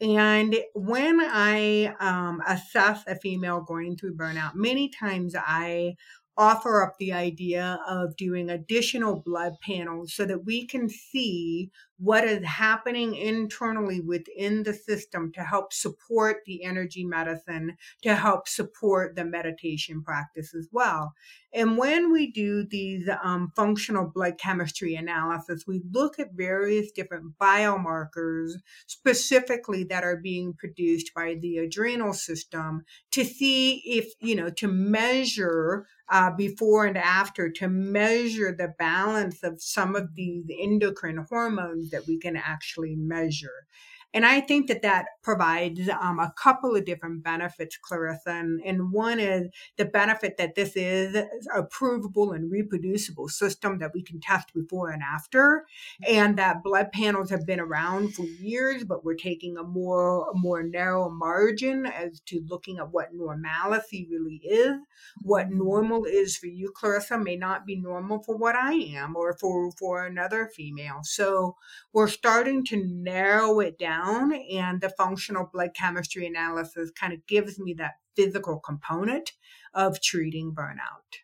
And 0.00 0.56
when 0.74 1.20
I 1.20 1.94
um, 2.00 2.42
assess 2.46 3.04
a 3.06 3.16
female 3.16 3.60
going 3.60 3.96
through 3.96 4.16
burnout, 4.16 4.54
many 4.54 4.88
times 4.88 5.34
I 5.36 5.94
offer 6.36 6.82
up 6.82 6.96
the 6.98 7.12
idea 7.12 7.78
of 7.86 8.16
doing 8.16 8.50
additional 8.50 9.20
blood 9.20 9.54
panels 9.60 10.14
so 10.14 10.24
that 10.24 10.44
we 10.44 10.66
can 10.66 10.88
see 10.88 11.70
what 12.02 12.24
is 12.24 12.44
happening 12.44 13.14
internally 13.14 14.00
within 14.00 14.64
the 14.64 14.74
system 14.74 15.30
to 15.32 15.40
help 15.40 15.72
support 15.72 16.38
the 16.46 16.64
energy 16.64 17.04
medicine, 17.04 17.76
to 18.02 18.16
help 18.16 18.48
support 18.48 19.14
the 19.14 19.24
meditation 19.24 20.02
practice 20.02 20.52
as 20.52 20.68
well. 20.72 21.12
And 21.54 21.76
when 21.76 22.10
we 22.10 22.32
do 22.32 22.64
these 22.64 23.08
um, 23.22 23.52
functional 23.54 24.10
blood 24.12 24.38
chemistry 24.38 24.96
analysis, 24.96 25.64
we 25.66 25.82
look 25.92 26.18
at 26.18 26.32
various 26.32 26.90
different 26.90 27.38
biomarkers 27.38 28.52
specifically 28.86 29.84
that 29.84 30.02
are 30.02 30.16
being 30.16 30.54
produced 30.54 31.12
by 31.14 31.36
the 31.40 31.58
adrenal 31.58 32.14
system 32.14 32.84
to 33.12 33.24
see 33.24 33.82
if, 33.84 34.12
you 34.20 34.34
know, 34.34 34.50
to 34.50 34.66
measure 34.66 35.86
uh, 36.10 36.30
before 36.30 36.84
and 36.84 36.98
after, 36.98 37.50
to 37.50 37.68
measure 37.68 38.52
the 38.52 38.74
balance 38.78 39.42
of 39.42 39.62
some 39.62 39.94
of 39.94 40.14
these 40.14 40.44
endocrine 40.60 41.26
hormones 41.28 41.91
that 41.92 42.06
we 42.08 42.18
can 42.18 42.36
actually 42.36 42.96
measure. 42.96 43.66
And 44.14 44.26
I 44.26 44.40
think 44.40 44.68
that 44.68 44.82
that 44.82 45.06
provides 45.22 45.88
um, 45.88 46.18
a 46.18 46.32
couple 46.36 46.76
of 46.76 46.84
different 46.84 47.22
benefits, 47.22 47.76
Clarissa. 47.76 48.30
And, 48.30 48.60
and 48.64 48.92
one 48.92 49.20
is 49.20 49.48
the 49.76 49.84
benefit 49.84 50.36
that 50.38 50.54
this 50.54 50.76
is 50.76 51.16
a 51.54 51.62
provable 51.62 52.32
and 52.32 52.50
reproducible 52.50 53.28
system 53.28 53.78
that 53.78 53.92
we 53.94 54.02
can 54.02 54.20
test 54.20 54.52
before 54.54 54.90
and 54.90 55.02
after, 55.02 55.64
and 56.06 56.36
that 56.38 56.62
blood 56.62 56.92
panels 56.92 57.30
have 57.30 57.46
been 57.46 57.60
around 57.60 58.14
for 58.14 58.24
years, 58.24 58.84
but 58.84 59.04
we're 59.04 59.14
taking 59.14 59.56
a 59.56 59.62
more 59.62 60.32
more 60.34 60.62
narrow 60.62 61.10
margin 61.10 61.86
as 61.86 62.20
to 62.20 62.44
looking 62.48 62.78
at 62.78 62.90
what 62.92 63.14
normalcy 63.14 64.06
really 64.10 64.40
is. 64.44 64.76
What 65.22 65.50
normal 65.50 66.04
is 66.04 66.36
for 66.36 66.46
you, 66.46 66.72
Clarissa, 66.74 67.18
may 67.18 67.36
not 67.36 67.66
be 67.66 67.76
normal 67.76 68.22
for 68.22 68.36
what 68.36 68.56
I 68.56 68.74
am 68.74 69.16
or 69.16 69.34
for 69.34 69.70
for 69.72 70.04
another 70.06 70.50
female. 70.54 71.00
So 71.02 71.56
we're 71.92 72.08
starting 72.08 72.64
to 72.66 72.84
narrow 72.84 73.60
it 73.60 73.78
down, 73.78 74.01
and 74.02 74.80
the 74.80 74.90
functional 74.90 75.48
blood 75.52 75.70
chemistry 75.74 76.26
analysis 76.26 76.90
kind 76.90 77.12
of 77.12 77.26
gives 77.26 77.58
me 77.58 77.74
that 77.74 77.94
physical 78.16 78.58
component 78.58 79.32
of 79.74 80.00
treating 80.00 80.54
burnout. 80.54 81.20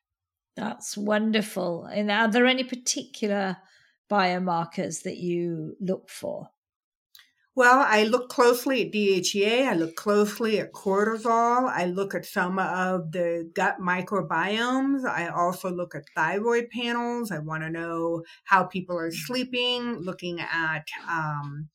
That's 0.56 0.96
wonderful. 0.96 1.84
And 1.84 2.10
are 2.10 2.28
there 2.28 2.46
any 2.46 2.64
particular 2.64 3.58
biomarkers 4.10 5.02
that 5.02 5.18
you 5.18 5.76
look 5.80 6.08
for? 6.08 6.48
Well, 7.58 7.84
I 7.84 8.04
look 8.04 8.28
closely 8.28 8.86
at 8.86 8.92
DHEA. 8.92 9.66
I 9.66 9.74
look 9.74 9.96
closely 9.96 10.60
at 10.60 10.72
cortisol. 10.72 11.68
I 11.68 11.86
look 11.86 12.14
at 12.14 12.24
some 12.24 12.56
of 12.56 13.10
the 13.10 13.50
gut 13.52 13.78
microbiomes. 13.80 15.04
I 15.04 15.26
also 15.26 15.68
look 15.68 15.96
at 15.96 16.04
thyroid 16.14 16.70
panels. 16.70 17.32
I 17.32 17.40
want 17.40 17.64
to 17.64 17.68
know 17.70 18.22
how 18.44 18.62
people 18.62 18.96
are 18.96 19.10
sleeping, 19.10 19.96
looking 19.96 20.40
at 20.40 20.86
um, 21.08 21.68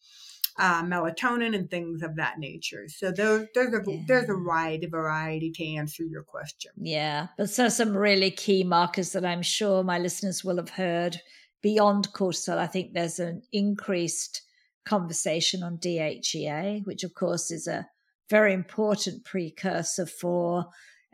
uh, 0.58 0.84
melatonin 0.84 1.56
and 1.56 1.70
things 1.70 2.04
of 2.04 2.16
that 2.18 2.40
nature. 2.40 2.88
So 2.88 3.12
there's 3.12 3.48
there's 3.56 3.74
a 3.74 3.82
yeah. 3.92 4.04
there's 4.08 4.30
a 4.30 4.38
wide 4.38 4.88
variety 4.90 5.52
to 5.52 5.76
answer 5.76 6.04
your 6.04 6.24
question. 6.24 6.72
Yeah, 6.78 7.28
but 7.38 7.50
so 7.50 7.70
some 7.70 7.96
really 7.96 8.32
key 8.32 8.64
markers 8.64 9.14
that 9.14 9.26
I'm 9.26 9.42
sure 9.42 9.84
my 9.84 10.00
listeners 10.00 10.44
will 10.44 10.58
have 10.58 10.70
heard 10.70 11.20
beyond 11.62 12.10
cortisol. 12.14 12.58
I 12.58 12.68
think 12.68 12.94
there's 12.94 13.20
an 13.20 13.42
increased 13.52 14.42
conversation 14.86 15.64
on 15.64 15.78
DHEA, 15.78 16.86
which 16.86 17.04
of 17.04 17.14
course 17.14 17.52
is 17.52 17.68
a 17.68 17.88
very 18.30 18.54
important 18.54 19.24
precursor 19.26 20.06
for 20.06 20.66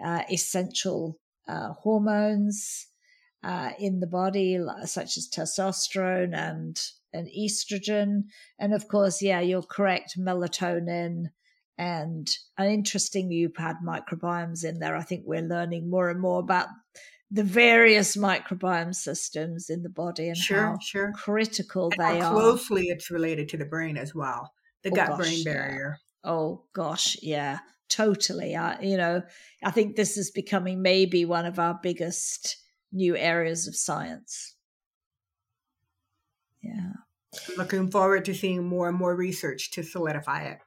uh, 0.04 0.24
essential 0.32 1.20
uh, 1.48 1.74
hormones 1.74 2.88
uh, 3.44 3.72
in 3.80 4.00
the 4.00 4.08
body, 4.08 4.60
such 4.86 5.18
as 5.18 5.30
testosterone 5.30 6.36
and 6.36 6.80
and 7.14 7.28
estrogen, 7.28 8.24
and 8.58 8.74
of 8.74 8.88
course, 8.88 9.22
yeah, 9.22 9.40
you're 9.40 9.62
correct, 9.64 10.18
melatonin. 10.18 11.26
And, 11.78 12.30
interesting, 12.60 13.32
you've 13.32 13.56
had 13.56 13.78
microbiomes 13.86 14.66
in 14.66 14.80
there. 14.80 14.98
I 14.98 15.04
think 15.04 15.24
we're 15.26 15.42
learning 15.42 15.90
more 15.90 16.10
and 16.10 16.20
more 16.20 16.40
about 16.40 16.68
the 17.32 17.44
various 17.44 18.18
microbiome 18.18 18.94
systems 18.94 19.70
in 19.70 19.84
the 19.84 19.90
body 19.90 20.28
and 20.28 20.38
sure, 20.38 20.62
how 20.62 20.78
sure. 20.82 21.14
critical 21.14 21.90
and 21.98 22.00
they 22.00 22.20
how 22.20 22.32
are. 22.32 22.34
Closely, 22.34 22.88
it's 22.88 23.10
related 23.10 23.48
to 23.50 23.58
the 23.58 23.66
brain 23.66 23.98
as 23.98 24.14
well, 24.14 24.52
the 24.84 24.90
oh, 24.92 24.96
gut-brain 24.96 25.44
barrier. 25.44 25.98
Yeah. 26.26 26.32
Oh 26.32 26.66
gosh, 26.74 27.18
yeah, 27.22 27.60
totally. 27.88 28.58
I, 28.58 28.82
you 28.82 28.98
know, 28.98 29.22
I 29.64 29.72
think 29.72 29.96
this 29.96 30.18
is 30.18 30.32
becoming 30.32 30.82
maybe 30.82 31.24
one 31.24 31.46
of 31.46 31.60
our 31.60 31.80
biggest 31.82 32.58
new 32.92 33.16
areas 33.16 33.68
of 33.68 33.76
science. 33.76 34.56
Yeah. 36.62 36.94
Looking 37.58 37.92
forward 37.92 38.26
to 38.26 38.34
seeing 38.34 38.66
more 38.66 38.90
and 38.90 38.98
more 38.98 39.16
research 39.16 39.72
to 39.72 39.84
solidify 39.84 40.44
it. 40.44 40.60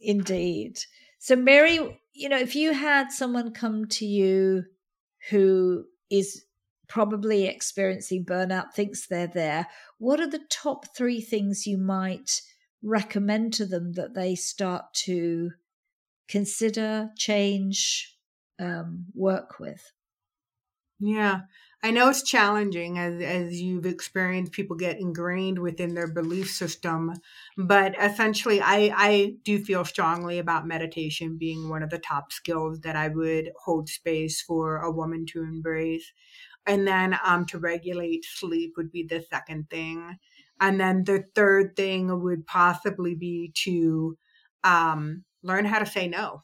Indeed. 0.00 0.78
So, 1.18 1.36
Mary, 1.36 2.00
you 2.12 2.28
know, 2.28 2.38
if 2.38 2.54
you 2.54 2.72
had 2.72 3.10
someone 3.10 3.52
come 3.52 3.86
to 3.86 4.06
you 4.06 4.64
who 5.30 5.84
is 6.10 6.44
probably 6.88 7.46
experiencing 7.46 8.24
burnout 8.24 8.72
thinks 8.72 9.06
they're 9.06 9.26
there, 9.26 9.66
what 9.98 10.20
are 10.20 10.30
the 10.30 10.44
top 10.50 10.96
three 10.96 11.20
things 11.20 11.66
you 11.66 11.78
might 11.78 12.42
recommend 12.82 13.52
to 13.54 13.66
them 13.66 13.94
that 13.94 14.14
they 14.14 14.34
start 14.34 14.84
to 14.94 15.50
consider, 16.28 17.10
change, 17.16 18.16
um, 18.60 19.06
work 19.14 19.58
with? 19.58 19.92
Yeah. 21.00 21.40
I 21.86 21.92
know 21.92 22.08
it's 22.08 22.24
challenging 22.24 22.98
as, 22.98 23.22
as 23.22 23.60
you've 23.60 23.86
experienced 23.86 24.50
people 24.50 24.74
get 24.74 24.98
ingrained 24.98 25.60
within 25.60 25.94
their 25.94 26.08
belief 26.08 26.50
system, 26.50 27.12
but 27.56 27.94
essentially, 28.02 28.60
I, 28.60 28.92
I 28.92 29.34
do 29.44 29.64
feel 29.64 29.84
strongly 29.84 30.40
about 30.40 30.66
meditation 30.66 31.36
being 31.38 31.68
one 31.68 31.84
of 31.84 31.90
the 31.90 32.00
top 32.00 32.32
skills 32.32 32.80
that 32.80 32.96
I 32.96 33.06
would 33.06 33.52
hold 33.64 33.88
space 33.88 34.42
for 34.42 34.78
a 34.78 34.90
woman 34.90 35.26
to 35.26 35.44
embrace. 35.44 36.12
And 36.66 36.88
then 36.88 37.16
um, 37.24 37.46
to 37.46 37.58
regulate 37.60 38.24
sleep 38.24 38.74
would 38.76 38.90
be 38.90 39.04
the 39.04 39.24
second 39.30 39.70
thing. 39.70 40.18
And 40.60 40.80
then 40.80 41.04
the 41.04 41.26
third 41.36 41.76
thing 41.76 42.20
would 42.20 42.48
possibly 42.48 43.14
be 43.14 43.52
to 43.62 44.18
um, 44.64 45.22
learn 45.44 45.64
how 45.64 45.78
to 45.78 45.86
say 45.86 46.08
no. 46.08 46.42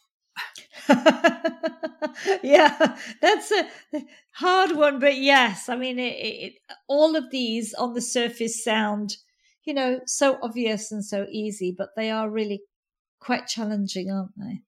yeah, 2.42 2.96
that's 3.20 3.50
a 3.52 3.68
hard 4.32 4.72
one, 4.72 4.98
but 4.98 5.16
yes, 5.16 5.68
I 5.68 5.76
mean, 5.76 5.98
it, 5.98 6.14
it, 6.14 6.52
all 6.88 7.16
of 7.16 7.30
these 7.30 7.74
on 7.74 7.94
the 7.94 8.00
surface 8.00 8.62
sound, 8.62 9.16
you 9.64 9.74
know, 9.74 10.00
so 10.06 10.38
obvious 10.42 10.92
and 10.92 11.04
so 11.04 11.26
easy, 11.30 11.74
but 11.76 11.90
they 11.96 12.10
are 12.10 12.30
really 12.30 12.62
quite 13.20 13.46
challenging, 13.46 14.10
aren't 14.10 14.36
they? 14.36 14.62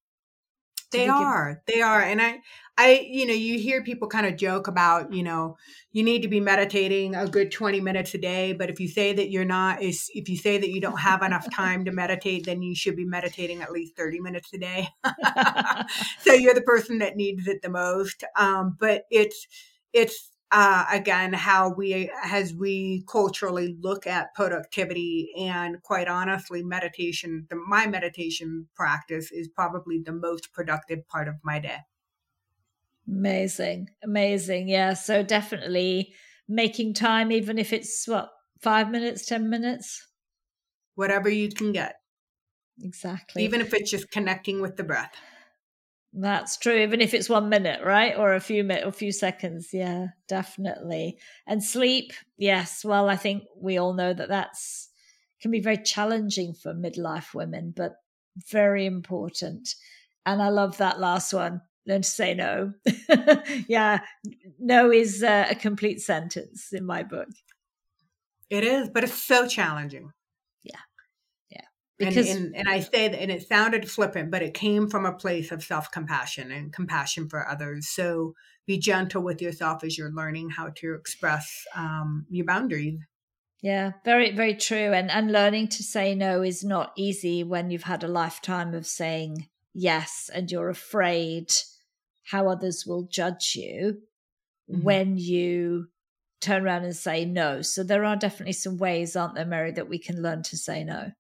They 0.95 1.09
are. 1.09 1.63
They 1.67 1.81
are. 1.83 2.01
And 2.01 2.21
I 2.21 2.41
I 2.77 3.07
you 3.09 3.27
know, 3.27 3.35
you 3.35 3.59
hear 3.59 3.83
people 3.83 4.09
kind 4.09 4.27
of 4.27 4.37
joke 4.37 4.67
about, 4.67 5.13
you 5.13 5.23
know, 5.23 5.57
you 5.93 6.03
need 6.03 6.23
to 6.23 6.29
be 6.29 6.41
meditating 6.41 7.15
a 7.15 7.27
good 7.27 7.53
20 7.53 7.81
minutes 7.81 8.15
a 8.15 8.19
day, 8.19 8.53
but 8.53 8.69
if 8.69 8.81
you 8.81 8.89
say 8.89 9.13
that 9.13 9.31
you're 9.31 9.45
not 9.45 9.83
is 9.83 10.11
if 10.15 10.29
you 10.29 10.37
say 10.37 10.59
that 10.59 10.71
you 10.71 10.81
don't 10.81 10.99
have 11.01 11.23
enough 11.23 11.49
time 11.53 11.85
to 11.85 11.93
meditate, 11.93 12.47
then 12.47 12.63
you 12.63 12.75
should 12.75 12.97
be 12.97 13.05
meditating 13.05 13.63
at 13.63 13.73
least 13.73 13.97
30 13.97 14.21
minutes 14.21 14.53
a 14.53 14.59
day. 14.59 14.89
so 16.21 16.33
you're 16.33 16.55
the 16.55 16.63
person 16.63 16.99
that 16.99 17.17
needs 17.17 17.47
it 17.47 17.63
the 17.63 17.71
most. 17.71 18.25
Um, 18.37 18.77
but 18.79 19.05
it's 19.11 19.47
it's 19.93 20.31
uh, 20.57 20.85
again 20.89 21.33
how 21.33 21.69
we 21.69 22.09
as 22.23 22.55
we 22.55 23.05
culturally 23.09 23.77
look 23.81 24.07
at 24.07 24.33
productivity 24.35 25.33
and 25.37 25.83
quite 25.83 26.07
honestly 26.07 26.63
meditation 26.63 27.45
the, 27.51 27.57
my 27.57 27.89
meditation 27.89 28.69
practice 28.77 29.33
is 29.33 29.49
probably 29.49 29.99
the 29.99 30.13
most 30.13 30.53
productive 30.53 31.07
part 31.09 31.27
of 31.27 31.35
my 31.43 31.59
day. 31.59 31.79
Amazing 33.09 33.91
amazing. 34.05 34.69
Yeah 34.69 34.95
so 34.95 35.25
definitely 35.25 36.15
making 36.49 36.95
time 36.95 37.33
even 37.33 37.59
if 37.59 37.73
it's 37.73 38.07
what 38.07 38.31
five 38.61 38.91
minutes 38.91 39.27
ten 39.27 39.51
minutes? 39.51 40.07
Whatever 40.95 41.29
you 41.29 41.49
can 41.49 41.73
get. 41.73 41.97
Exactly. 42.81 43.43
Even 43.43 43.61
if 43.61 43.75
it's 43.75 43.91
just 43.91 44.09
connecting 44.13 44.61
with 44.61 44.77
the 44.77 44.85
breath 44.85 45.17
that's 46.17 46.57
true, 46.57 46.77
even 46.77 47.01
if 47.01 47.13
it's 47.13 47.29
one 47.29 47.49
minute, 47.49 47.83
right? 47.85 48.17
Or 48.17 48.35
a 48.35 48.41
few 48.41 48.63
minutes, 48.63 48.87
a 48.87 48.93
few 48.93 49.11
seconds. 49.11 49.71
Yeah, 49.73 50.09
definitely. 50.29 51.19
And 51.47 51.63
sleep, 51.63 52.13
yes. 52.39 52.85
Well, 52.85 53.09
I 53.09 53.17
think 53.17 53.45
we 53.57 53.79
all 53.79 53.95
know 53.95 54.15
that 54.15 54.29
that's 54.29 54.91
can 55.41 55.51
be 55.51 55.61
very 55.61 55.79
challenging 55.79 56.55
for 56.55 56.73
midlife 56.73 57.35
women, 57.35 57.75
but 57.77 57.97
very 58.51 58.87
important. 58.87 59.75
And 60.25 60.41
I 60.41 60.49
love 60.49 60.79
that 60.79 61.01
last 61.01 61.35
one. 61.35 61.61
Learn 61.87 62.03
to 62.03 62.09
say 62.09 62.33
no. 62.33 62.73
yeah, 63.69 64.01
no 64.59 64.91
is 64.91 65.23
uh, 65.23 65.49
a 65.51 65.55
complete 65.55 66.01
sentence 66.01 66.73
in 66.73 66.87
my 66.87 67.03
book. 67.03 67.29
It 68.49 68.65
is, 68.65 68.89
but 68.89 69.05
it's 69.05 69.23
so 69.23 69.47
challenging. 69.47 70.13
Because, 71.99 72.29
and, 72.29 72.47
and, 72.47 72.57
and 72.57 72.69
I 72.69 72.81
say 72.81 73.09
that, 73.09 73.21
and 73.21 73.31
it 73.31 73.47
sounded 73.47 73.89
flippant, 73.89 74.31
but 74.31 74.43
it 74.43 74.53
came 74.53 74.89
from 74.89 75.07
a 75.07 75.13
place 75.13 75.53
of 75.53 75.63
self 75.63 75.91
compassion 75.93 76.51
and 76.51 76.73
compassion 76.73 77.29
for 77.29 77.49
others. 77.49 77.89
So 77.89 78.35
be 78.67 78.79
gentle 78.79 79.23
with 79.23 79.41
yourself 79.41 79.85
as 79.85 79.97
you're 79.97 80.11
learning 80.11 80.51
how 80.51 80.71
to 80.77 80.95
express 80.95 81.65
um, 81.77 82.27
your 82.31 82.47
boundaries. 82.47 82.99
Yeah, 83.63 83.93
very, 84.05 84.33
very 84.33 84.55
true. 84.55 84.93
And 84.93 85.11
and 85.11 85.33
learning 85.33 85.69
to 85.69 85.83
say 85.83 86.15
no 86.15 86.43
is 86.43 86.65
not 86.65 86.93
easy 86.97 87.45
when 87.45 87.71
you've 87.71 87.85
had 87.85 88.03
a 88.03 88.09
lifetime 88.09 88.75
of 88.75 88.87
saying 88.87 89.49
yes, 89.73 90.29
and 90.35 90.51
you're 90.51 90.69
afraid 90.69 91.53
how 92.25 92.49
others 92.49 92.85
will 92.87 93.05
judge 93.11 93.55
you 93.55 94.01
mm-hmm. 94.71 94.83
when 94.83 95.17
you 95.17 95.89
turn 96.41 96.65
around 96.65 96.85
and 96.85 96.97
say 96.97 97.25
no. 97.25 97.63
So 97.63 97.83
there 97.83 98.05
are 98.05 98.17
definitely 98.17 98.53
some 98.53 98.77
ways, 98.79 99.17
aren't 99.17 99.35
there, 99.35 99.47
Mary, 99.47 99.73
that 99.73 99.89
we 99.89 99.99
can 99.99 100.23
learn 100.23 100.43
to 100.45 100.57
say 100.57 100.85
no. 100.85 101.13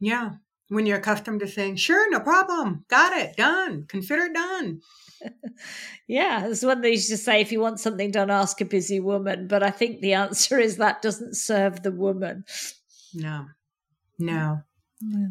Yeah. 0.00 0.30
When 0.68 0.86
you're 0.86 0.98
accustomed 0.98 1.40
to 1.40 1.48
saying, 1.48 1.76
sure, 1.76 2.10
no 2.10 2.20
problem, 2.20 2.84
got 2.88 3.12
it, 3.12 3.36
done, 3.36 3.84
consider 3.86 4.22
it 4.22 4.34
done. 4.34 4.80
yeah, 6.08 6.46
it's 6.46 6.64
one 6.64 6.80
they 6.80 6.92
used 6.92 7.10
to 7.10 7.16
say 7.16 7.40
if 7.40 7.52
you 7.52 7.60
want 7.60 7.80
something 7.80 8.10
done, 8.10 8.30
ask 8.30 8.60
a 8.60 8.64
busy 8.64 8.98
woman. 8.98 9.46
But 9.46 9.62
I 9.62 9.70
think 9.70 10.00
the 10.00 10.14
answer 10.14 10.58
is 10.58 10.76
that 10.76 11.02
doesn't 11.02 11.36
serve 11.36 11.82
the 11.82 11.92
woman. 11.92 12.44
No, 13.14 13.46
mm. 14.20 14.26
no. 14.26 14.62
Yeah. 15.00 15.26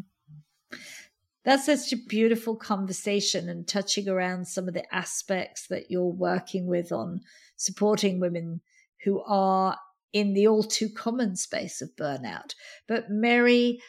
That's 1.44 1.66
such 1.66 1.92
a 1.92 2.02
beautiful 2.08 2.56
conversation 2.56 3.50
and 3.50 3.68
touching 3.68 4.08
around 4.08 4.48
some 4.48 4.66
of 4.66 4.72
the 4.72 4.94
aspects 4.94 5.66
that 5.68 5.90
you're 5.90 6.04
working 6.04 6.66
with 6.66 6.90
on 6.90 7.20
supporting 7.56 8.18
women 8.18 8.62
who 9.04 9.22
are 9.24 9.78
in 10.14 10.32
the 10.32 10.46
all 10.46 10.62
too 10.62 10.88
common 10.88 11.36
space 11.36 11.82
of 11.82 11.94
burnout. 11.96 12.54
But 12.88 13.10
Mary, 13.10 13.80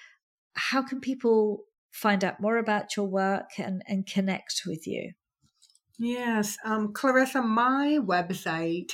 how 0.56 0.82
can 0.82 1.00
people 1.00 1.66
find 1.92 2.24
out 2.24 2.42
more 2.42 2.58
about 2.58 2.98
your 2.98 3.08
work 3.08 3.52
and, 3.58 3.82
and 3.88 4.06
connect 4.06 4.62
with 4.66 4.86
you? 4.88 5.14
Yes, 5.98 6.58
um, 6.66 6.92
Clarissa, 6.94 7.42
my 7.42 8.00
website, 8.02 8.92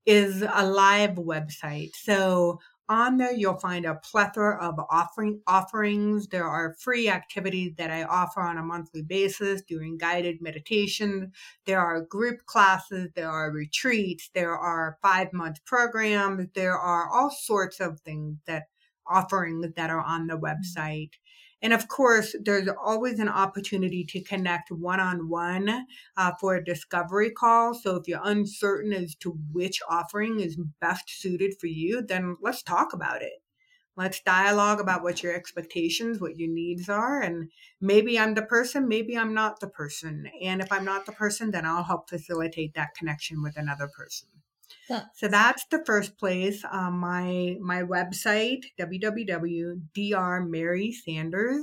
is 0.05 0.41
a 0.41 0.65
live 0.65 1.15
website. 1.15 1.89
So 1.93 2.61
on 2.89 3.17
there 3.17 3.31
you'll 3.31 3.59
find 3.59 3.85
a 3.85 3.95
plethora 3.95 4.57
of 4.61 4.79
offering 4.89 5.41
offerings. 5.47 6.27
There 6.27 6.47
are 6.47 6.75
free 6.79 7.07
activities 7.07 7.73
that 7.77 7.91
i 7.91 8.03
offer 8.03 8.41
on 8.41 8.57
a 8.57 8.63
monthly 8.63 9.03
basis 9.03 9.61
doing 9.61 9.97
guided 9.97 10.41
meditation. 10.41 11.31
There 11.65 11.79
are 11.79 12.01
group 12.01 12.45
classes 12.45 13.09
there 13.15 13.29
are 13.29 13.51
retreats 13.51 14.29
there 14.33 14.57
are 14.57 14.97
five 15.01 15.31
month 15.33 15.63
programs. 15.65 16.47
There 16.55 16.77
are 16.77 17.09
all 17.09 17.29
sorts 17.29 17.79
of 17.79 17.99
things 18.01 18.37
that 18.47 18.63
offerings 19.09 19.67
that 19.75 19.89
are 19.89 20.01
on 20.01 20.27
the 20.27 20.35
mm-hmm. 20.35 20.45
website 20.45 21.11
and 21.61 21.73
of 21.73 21.87
course, 21.87 22.35
there's 22.41 22.69
always 22.81 23.19
an 23.19 23.27
opportunity 23.27 24.05
to 24.05 24.21
connect 24.21 24.71
one 24.71 24.99
on 24.99 25.27
one 25.29 25.85
for 26.39 26.55
a 26.55 26.63
discovery 26.63 27.31
call. 27.31 27.73
So 27.73 27.95
if 27.97 28.07
you're 28.07 28.21
uncertain 28.23 28.93
as 28.93 29.15
to 29.15 29.37
which 29.51 29.81
offering 29.89 30.39
is 30.39 30.57
best 30.79 31.09
suited 31.09 31.55
for 31.59 31.67
you, 31.67 32.01
then 32.01 32.37
let's 32.41 32.63
talk 32.63 32.93
about 32.93 33.21
it. 33.21 33.41
Let's 33.97 34.21
dialogue 34.21 34.79
about 34.79 35.03
what 35.03 35.21
your 35.21 35.35
expectations, 35.35 36.21
what 36.21 36.37
your 36.37 36.49
needs 36.49 36.87
are. 36.87 37.19
And 37.21 37.51
maybe 37.81 38.17
I'm 38.17 38.33
the 38.33 38.43
person, 38.43 38.87
maybe 38.87 39.17
I'm 39.17 39.33
not 39.33 39.59
the 39.59 39.67
person. 39.67 40.29
And 40.41 40.61
if 40.61 40.71
I'm 40.71 40.85
not 40.85 41.05
the 41.05 41.11
person, 41.11 41.51
then 41.51 41.65
I'll 41.65 41.83
help 41.83 42.09
facilitate 42.09 42.75
that 42.75 42.95
connection 42.95 43.43
with 43.43 43.57
another 43.57 43.89
person. 43.93 44.29
So 45.13 45.27
that's 45.27 45.65
the 45.69 45.83
first 45.85 46.17
place. 46.17 46.63
Um, 46.69 46.99
my 46.99 47.57
my 47.61 47.83
website 47.83 48.65
www.drmarysanders 48.79 51.61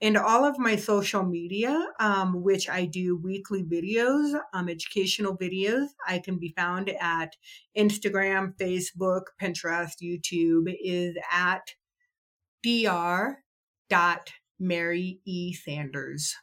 and 0.00 0.16
all 0.16 0.44
of 0.44 0.58
my 0.58 0.76
social 0.76 1.24
media, 1.24 1.86
um, 2.00 2.42
which 2.42 2.68
I 2.68 2.86
do 2.86 3.16
weekly 3.16 3.62
videos, 3.62 4.36
um, 4.52 4.68
educational 4.68 5.36
videos. 5.36 5.86
I 6.06 6.18
can 6.18 6.38
be 6.38 6.52
found 6.56 6.90
at 7.00 7.36
Instagram, 7.76 8.54
Facebook, 8.60 9.22
Pinterest, 9.40 9.94
YouTube. 10.02 10.74
Is 10.82 11.16
at 11.32 11.62
dr.mary 12.62 13.36
e 15.24 15.52
sanders. 15.52 16.34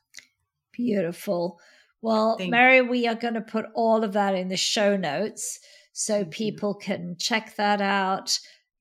Beautiful. 0.73 1.59
Well, 2.01 2.37
Thank 2.37 2.51
Mary, 2.51 2.81
we 2.81 3.07
are 3.07 3.15
going 3.15 3.33
to 3.33 3.41
put 3.41 3.65
all 3.75 4.05
of 4.05 4.13
that 4.13 4.35
in 4.35 4.47
the 4.47 4.55
show 4.57 4.95
notes 4.95 5.59
so 5.99 6.21
mm-hmm. 6.21 6.29
people 6.29 6.73
can 6.73 7.17
check 7.19 7.57
that 7.57 7.81
out 7.81 8.39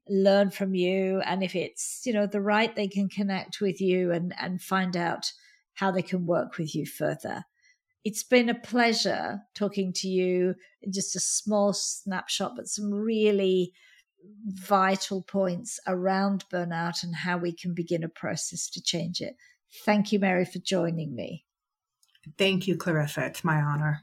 learn 0.09 0.51
from 0.51 0.75
you 0.75 1.21
and 1.27 1.43
if 1.43 1.55
it's 1.55 2.03
you 2.07 2.13
know 2.15 2.27
the 2.27 2.41
right 2.41 2.77
they 2.77 2.89
can 2.89 3.09
connect 3.09 3.61
with 3.61 3.79
you 3.81 4.11
and 4.11 4.33
and 4.41 4.63
find 4.63 4.97
out 4.97 5.33
how 5.75 5.91
they 5.91 6.03
can 6.03 6.27
work 6.27 6.59
with 6.59 6.75
you 6.75 6.87
further. 6.87 7.45
It's 8.05 8.23
been 8.23 8.49
a 8.49 8.55
pleasure 8.55 9.41
talking 9.55 9.93
to 9.97 10.09
you 10.09 10.55
in 10.81 10.93
just 10.93 11.15
a 11.15 11.21
small 11.21 11.73
snapshot 11.73 12.53
but 12.57 12.69
some 12.69 12.93
really 12.93 13.73
vital 14.47 15.23
points 15.23 15.79
around 15.87 16.45
burnout 16.53 17.03
and 17.03 17.15
how 17.15 17.37
we 17.37 17.53
can 17.53 17.75
begin 17.75 18.03
a 18.03 18.09
process 18.09 18.71
to 18.71 18.83
change 18.83 19.21
it. 19.21 19.35
Thank 19.85 20.13
you 20.13 20.21
mary 20.21 20.45
for 20.45 20.61
joining 20.61 21.15
me. 21.15 21.45
Thank 22.39 22.69
you 22.69 22.77
clarissa. 22.77 23.27
It's 23.27 23.45
my 23.45 23.61
honor 23.61 24.03